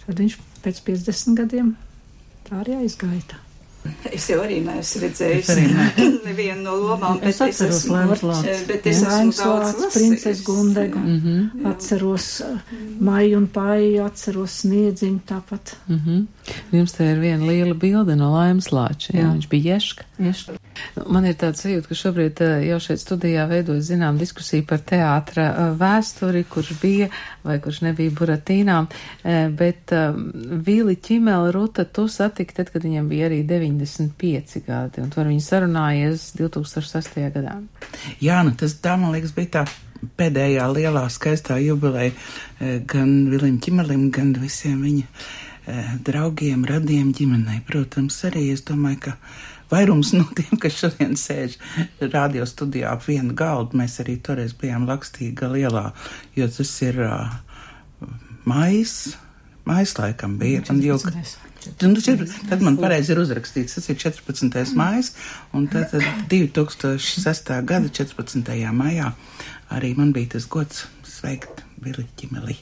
tad 0.06 0.24
viņš 0.24 0.40
pēc 0.66 0.86
50 0.92 1.38
gadiem 1.40 1.76
tā 2.48 2.64
arī 2.64 2.82
aizgaita. 2.82 3.47
Es 4.18 4.28
jau 4.32 4.40
arī 4.44 4.60
neesmu 4.66 5.02
redzējis 5.04 5.50
nevienu 6.28 6.62
no 6.64 6.76
lomām, 6.80 7.20
bet 7.22 7.34
es, 7.34 7.42
es 7.42 7.62
esmu, 7.68 7.98
bet 8.70 8.88
es 8.90 9.02
esmu 9.04 9.34
daudz 9.38 9.94
princesi 9.94 10.44
Gundega, 10.46 11.00
mm 11.00 11.20
-hmm. 11.24 11.68
atceros 11.72 12.28
uh, 12.46 12.60
Maiju 13.00 13.38
un 13.38 13.48
Paiju, 13.48 14.04
atceros 14.06 14.62
Sniedziņu 14.62 15.20
tāpat. 15.28 15.76
Mm 15.88 16.02
-hmm. 16.06 16.26
Jums 16.72 16.92
te 16.92 17.12
ir 17.12 17.20
viena 17.20 17.46
liela 17.46 17.74
bilde 17.74 18.16
no 18.16 18.32
Laimas 18.32 18.72
Lāča, 18.72 19.14
jā, 19.14 19.22
jā. 19.22 19.34
viņš 19.34 19.50
bija 19.50 19.74
Ješka. 19.74 20.04
Ješka. 20.20 20.54
Man 21.08 21.26
ir 21.26 21.36
tāds 21.36 21.62
sajūta, 21.62 21.88
ka 21.88 21.96
šobrīd 21.96 22.42
uh, 22.42 22.68
jau 22.68 22.80
šeit 22.80 23.00
studijā 23.00 23.48
veidojas 23.48 23.86
zinām 23.86 24.18
diskusija 24.18 24.64
par 24.68 24.80
teātra 24.80 25.50
uh, 25.52 25.80
vēsturi, 25.80 26.44
kurš 26.44 26.80
bija 26.82 27.10
vai 27.48 27.60
kurš 27.64 27.82
nebija 27.86 28.12
Buratīnā, 28.18 28.78
bet 29.58 29.94
um, 29.96 30.28
Vīli 30.66 30.98
Ķimela 31.04 31.52
Ruta 31.56 31.86
tu 31.86 32.08
satiki 32.12 32.56
tad, 32.58 32.72
kad 32.74 32.84
viņam 32.84 33.08
bija 33.12 33.30
arī 33.30 33.42
9 33.48 33.77
95 33.80 34.64
gadi, 34.68 35.02
un 35.04 35.12
tur 35.14 35.30
viņi 35.30 35.44
sarunājies 35.44 36.32
2006. 36.40 37.20
gadā. 37.34 37.58
Jā, 38.24 38.42
nu 38.46 38.56
tas 38.58 38.78
tā, 38.84 38.98
man 39.00 39.16
liekas, 39.16 39.36
bija 39.38 39.60
tā 39.60 39.66
pēdējā 40.18 40.66
lielā 40.74 41.08
skaistā 41.14 41.58
jubileja 41.62 42.14
eh, 42.14 42.80
gan 42.86 43.28
Vilim 43.32 43.60
Čimelim, 43.64 44.10
gan 44.14 44.34
visiem 44.38 44.82
viņa 44.86 45.06
eh, 45.06 45.94
draugiem, 46.08 46.66
radiem 46.70 47.14
ģimenei. 47.18 47.62
Protams, 47.68 48.20
arī 48.30 48.50
es 48.54 48.64
domāju, 48.68 49.08
ka 49.08 49.16
vairums 49.72 50.14
no 50.16 50.26
tiem, 50.38 50.60
kas 50.62 50.80
šodien 50.82 51.18
sēž 51.20 51.58
radio 52.14 52.48
studijā 52.48 52.94
ap 52.94 53.06
vienu 53.08 53.36
galdu, 53.38 53.80
mēs 53.82 54.00
arī 54.04 54.18
toreiz 54.24 54.56
bijām 54.58 54.88
Lakstīga 54.90 55.52
lielā, 55.52 55.90
jo 56.38 56.48
tas 56.58 56.74
ir 56.86 57.02
uh, 57.04 57.28
mais, 58.48 59.18
mais 59.68 59.98
laikam 60.00 60.38
bija. 60.40 60.64
Un, 60.72 60.82
jo, 60.84 61.00
Nu, 61.82 62.02
tad 62.50 62.62
man 62.66 62.78
pareizi 62.82 63.14
ir 63.14 63.22
uzrakstīts, 63.22 63.78
tas 63.78 63.90
ir 63.90 63.98
14. 64.02 64.76
maija, 64.78 65.04
un 65.54 65.68
tad, 65.72 65.92
tad 65.92 66.04
2006. 66.32 67.54
gada 67.68 67.90
14. 67.90 68.58
maijā 68.74 69.14
arī 69.74 69.94
man 69.98 70.14
bija 70.16 70.36
tas 70.36 70.48
gods 70.48 70.86
sveikt 71.08 71.64
Vili 71.82 72.08
Ķimeli. 72.18 72.56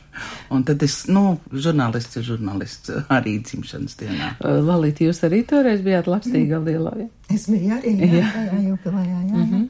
Un 0.51 0.63
tad 0.67 0.81
es, 0.83 1.05
nu, 1.07 1.37
žurnālists 1.51 2.19
ir 2.19 2.25
žurnālists 2.27 2.91
arī 3.13 3.37
dzimšanas 3.43 3.95
dienā. 3.99 4.31
Lalīt, 4.43 4.99
jūs 5.05 5.21
arī 5.27 5.43
toreiz 5.47 5.83
bijāt 5.85 6.09
Lakstīga 6.11 6.59
lielā? 6.65 7.07
Es 7.31 7.47
biju 7.51 7.77
arī, 7.77 7.95
jā, 8.01 8.11
jā. 8.19 8.31
tajā 8.33 8.61
jubilejā, 8.65 9.19
jā. 9.21 9.35
Mm 9.37 9.45
-hmm. 9.51 9.67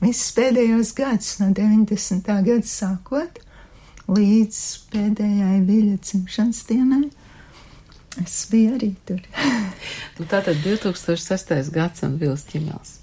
Visus 0.00 0.34
pēdējos 0.36 0.94
gadus 0.94 1.38
no 1.38 1.46
90. 1.54 2.26
gada 2.26 2.66
sākot 2.66 3.38
līdz 4.08 4.58
pēdējai 4.92 5.60
Viļa 5.68 5.98
dzimšanas 6.02 6.64
dienai. 6.68 7.10
Es 8.22 8.44
biju 8.50 8.76
arī 8.76 8.92
tur. 9.08 9.22
nu, 10.18 10.26
tātad 10.30 10.60
2006. 10.62 11.72
gads 11.74 12.04
un 12.06 12.18
Vils 12.20 12.46
Ķimels. 12.50 13.00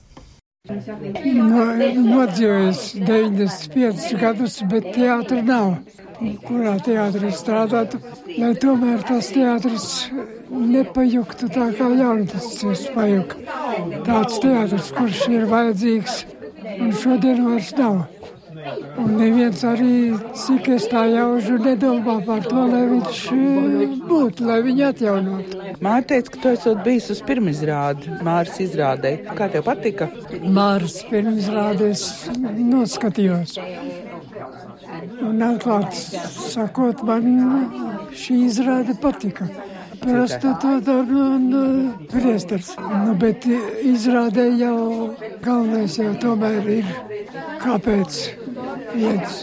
No, 0.70 1.64
nodzīvojis 2.06 2.82
95 3.02 4.12
gadus, 4.22 4.60
bet 4.70 4.92
teātra 4.94 5.42
nav. 5.42 5.72
Kurā 6.46 6.76
teātrī 6.86 7.32
strādātu, 7.34 7.98
lai 8.38 8.52
tomēr 8.62 9.02
tas 9.08 9.32
teātris 9.34 9.88
nepajuktu 10.52 11.50
tā 11.56 11.72
kā 11.80 11.90
jaunatis 11.98 12.86
pajuka. 12.94 13.42
Tāds 14.06 14.38
teātris, 14.44 14.94
kurš 15.00 15.26
ir 15.34 15.50
vajadzīgs 15.50 16.22
un 16.78 16.94
šodien 17.02 17.42
vairs 17.48 17.74
nav. 17.82 18.04
Un 19.02 19.16
neviens 19.18 19.64
arī, 19.66 19.94
cik 20.38 20.68
es 20.76 20.86
tā 20.92 21.04
jaužu, 21.10 21.58
nedomā 21.64 22.18
par 22.26 22.44
to, 22.46 22.66
lai 22.70 22.82
viņš 22.92 23.22
eh, 23.36 23.96
būtu, 24.10 24.46
lai 24.50 24.60
viņu 24.66 24.86
atjaunotu. 24.90 25.62
Māra 25.82 26.06
teica, 26.12 26.34
ka 26.34 26.42
tu 26.44 26.52
esat 26.52 26.84
bijis 26.86 27.10
uz 27.16 27.24
pirmizrādi, 27.26 28.12
Māras 28.26 28.60
izrādē. 28.64 29.16
Kā 29.38 29.50
tev 29.54 29.66
patika? 29.66 30.10
Māras 30.44 31.00
pirmizrādēs 31.10 32.06
noskatījos. 32.60 33.58
Un 35.26 35.42
atklāt 35.46 35.96
sakot, 35.96 37.02
man 37.08 37.30
šī 38.18 38.44
izrāde 38.50 38.98
patika 39.02 39.48
prostitūta 40.02 40.98
un 41.06 41.48
uh, 41.54 42.06
priestars. 42.12 42.74
Nu, 43.06 43.16
bet 43.22 43.46
izrādē 43.86 44.48
jau 44.60 44.78
galvenais 45.46 45.98
jau 46.00 46.14
tomēr 46.22 46.70
ir, 46.80 46.94
kāpēc 47.62 48.22
viens 48.96 49.42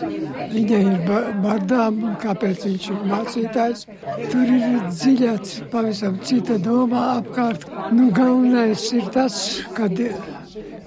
viņai 0.53 0.80
ir 0.92 1.12
bardām 1.42 2.03
un 2.09 2.16
kāpēc 2.22 2.66
viņš 2.66 2.88
ir 2.92 3.05
mācītājs. 3.11 3.84
Tur 4.32 4.53
ir 4.57 4.66
dziļāts 4.88 5.55
pavisam 5.72 6.18
cita 6.26 6.59
domā 6.62 7.05
apkārt. 7.18 7.66
Nu, 7.94 8.11
galvenais 8.14 8.84
ir 8.96 9.09
tas, 9.14 9.38
kad, 9.76 10.01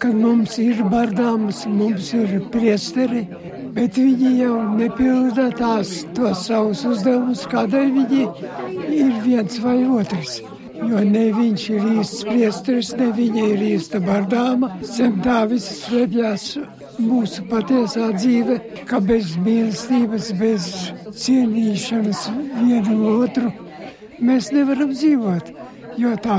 kad 0.01 0.15
mums 0.17 0.57
ir 0.61 0.83
bardāmas, 0.91 1.63
mums 1.69 2.13
ir 2.17 2.37
priesteri, 2.53 3.25
bet 3.75 3.99
viņi 3.99 4.35
jau 4.41 4.55
nepilda 4.77 5.49
tās 5.57 6.01
tos 6.17 6.47
savus 6.47 6.85
uzdevumus, 6.87 7.45
kādēļ 7.51 7.93
viņi 7.99 8.23
ir 9.01 9.13
viens 9.25 9.61
vai 9.63 9.79
otrs. 9.99 10.41
Jo 10.81 11.03
ne 11.05 11.27
viņš 11.35 11.63
ir 11.75 11.83
īsts 12.01 12.23
priesteris, 12.25 12.95
ne 12.97 13.11
viņa 13.13 13.49
ir 13.53 13.65
īsta 13.75 14.01
bardāma. 14.01 14.71
Zem 14.81 15.19
tā 15.21 15.43
viss 15.51 15.83
slēpjas 15.83 16.55
mūsu 17.01 17.43
patiesā 17.49 18.11
dzīve, 18.15 18.57
ka 18.89 18.99
bez 19.03 19.33
mīlestības, 19.41 20.31
bez 20.39 20.67
cienīšanas 21.23 22.27
vienu 22.61 22.97
otru 23.17 23.51
mēs 24.21 24.51
nevaram 24.55 24.93
dzīvot. 24.93 25.51
Jo 25.99 26.13
tā 26.23 26.37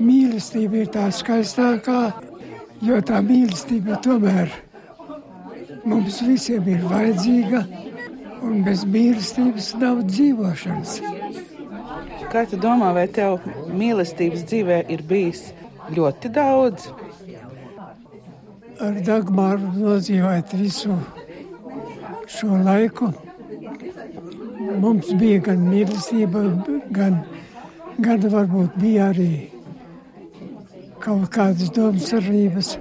mīlestība 0.00 0.82
ir 0.82 0.92
tā 0.94 1.08
skaistākā, 1.14 2.00
jo 2.84 3.00
tā 3.04 3.20
mīlestība 3.24 3.98
tomēr 4.04 4.54
mums 5.88 6.20
visiem 6.24 6.66
ir 6.68 6.84
vajadzīga, 6.88 7.62
un 8.44 8.62
bez 8.66 8.84
mīlestības 8.88 9.72
nav 9.80 10.02
dzīvošanas. 10.08 10.98
Kā 12.28 12.44
tu 12.48 12.58
domā, 12.60 12.92
vai 12.96 13.06
tev 13.08 13.38
mīlestības 13.72 14.44
dzīvē 14.50 14.82
ir 14.92 15.04
bijis 15.08 15.48
ļoti 15.96 16.32
daudz? 16.34 16.90
Ar 18.78 18.94
Dagmāru 19.02 19.72
nodzīvojot 19.74 20.52
visu 20.54 20.94
šo 22.30 22.58
laiku. 22.62 23.08
Mums 24.78 25.08
bija 25.18 25.40
gan 25.48 25.64
mīlestība, 25.66 26.42
gan, 26.94 27.16
gan 27.98 28.26
varbūt 28.34 28.76
bija 28.78 29.08
arī 29.10 29.30
kaut 31.02 31.26
kādas 31.34 31.72
domstarības, 31.74 32.74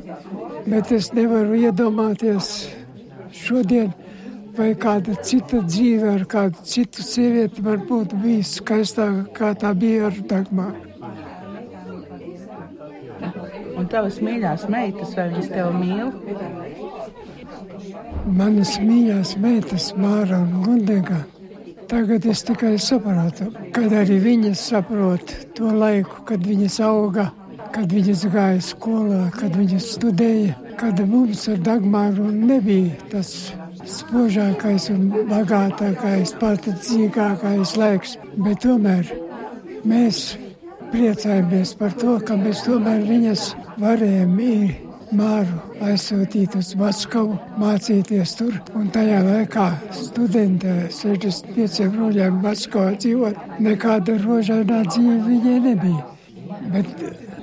bet 0.67 0.93
es 0.93 1.09
nevaru 1.17 1.57
iedomāties 1.63 2.51
šodien 3.33 3.89
vai 4.57 4.73
kāda 4.77 5.17
cita 5.25 5.63
dzīve 5.65 6.13
ar 6.13 6.27
kādu 6.29 6.61
citu 6.65 7.05
sievieti 7.05 7.65
var 7.65 7.81
būt 7.89 8.13
bijis 8.21 8.59
skaistāka, 8.61 9.25
kā 9.33 9.55
tā 9.57 9.73
bija 9.77 10.11
ar 10.11 10.21
Dagmāru. 10.29 10.86
Un 13.87 13.91
tavas 13.93 14.17
mīļās 14.19 14.65
meitas, 14.67 15.13
vai 15.15 15.23
viņas 15.31 15.45
tev 15.47 15.67
mīl? 15.79 16.09
Manas 18.35 18.73
mīļās 18.83 19.29
meitas, 19.39 19.85
Māra 19.95 20.41
un 20.43 20.57
Gundega, 20.65 21.21
tagad 21.87 22.25
es 22.27 22.41
tikai 22.43 22.73
saprotu, 22.83 23.45
kad 23.71 23.93
arī 23.95 24.17
viņas 24.25 24.63
saprot 24.73 25.31
to 25.55 25.71
laiku, 25.71 26.19
kad 26.27 26.43
viņas 26.43 26.75
auga, 26.83 27.29
kad 27.77 27.95
viņas 27.95 28.25
gāja 28.33 28.65
skolā, 28.67 29.21
kad 29.37 29.55
viņas 29.55 29.87
studēja, 29.93 30.57
kad 30.81 30.99
mums 31.07 31.45
ar 31.53 31.61
Dagmāru 31.69 32.27
nebija 32.27 32.91
tas 33.13 33.31
spožākais 33.87 34.89
un 34.91 35.07
bagātākais, 35.31 36.35
paticīgākais 36.43 37.77
laiks, 37.79 38.19
bet 38.35 38.67
tomēr 38.67 39.15
mēs 39.87 40.25
priecājamies 40.91 41.73
par 41.79 41.95
to, 41.99 42.17
ka 42.25 42.37
mēs 42.39 42.63
tomēr 42.65 43.03
viņas 43.07 43.47
varējām 43.81 44.35
māru 45.15 45.59
aizsūtīt 45.87 46.55
uz 46.59 46.73
Maskavu, 46.79 47.37
mācīties 47.61 48.35
tur. 48.39 48.57
Un 48.75 48.89
tajā 48.93 49.21
laikā 49.23 49.67
studente 49.95 50.73
65 50.91 51.87
roļiem 51.95 52.41
Maskavā 52.43 52.95
dzīvot, 52.97 53.39
nekāda 53.63 54.17
rožainā 54.23 54.83
dzīve 54.89 55.17
viņai 55.27 55.57
nebija. 55.67 56.05
Bet 56.73 56.89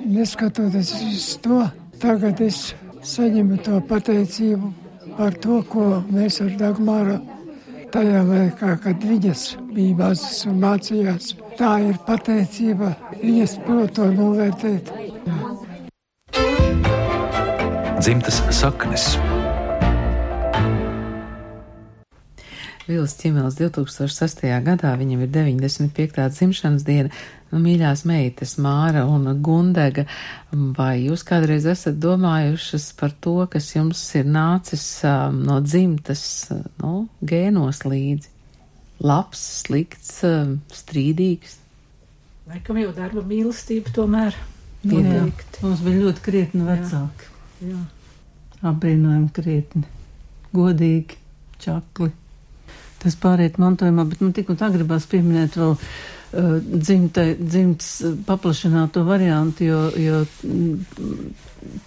neskatoties 0.05 0.93
uz 1.01 1.29
to, 1.45 1.63
tagad 2.01 2.41
es 2.45 2.73
saņemu 3.05 3.61
to 3.65 3.81
pateicību 3.89 4.73
par 5.17 5.37
to, 5.41 5.61
ko 5.69 6.03
mēs 6.11 6.41
ar 6.43 6.53
Dagmāru 6.59 7.19
tajā 7.95 8.21
laikā, 8.27 8.73
kad 8.83 9.05
viņas 9.07 9.43
bija 9.71 9.95
mazas 10.01 10.41
un 10.49 10.59
mācījās. 10.63 11.31
Tā 11.55 11.71
ir 11.87 11.99
pateicība, 12.07 12.91
viņas 13.21 13.55
prot 13.67 13.95
to 13.95 14.09
novērtēt. 14.11 14.91
Dzimtas 18.01 18.43
saknes. 18.53 19.15
Vils 22.85 23.15
Čimels 23.17 23.55
2006. 23.57 24.43
gadā, 24.61 24.91
viņam 24.99 25.23
ir 25.25 25.29
95. 25.33 26.27
dzimšanas 26.29 26.83
diena, 26.85 27.09
nu, 27.49 27.57
mīļās 27.63 28.03
meitas 28.05 28.59
Māra 28.61 29.07
un 29.09 29.25
Gundega, 29.41 30.03
vai 30.51 31.07
jūs 31.07 31.23
kādreiz 31.25 31.65
esat 31.65 31.97
domājušas 31.97 32.91
par 32.99 33.15
to, 33.25 33.39
kas 33.49 33.71
jums 33.73 34.03
ir 34.19 34.29
nācis 34.29 34.85
um, 35.09 35.39
no 35.47 35.57
dzimtas, 35.65 36.25
nu, 36.83 37.07
gēnos 37.25 37.81
līdzi? 37.89 38.29
Labs, 39.01 39.41
slikts, 39.63 40.19
um, 40.27 40.59
strīdīgs? 40.69 41.55
Laikam 42.51 42.77
jau 42.77 42.91
darba 42.93 43.23
mīlestība 43.25 43.95
tomēr. 43.95 44.37
Noteikti. 44.85 45.63
Mums 45.65 45.81
bija 45.81 46.03
ļoti 46.03 46.21
krietni 46.27 46.67
vecāki. 46.67 47.31
Jā. 47.65 47.71
Jā. 47.71 47.81
Apbrīnojami 48.69 49.33
krietni. 49.33 49.81
Godīgi, 50.53 51.17
čakli 51.65 52.11
tas 53.05 53.17
pāriet 53.21 53.59
mantojumā, 53.61 54.05
bet 54.09 54.21
man 54.23 54.35
tik 54.35 54.51
un 54.51 54.59
tā 54.59 54.69
gribās 54.73 55.07
pieminēt 55.11 55.57
vēl 55.59 55.73
uh, 55.77 56.53
dzimtai, 56.59 57.27
dzimts 57.39 57.89
paplašināto 58.27 59.05
variantu, 59.07 59.69
jo, 59.69 59.81
jo 60.01 60.21
mm, 60.43 61.33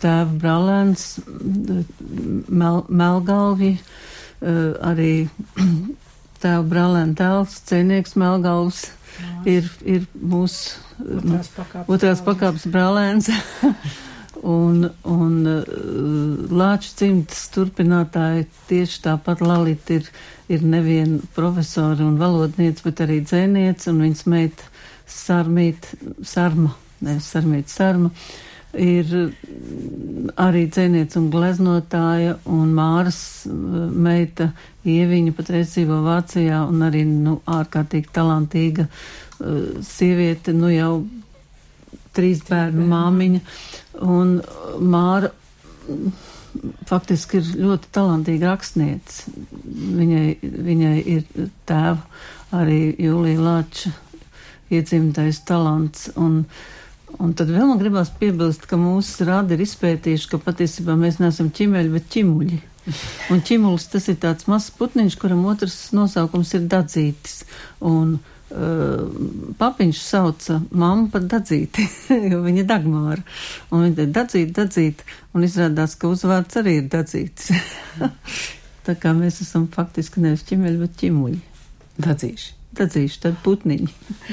tēva 0.02 0.40
brālēns 0.42 1.06
Mel, 2.48 2.84
Melgalvi, 2.88 3.74
uh, 3.76 4.74
arī 4.88 5.12
tēva 6.42 6.66
brālēna 6.72 7.18
tēls, 7.18 7.60
cienieks 7.68 8.18
Melgalvs 8.18 8.86
ir, 9.46 9.66
ir 9.84 10.06
mūsu 10.18 10.86
Otrās 10.98 11.50
otrās 11.86 12.22
pakāpes 12.26 12.66
brālēns. 12.72 13.30
Un, 14.46 14.84
un 15.02 15.38
uh, 15.46 15.62
Lāča 16.54 16.92
cimtas 17.00 17.48
turpinātāji 17.54 18.46
tieši 18.68 19.00
tāpat 19.08 19.42
Lalita 19.42 19.96
ir, 19.96 20.10
ir 20.52 20.62
nevien 20.62 21.16
profesori 21.34 22.04
un 22.06 22.18
valodniece, 22.20 22.84
bet 22.84 23.02
arī 23.02 23.18
dzēniece, 23.24 23.90
un 23.90 24.04
viņas 24.04 24.26
meita 24.30 24.68
Sarmīt, 25.08 25.90
Sarma, 26.22 26.74
nevis 27.02 27.30
Sarmīt, 27.32 27.72
Sarma, 27.72 28.12
ir 28.78 29.10
mm, 29.10 30.34
arī 30.38 30.66
dzēniece 30.70 31.18
un 31.18 31.30
gleznotāja, 31.34 32.38
un 32.46 32.74
Māras 32.78 33.20
uh, 33.50 33.86
meita 33.90 34.52
Ieviņa 34.88 35.34
patreiz 35.34 35.74
dzīvo 35.74 36.02
Vācijā, 36.06 36.62
un 36.68 36.86
arī, 36.86 37.02
nu, 37.08 37.40
ārkārtīgi 37.58 38.14
talantīga 38.14 38.86
uh, 38.86 39.80
sieviete, 39.82 40.54
nu 40.54 40.70
jau 40.70 40.92
trīs 42.16 42.42
bērnu 42.48 42.86
māmiņa, 42.88 43.40
un 44.06 44.38
Māra 44.88 45.30
faktiski 46.88 47.40
ir 47.40 47.52
ļoti 47.60 47.90
talantīga 47.94 48.52
rakstniece. 48.52 49.32
Viņai, 49.98 50.26
viņai 50.42 50.96
ir 51.14 51.50
tēva 51.68 52.58
arī 52.58 52.80
Jūlija 52.98 53.42
Lāča 53.44 53.92
iedzimtais 54.72 55.40
talants, 55.48 56.08
un, 56.20 56.42
un 57.16 57.34
tad 57.36 57.52
vēl 57.52 57.68
man 57.70 57.80
gribās 57.80 58.10
piebilst, 58.20 58.66
ka 58.68 58.76
mūsu 58.80 59.28
rādi 59.28 59.56
ir 59.56 59.64
izpētījuši, 59.64 60.32
ka 60.32 60.42
patiesībā 60.44 60.96
mēs 60.98 61.20
neesam 61.22 61.52
ķimeļi, 61.54 61.94
bet 61.94 62.10
ķimuļi. 62.16 62.58
Un 63.32 63.44
ķimulis 63.44 63.88
tas 63.92 64.08
ir 64.08 64.16
tāds 64.20 64.48
mazs 64.48 64.72
putniņš, 64.76 65.16
kuram 65.20 65.44
otrs 65.48 65.90
nosaukums 65.96 66.54
ir 66.56 66.68
dadzītis. 66.72 67.42
Un, 67.84 68.16
Uh, 68.18 68.37
papiņš 68.48 69.98
sauca 70.00 70.58
mammu 70.70 71.10
par 71.12 71.26
dadzīti, 71.28 71.84
jo 72.32 72.40
viņa 72.44 72.64
Dagmāra. 72.68 73.22
Un 73.70 73.84
viņa 73.84 73.96
teica, 73.98 74.12
dadzīt, 74.18 74.52
dadzīt, 74.56 75.04
un 75.36 75.44
izrādās, 75.44 75.96
ka 76.00 76.12
uzvārds 76.12 76.60
arī 76.60 76.78
ir 76.82 76.92
dadzīts. 76.92 77.50
Tā 78.88 78.94
kā 78.96 79.12
mēs 79.16 79.42
esam 79.44 79.66
faktiski 79.68 80.22
nevis 80.24 80.46
ķimeļi, 80.48 80.80
bet 80.80 80.94
ķimuļi. 81.02 81.40
Dadzīši. 82.00 82.54
Dadzīši, 82.78 83.18
tad 83.24 83.40
putniņi. 83.44 83.88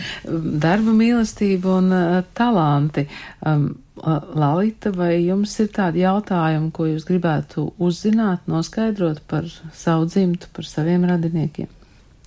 Darba 0.63 0.93
mīlestība 0.95 1.80
un 1.80 1.91
uh, 1.95 2.22
talanti. 2.38 3.07
Um, 3.43 3.74
Lalita, 4.05 4.91
vai 4.91 5.22
jums 5.24 5.53
ir 5.63 5.70
tādi 5.74 6.01
jautājumi, 6.03 6.68
ko 6.76 6.84
jūs 6.89 7.05
gribētu 7.07 7.70
uzzināt, 7.80 8.43
noskaidrot 8.51 9.22
par 9.32 9.47
savu 9.74 10.09
dzimtu, 10.11 10.51
par 10.53 10.68
saviem 10.68 11.07
radiniekiem? 11.07 11.72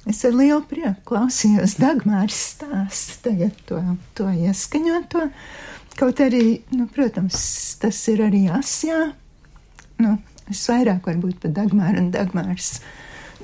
Es 0.09 0.23
ar 0.25 0.33
lielu 0.33 0.63
prieku 0.65 1.03
klausījos 1.11 1.77
Dagmāras 1.81 2.39
stāstu, 2.55 3.19
tagad 3.27 3.59
to, 3.69 3.81
to 4.17 4.29
ieskaņoto. 4.33 5.27
Kaut 5.99 6.23
arī, 6.25 6.63
nu, 6.73 6.87
protams, 6.95 7.41
tas 7.83 7.99
ir 8.09 8.23
arī 8.25 8.47
asjā. 8.55 9.11
Nu, 10.01 10.15
es 10.49 10.63
vairāk 10.71 11.11
varbūt 11.11 11.43
par 11.43 11.53
Dagmāru 11.59 12.01
un 12.01 12.09
Dagmāras 12.15 12.79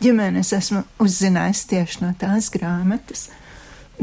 ģimenes 0.01 0.55
esmu 0.57 0.83
uzzinājis 1.03 1.65
tieši 1.71 2.03
no 2.05 2.13
tās 2.19 2.49
grāmatas, 2.55 3.29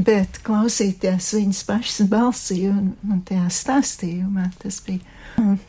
bet 0.05 0.41
klausīties 0.45 1.31
viņas 1.37 1.63
pašas 1.67 2.11
balsī 2.11 2.63
un, 2.69 2.93
un 3.07 3.23
tajā 3.27 3.47
stāstījumā 3.61 4.51
tas 4.61 4.81
bija 4.85 5.03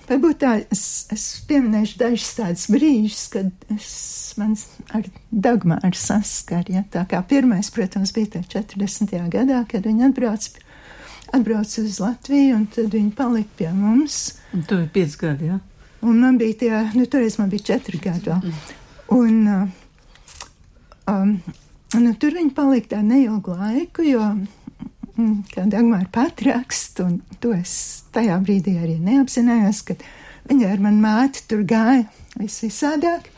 Varbūt 0.09 0.41
tā 0.43 0.53
es, 0.75 0.83
es 1.13 1.25
pieminēšu 1.49 1.99
dažus 2.01 2.33
tādus 2.37 2.67
brīžus, 2.73 3.23
kad 3.33 3.49
es 3.73 4.35
man 4.41 4.55
ar 4.97 5.07
Dagmāru 5.31 5.97
saskaru. 5.97 6.77
Ja? 6.77 6.85
Tā 6.93 7.05
kā 7.09 7.23
pirmais, 7.29 7.71
protams, 7.73 8.13
bija 8.17 8.35
tā 8.37 8.43
40. 8.59 9.15
gadā, 9.33 9.63
kad 9.71 9.87
viņa 9.89 10.11
atbrauc, 10.11 10.49
atbrauc 11.33 11.77
uz 11.85 12.01
Latviju, 12.03 12.59
un 12.59 12.67
tad 12.75 12.93
viņa 12.93 13.15
palika 13.19 13.61
pie 13.61 13.71
mums. 13.77 14.21
Un 14.53 14.67
tu 14.69 14.81
biji 14.83 14.93
5 14.99 15.19
gadi, 15.23 15.53
jā? 15.53 15.59
Ja? 15.59 15.89
Un 16.03 16.19
man 16.19 16.39
bija 16.39 16.59
tie, 16.59 16.73
nu, 16.99 17.07
toreiz 17.07 17.39
man 17.39 17.51
bija 17.53 17.77
4 17.77 18.03
gadi 18.03 18.33
vēl. 18.33 18.55
Un, 19.15 19.37
uh, 19.47 20.41
um, 21.13 21.37
nu, 22.01 22.15
tur 22.17 22.39
viņa 22.39 22.55
palika 22.57 22.95
tā 22.95 23.03
neilgu 23.05 23.57
laiku, 23.59 24.07
jo 24.07 24.25
Mm, 25.13 25.43
kā 25.53 25.67
Dagmāra 25.69 26.09
pat 26.09 26.41
raksta, 26.47 27.05
un 27.05 27.19
to 27.43 27.51
es 27.53 27.75
tajā 28.15 28.39
brīdī 28.41 28.79
arī 28.81 28.95
neapzinājos, 28.97 29.83
ka 29.85 29.97
viņa 30.49 30.71
ar 30.73 30.81
mani 30.81 31.03
māti 31.05 31.43
tur 31.51 31.67
gāja 31.69 32.07
vis 32.41 32.57
visādāk. 32.65 33.29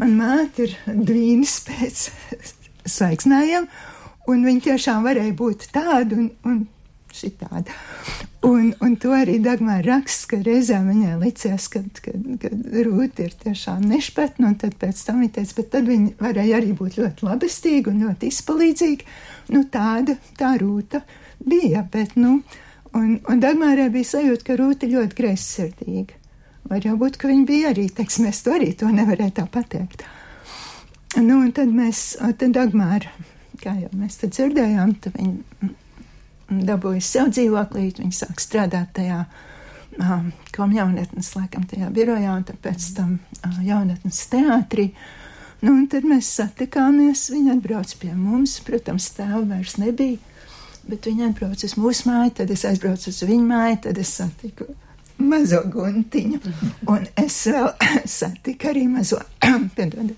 Man 0.00 0.14
māte 0.16 0.64
ir 0.64 0.76
dvīnis 0.88 1.58
pēc 1.66 2.06
svaigsnājiem, 2.96 3.68
un 4.32 4.46
viņa 4.48 4.66
tiešām 4.70 5.04
varēja 5.04 5.36
būt 5.36 5.68
tāda 5.74 6.16
un, 6.16 6.30
un 6.48 6.62
šitāda. 7.20 7.74
Un, 8.46 8.70
un 8.80 8.94
to 8.96 9.12
arī 9.12 9.34
Dagmāra 9.44 9.84
raksta, 9.84 10.30
ka 10.30 10.38
reizēm 10.46 10.86
viņai 10.88 11.16
licies, 11.20 11.66
ka, 11.72 11.82
ka, 12.00 12.14
ka 12.40 12.50
Rūta 12.86 13.26
ir 13.26 13.34
tiešām 13.42 13.82
nešpatna, 13.90 14.48
un 14.48 14.54
tad 14.60 14.78
pēc 14.80 15.02
tam 15.04 15.20
viņa 15.20 15.34
teica, 15.34 15.56
bet 15.58 15.68
tad 15.74 15.90
viņa 15.90 16.14
varēja 16.22 16.60
arī 16.60 16.72
būt 16.78 16.96
ļoti 17.02 17.26
labestīga 17.28 17.92
un 17.92 18.00
ļoti 18.06 18.30
izpalīdzīga. 18.32 19.18
Nu, 19.52 19.66
tāda 19.68 20.16
tā 20.40 20.54
Rūta 20.62 21.02
bija, 21.44 21.84
bet, 21.92 22.16
nu, 22.16 22.38
un, 22.96 23.10
un 23.20 23.44
Dagmārai 23.44 23.90
bija 23.92 24.08
sajūta, 24.14 24.46
ka 24.46 24.56
Rūta 24.60 24.88
ļoti 24.88 25.20
greizsirdīga. 25.20 26.16
Var 26.70 26.86
jau 26.86 26.96
būt, 27.00 27.20
ka 27.20 27.28
viņa 27.28 27.44
bija 27.48 27.74
arī, 27.74 27.90
teiksim, 27.92 28.30
es 28.30 28.40
to 28.46 28.54
arī 28.56 28.72
to 28.78 28.88
nevarēju 28.94 29.36
tā 29.36 29.44
pateikt. 29.52 30.06
Nu, 31.18 31.42
un 31.42 31.52
tad 31.52 31.68
mēs, 31.74 32.14
tad 32.40 32.56
Dagmāra, 32.56 33.12
kā 33.60 33.74
jau 33.76 33.92
mēs 34.00 34.20
te 34.20 34.32
dzirdējām, 34.32 34.96
tad 35.04 35.20
viņa 35.20 35.74
dabūja 36.50 37.02
sev 37.04 37.30
dzīvoklī, 37.34 37.90
viņa 37.98 38.16
sāk 38.22 38.42
strādāt 38.42 38.92
tajā 38.98 39.22
um, 39.98 40.30
kom 40.54 40.74
jaunatnes, 40.74 41.32
laikam, 41.36 41.64
tajā 41.70 41.90
birojā, 41.94 42.34
un 42.36 42.44
pēc 42.64 42.90
tam 42.96 43.16
uh, 43.18 43.62
jaunatnes 43.64 44.20
teātrī. 44.32 44.90
Nu, 45.60 45.74
un 45.74 45.86
tad 45.92 46.06
mēs 46.08 46.28
satikāmies, 46.38 47.26
viņa 47.32 47.58
atbrauc 47.58 47.92
pie 48.00 48.14
mums, 48.16 48.56
protams, 48.64 49.10
tēva 49.16 49.42
vairs 49.44 49.76
nebija, 49.80 50.18
bet 50.88 51.08
viņa 51.10 51.30
atbrauc 51.30 51.64
uz 51.66 51.76
mūsu 51.76 52.08
māju, 52.08 52.36
tad 52.40 52.52
es 52.54 52.64
aizbraucu 52.68 53.10
uz 53.12 53.20
viņu 53.28 53.48
māju, 53.50 53.82
tad 53.88 54.00
es 54.00 54.14
satiku 54.22 54.70
mazo 55.20 55.60
guntiņu, 55.68 56.40
un 56.88 57.04
es 57.20 57.42
vēl 57.52 57.68
satiku 58.20 58.72
arī 58.72 58.86
mazo, 58.88 59.20
piedodiet, 59.76 60.16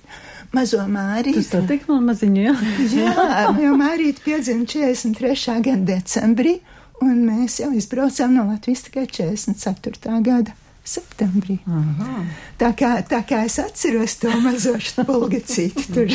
mazo 0.53 0.85
Māriju. 0.89 1.43
Tas 1.51 1.69
tik 1.69 1.87
man 1.91 2.07
maziņu, 2.11 2.43
jā? 2.45 2.55
jā, 2.93 3.45
jo 3.63 3.75
Mārīta 3.81 4.25
piedzima 4.25 4.67
43. 4.69 5.61
gada 5.65 5.87
decembrī, 5.95 6.59
un 7.03 7.23
mēs 7.27 7.61
jau 7.63 7.71
izbraucām 7.77 8.37
no 8.37 8.47
Latvijas 8.51 8.87
tikai 8.89 9.07
44. 9.11 10.19
gada 10.25 10.57
septembrī. 10.85 11.59
Aha. 11.71 12.25
Tā 12.61 12.73
kā, 12.79 12.95
tā 13.07 13.23
kā 13.27 13.45
es 13.47 13.59
atceros 13.63 14.17
to 14.23 14.33
mazo 14.43 14.75
spulgacīti 14.83 15.87
tur 15.95 16.11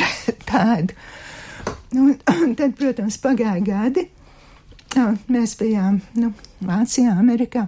tādu. 0.48 0.96
Nu, 1.94 2.10
un 2.34 2.52
tad, 2.56 2.74
protams, 2.76 3.16
pagāja 3.22 3.62
gadi. 3.64 4.08
Mēs 5.28 5.54
bijām 5.60 6.00
nu, 6.18 6.32
Vācijā, 6.64 7.14
Amerikā. 7.20 7.66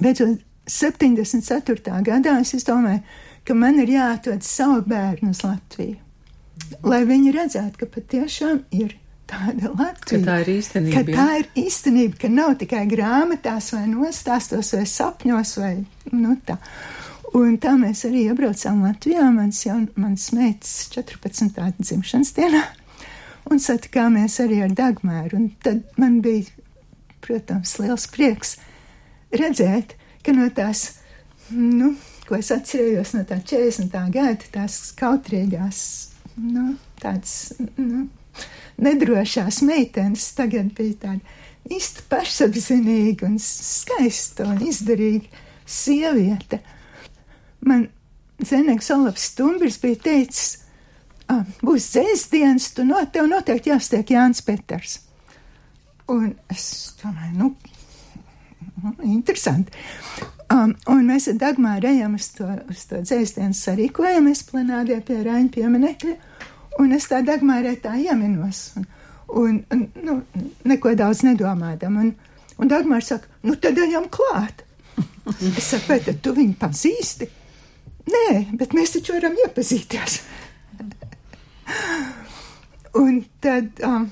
Beidzot, 0.00 0.40
74. 0.68 2.02
gadā 2.04 2.36
es 2.40 2.66
domāju, 2.66 3.00
ka 3.48 3.56
man 3.56 3.80
ir 3.80 3.88
jāatved 3.94 4.44
savu 4.44 4.82
bērnu 4.88 5.32
uz 5.32 5.40
Latviju, 5.46 5.96
lai 6.84 7.02
viņi 7.08 7.32
redzētu, 7.32 7.80
ka 7.80 7.86
patiešām 7.94 8.64
ir 8.76 8.98
tāda 9.28 9.70
Latvija. 9.72 10.20
Ka 10.20 10.26
tā 10.26 10.36
ir 10.42 10.50
īstenība. 10.58 10.96
Ka 10.98 11.16
tā 11.16 11.26
ir 11.40 11.48
īstenība, 11.64 12.18
ka 12.22 12.30
nav 12.32 12.56
tikai 12.60 12.84
grāmatās 12.90 13.72
vai 13.72 13.84
nostāstos 13.90 14.72
vai 14.76 14.84
sapņos 14.88 15.54
vai, 15.62 15.74
nu 16.12 16.36
tā. 16.44 16.58
Un 17.36 17.58
tā 17.60 17.74
mēs 17.76 18.06
arī 18.08 18.26
iebraucām 18.30 18.84
Latvijā, 18.86 19.26
mans, 19.32 19.60
jaun, 19.66 19.88
mans 20.00 20.30
meitas 20.36 20.74
14. 20.94 21.60
dzimšanas 21.76 22.32
dienā, 22.36 22.62
un 23.52 23.60
satikāmies 23.60 24.38
arī 24.44 24.62
ar 24.64 24.72
Dagmēru, 24.76 25.40
un 25.40 25.50
tad 25.64 25.84
man 26.00 26.22
bija, 26.24 26.48
protams, 27.24 27.74
liels 27.82 28.08
prieks 28.12 28.56
redzēt, 29.32 29.92
ka 30.24 30.32
no 30.36 30.48
tās, 30.56 30.86
nu, 31.52 31.92
ko 32.28 32.36
es 32.36 32.50
atcerējos 32.52 33.14
no 33.16 33.24
tā 33.28 33.40
40. 33.40 33.98
gada, 34.12 34.52
tās 34.52 34.78
kautrīgās, 34.98 35.80
nu, 36.36 36.74
tādas, 37.00 37.54
nu, 37.80 38.06
nedrošās 38.78 39.62
meitenes 39.66 40.30
tagad 40.38 40.70
bija 40.76 40.98
tāda 41.06 41.74
īsta 41.74 42.04
pašapzinīga 42.12 43.26
un 43.28 43.36
skaista 43.42 44.46
un 44.48 44.60
izdarīga 44.64 45.44
sieviete. 45.68 46.60
Man 47.66 47.88
Zeneks 48.38 48.92
Olafs 48.94 49.32
Stumbrs 49.32 49.80
bija 49.82 49.98
teicis, 50.04 50.60
ah, 51.32 51.42
būs 51.64 51.90
dzēsdienas, 51.94 52.70
tu 52.76 52.86
no 52.86 53.00
tev 53.12 53.28
noteikti 53.30 53.72
jāstiek 53.72 54.14
Jānis 54.14 54.44
Peters. 54.46 55.00
Un 56.08 56.30
es 56.52 56.68
domāju, 57.02 57.34
nu 57.42 58.94
interesanti. 59.02 59.74
Um, 60.48 60.70
un 60.88 61.02
mēs 61.04 61.26
ar 61.28 61.34
Dagmāru 61.36 61.90
ejam 61.90 62.14
uz 62.16 62.30
to, 62.32 62.46
uz 62.72 62.86
to 62.88 63.02
dzēstienu 63.04 63.52
sarīkojamies 63.52 64.46
planādē 64.48 64.96
pie 65.04 65.18
Raņa 65.26 65.50
pieminekļa, 65.52 66.14
un 66.80 66.94
es 66.96 67.08
tā 67.10 67.18
Dagmārai 67.26 67.74
tā 67.82 67.92
ieminos, 68.00 68.62
un, 68.78 68.86
un, 69.28 69.58
un 69.74 69.82
nu, 70.06 70.14
neko 70.72 70.94
daudz 70.96 71.20
nedomādam, 71.26 72.00
un, 72.00 72.14
un 72.56 72.72
Dagmāra 72.72 73.04
saka, 73.04 73.28
nu 73.44 73.58
tad 73.60 73.76
ejam 73.84 74.08
klāt. 74.08 74.64
Es 75.58 75.68
saku, 75.74 75.90
vai 75.92 76.00
tad 76.00 76.22
tu 76.24 76.32
viņu 76.32 76.56
pazīsti? 76.56 77.28
Nē, 78.08 78.56
bet 78.56 78.72
mēs 78.72 78.96
taču 78.96 79.18
varam 79.18 79.36
iepazīties. 79.44 80.22
un 83.04 83.20
tad 83.44 83.84
um, 83.84 84.08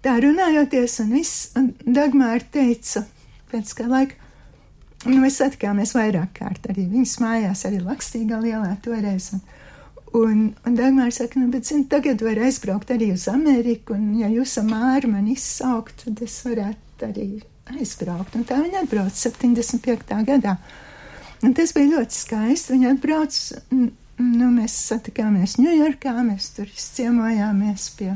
tā 0.00 0.16
runājoties, 0.24 1.02
un 1.04 1.12
viss, 1.20 1.50
un 1.60 1.74
Dagmāra 1.84 2.40
teica, 2.56 3.04
pēc 3.52 3.76
kā 3.76 3.92
laika, 3.92 4.23
nu, 5.08 5.18
mēs 5.22 5.40
satikāmies 5.40 5.94
vairāk 5.96 6.38
kārt 6.40 6.68
arī 6.72 6.86
viņas 6.90 7.18
mājās, 7.22 7.64
arī 7.68 7.80
Lakstīgā 7.84 8.40
lielā 8.42 8.74
toreiz. 8.84 9.30
Un, 9.34 9.42
un, 10.20 10.44
un 10.66 10.78
Dagmāra 10.78 11.14
saka, 11.14 11.40
nu, 11.40 11.50
bet, 11.52 11.66
zini, 11.68 11.86
tagad 11.90 12.22
var 12.24 12.40
aizbraukt 12.46 12.92
arī 12.94 13.12
uz 13.14 13.26
Ameriku, 13.32 13.96
un 13.98 14.14
ja 14.20 14.30
jūs 14.32 14.56
ar 14.60 14.68
māru 14.70 15.12
man 15.14 15.28
izsaukt, 15.32 16.04
tad 16.04 16.22
es 16.24 16.38
varētu 16.46 17.08
arī 17.08 17.28
aizbraukt. 17.74 18.36
Un 18.38 18.46
tā 18.48 18.60
viņa 18.62 18.84
atbrauca 18.84 19.16
75. 19.16 20.18
gadā. 20.28 20.56
Un 21.44 21.52
tas 21.56 21.74
bija 21.76 21.98
ļoti 21.98 22.16
skaisti. 22.16 22.72
Viņa 22.74 22.94
atbrauca, 22.94 23.60
nu, 23.74 24.48
mēs 24.54 24.76
satikāmies 24.90 25.58
Ņujorkā, 25.60 26.14
mēs 26.24 26.52
tur 26.56 26.70
izciemojāmies 26.70 27.90
pie 27.98 28.12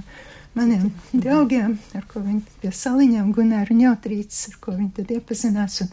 maniem 0.56 0.88
draugiem, 1.12 1.76
ar 1.94 2.06
ko 2.08 2.22
viņi 2.24 2.60
pie 2.62 2.72
saliņām, 2.74 3.32
Gunāru 3.36 3.74
un 3.74 3.82
Jautrītis, 3.84 4.46
ar 4.52 4.56
ko 4.62 4.74
viņi 4.78 4.94
tad 4.96 5.12
iepazinās. 5.18 5.82
Un, 5.84 5.92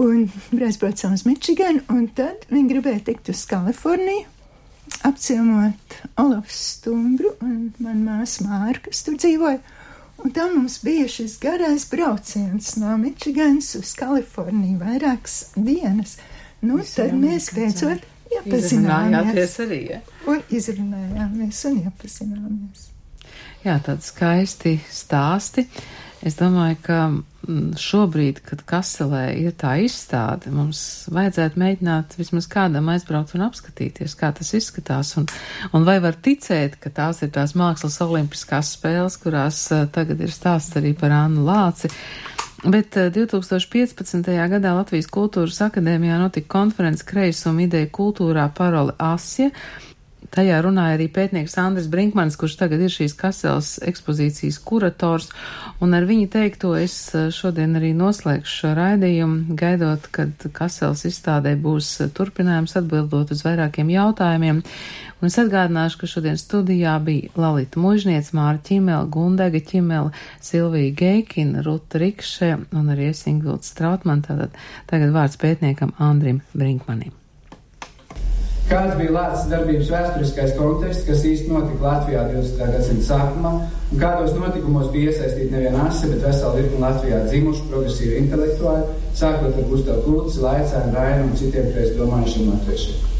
un 0.00 0.26
aizbraucām 0.62 1.14
uz 1.16 1.24
Mičiganu, 1.26 1.82
un 1.92 2.06
tad 2.16 2.46
viņi 2.52 2.72
gribēja 2.72 3.04
tikt 3.10 3.30
uz 3.32 3.44
Kaliforniju, 3.50 4.26
apciemot 5.08 5.96
Olafs 6.20 6.58
Stumbru 6.76 7.34
un 7.44 7.72
man 7.82 8.04
māsa 8.06 8.46
Māra, 8.46 8.78
kas 8.84 9.02
tur 9.06 9.18
dzīvoja. 9.20 9.60
Un 10.24 10.32
tā 10.32 10.46
mums 10.48 10.78
bija 10.84 11.08
šis 11.12 11.36
garais 11.42 11.84
brauciens 11.90 12.72
no 12.80 12.96
Mičiganas 13.00 13.74
uz 13.78 13.92
Kaliforniju 13.98 14.78
vairākas 14.80 15.52
dienas. 15.56 16.16
Nu, 16.64 16.80
Jūs 16.80 16.96
tad 16.96 17.12
mēs 17.16 17.50
beidzot 17.54 18.04
iepazināmies. 18.32 19.58
Arī, 19.62 19.80
ja? 19.92 20.00
Un 20.30 20.40
izrunājāmies 20.50 21.62
un 21.68 21.78
iepazināmies. 21.84 22.88
Jā, 23.66 23.76
tādi 23.84 24.06
skaisti 24.06 24.76
stāsti. 24.92 25.66
Es 26.26 26.38
domāju, 26.38 26.78
ka 26.86 27.00
šobrīd, 27.78 28.40
kad 28.46 28.62
Kaselē 28.66 29.30
ir 29.38 29.54
tā 29.58 29.76
izstāde, 29.84 30.50
mums 30.54 30.80
vajadzētu 31.14 31.60
mēģināt 31.62 32.16
vismaz 32.18 32.48
kādam 32.50 32.90
aizbraukt 32.92 33.36
un 33.36 33.46
apskatīties, 33.46 34.16
kā 34.18 34.32
tas 34.36 34.52
izskatās, 34.58 35.14
un, 35.20 35.28
un 35.76 35.86
vai 35.86 35.98
var 36.02 36.18
ticēt, 36.18 36.78
ka 36.82 36.90
tās 36.94 37.22
ir 37.22 37.32
tās 37.34 37.56
mākslas 37.58 38.00
olimpiskās 38.04 38.74
spēles, 38.76 39.18
kurās 39.22 39.62
uh, 39.74 39.86
tagad 39.92 40.22
ir 40.24 40.34
stāsts 40.34 40.78
arī 40.80 40.94
par 40.98 41.14
Annu 41.14 41.46
Lāci. 41.46 41.90
Bet 42.66 42.98
uh, 42.98 43.10
2015. 43.14 44.32
gadā 44.52 44.74
Latvijas 44.74 45.10
kultūras 45.12 45.62
akadēmijā 45.68 46.18
notika 46.22 46.50
konferences 46.58 47.06
kreisuma 47.06 47.66
ideja 47.66 47.90
kultūrā 47.94 48.48
paroli 48.56 48.96
Asja, 48.98 49.52
Tajā 50.34 50.58
runāja 50.64 50.96
arī 50.96 51.06
pētnieks 51.12 51.56
Andris 51.60 51.88
Brinkmans, 51.92 52.36
kurš 52.40 52.56
tagad 52.60 52.82
ir 52.82 52.92
šīs 52.92 53.14
Kaselas 53.18 53.76
ekspozīcijas 53.86 54.58
kurators, 54.64 55.28
un 55.84 55.94
ar 55.96 56.06
viņu 56.08 56.28
teikto 56.32 56.72
es 56.78 56.94
eh, 57.14 57.28
šodien 57.34 57.76
arī 57.78 57.92
noslēgšu 57.96 58.60
šo 58.60 58.72
raidījumu, 58.78 59.56
gaidot, 59.58 60.08
kad 60.14 60.46
Kaselas 60.56 61.04
izstādē 61.08 61.56
būs 61.60 61.90
turpinājums 62.16 62.76
atbildot 62.80 63.34
uz 63.34 63.44
vairākiem 63.46 63.92
jautājumiem. 63.94 64.62
Un 65.16 65.30
es 65.30 65.38
atgādināšu, 65.40 66.00
ka 66.02 66.10
šodien 66.10 66.36
studijā 66.40 66.96
bija 67.04 67.32
Lalita 67.40 67.80
Mužniec, 67.80 68.28
Māra 68.36 68.60
Ķimela, 68.62 69.06
Gundega 69.12 69.62
Ķimela, 69.64 70.12
Silvija 70.44 70.92
Geikina, 70.96 71.64
Ruta 71.64 72.02
Rikše 72.02 72.52
un 72.76 72.90
arī 72.92 73.10
es 73.14 73.24
Ingvilds 73.30 73.72
Strautman. 73.72 74.24
Tātad 74.26 74.56
tagad 74.90 75.14
vārds 75.16 75.40
pētniekam 75.40 75.96
Andrim 76.02 76.42
Brinkmanim. 76.52 77.16
Kāds 78.66 78.96
bija 78.98 79.12
Latvijas 79.14 79.44
darbības 79.46 79.90
vēsturiskais 79.92 80.54
konteksts, 80.58 81.04
kas 81.06 81.20
īsti 81.22 81.52
notika 81.52 81.84
Latvijā 81.84 82.24
20. 82.32 82.72
gadsimta 82.74 83.04
sākumā, 83.06 83.52
un 83.94 84.00
kādos 84.00 84.32
notikumos 84.34 84.88
bija 84.90 85.12
iesaistīti 85.12 85.52
nevien 85.52 85.76
asi, 85.84 86.08
bet 86.10 86.24
vesela 86.26 86.56
virkni 86.56 86.80
Latvijā 86.82 87.20
dzimuši 87.28 87.68
progresīvi 87.70 88.18
intelektuāli, 88.24 88.96
sākot 89.20 89.54
ar 89.54 89.68
Gustavu 89.70 90.02
Kulci, 90.08 90.42
Laicēnu, 90.42 90.94
Rainu 90.98 91.28
un 91.28 91.38
citiem 91.38 91.70
kreis 91.70 91.94
domājušiem 91.94 92.50
latviešiem. 92.50 93.14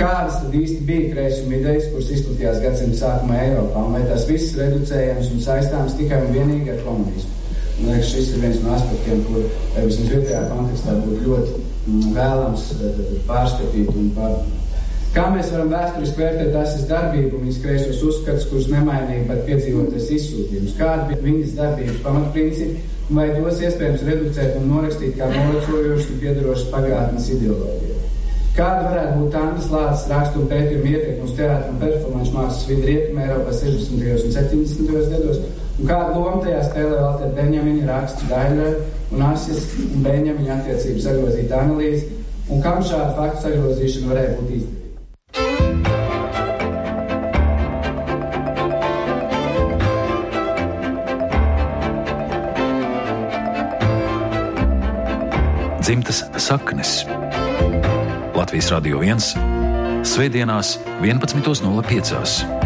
Kādas 0.00 0.42
tad 0.42 0.58
īsti 0.58 0.82
bija 0.88 1.14
kreisuma 1.14 1.58
idejas, 1.60 1.90
kuras 1.92 2.10
izplatījās 2.16 2.62
gadsimta 2.64 2.98
sākumā 3.04 3.40
Eiropā, 3.46 3.86
un 3.86 3.94
vai 3.94 4.04
tās 4.10 4.26
visas 4.26 4.56
reducējams 4.58 5.34
un 5.36 5.44
saistāms 5.44 5.98
tikai 6.00 6.24
un 6.24 6.34
vienīgi 6.34 6.74
ar 6.74 6.82
komunismu? 6.86 7.36
Man 7.80 7.94
liekas, 7.94 8.10
šis 8.10 8.34
ir 8.34 8.42
viens 8.42 8.64
no 8.64 8.74
aspektiem, 8.74 9.22
kur 9.28 9.46
vismaz 9.76 10.10
vietējā 10.16 10.46
kontekstā 10.50 10.96
būtu 11.04 11.28
ļoti 11.28 11.60
mm, 11.60 12.08
vēlams 12.16 12.72
eh, 12.74 13.04
pārskatīt 13.30 13.94
un 13.94 14.10
pārdomāt. 14.18 14.59
Kā 15.10 15.24
mēs 15.34 15.48
varam 15.50 15.72
vēsturiski 15.72 16.22
vērtēt 16.22 16.52
tās 16.54 16.74
darbību 16.86 17.34
un 17.34 17.48
viņas 17.48 17.56
kreisos 17.64 18.02
uzskatus, 18.06 18.44
kurus 18.46 18.68
nemainīja 18.70 19.24
pat 19.26 19.40
piedzīvoties 19.48 20.12
izsūtījums? 20.14 20.76
Kādi 20.78 21.08
bija 21.10 21.24
viņas 21.24 21.56
darbības 21.58 21.98
pamatprincipi, 22.04 22.84
vai 23.10 23.26
tos 23.34 23.58
iespējams 23.66 24.04
reducēt 24.06 24.60
un 24.60 24.70
norakstīt 24.70 25.18
kā 25.18 25.26
novecojošas 25.32 26.12
un 26.14 26.22
piedarošas 26.22 26.70
pagātnes 26.76 27.28
ideoloģiju? 27.34 27.98
Kāda 28.54 28.86
varētu 28.86 29.18
būt 29.18 29.36
Annas 29.40 29.68
Lācis 29.74 30.08
rakstu 30.14 30.44
un 30.44 30.48
pētījumu 30.50 30.94
ietekme 30.94 31.26
uz 31.26 31.36
teātru 31.38 31.74
un 31.74 31.82
performanču 31.82 32.34
mākslas 32.36 32.64
vidi 32.70 32.88
Rietumē 32.88 33.26
Eiropā 33.26 33.54
60. 33.58 34.08
un 34.14 34.34
70. 34.38 35.12
gados? 35.14 35.44
Un 35.80 35.90
kādu 35.90 36.18
lomu 36.18 36.42
tajā 36.44 36.64
spēlē 36.68 36.98
Valter 37.02 37.30
Beņamiņa 37.38 37.86
raksts 37.90 38.26
Daļra 38.30 38.74
un 39.10 39.30
Asis 39.32 39.70
un 39.86 40.04
Beņamiņa 40.06 40.58
attiecības 40.60 41.06
sagrozīta 41.08 41.64
analīze? 41.64 42.10
Un 42.50 42.62
kam 42.62 42.82
šāda 42.82 43.16
faktu 43.16 43.48
sagrozīšana 43.48 44.12
varēja 44.12 44.36
būt 44.36 44.52
izdevīga? 44.58 44.79
Dzimtas 55.90 56.22
saknes 56.38 57.02
Latvijas 58.38 58.70
Radio 58.70 59.02
1 59.02 60.06
Svētdienās 60.06 60.76
11.05. 61.02 62.59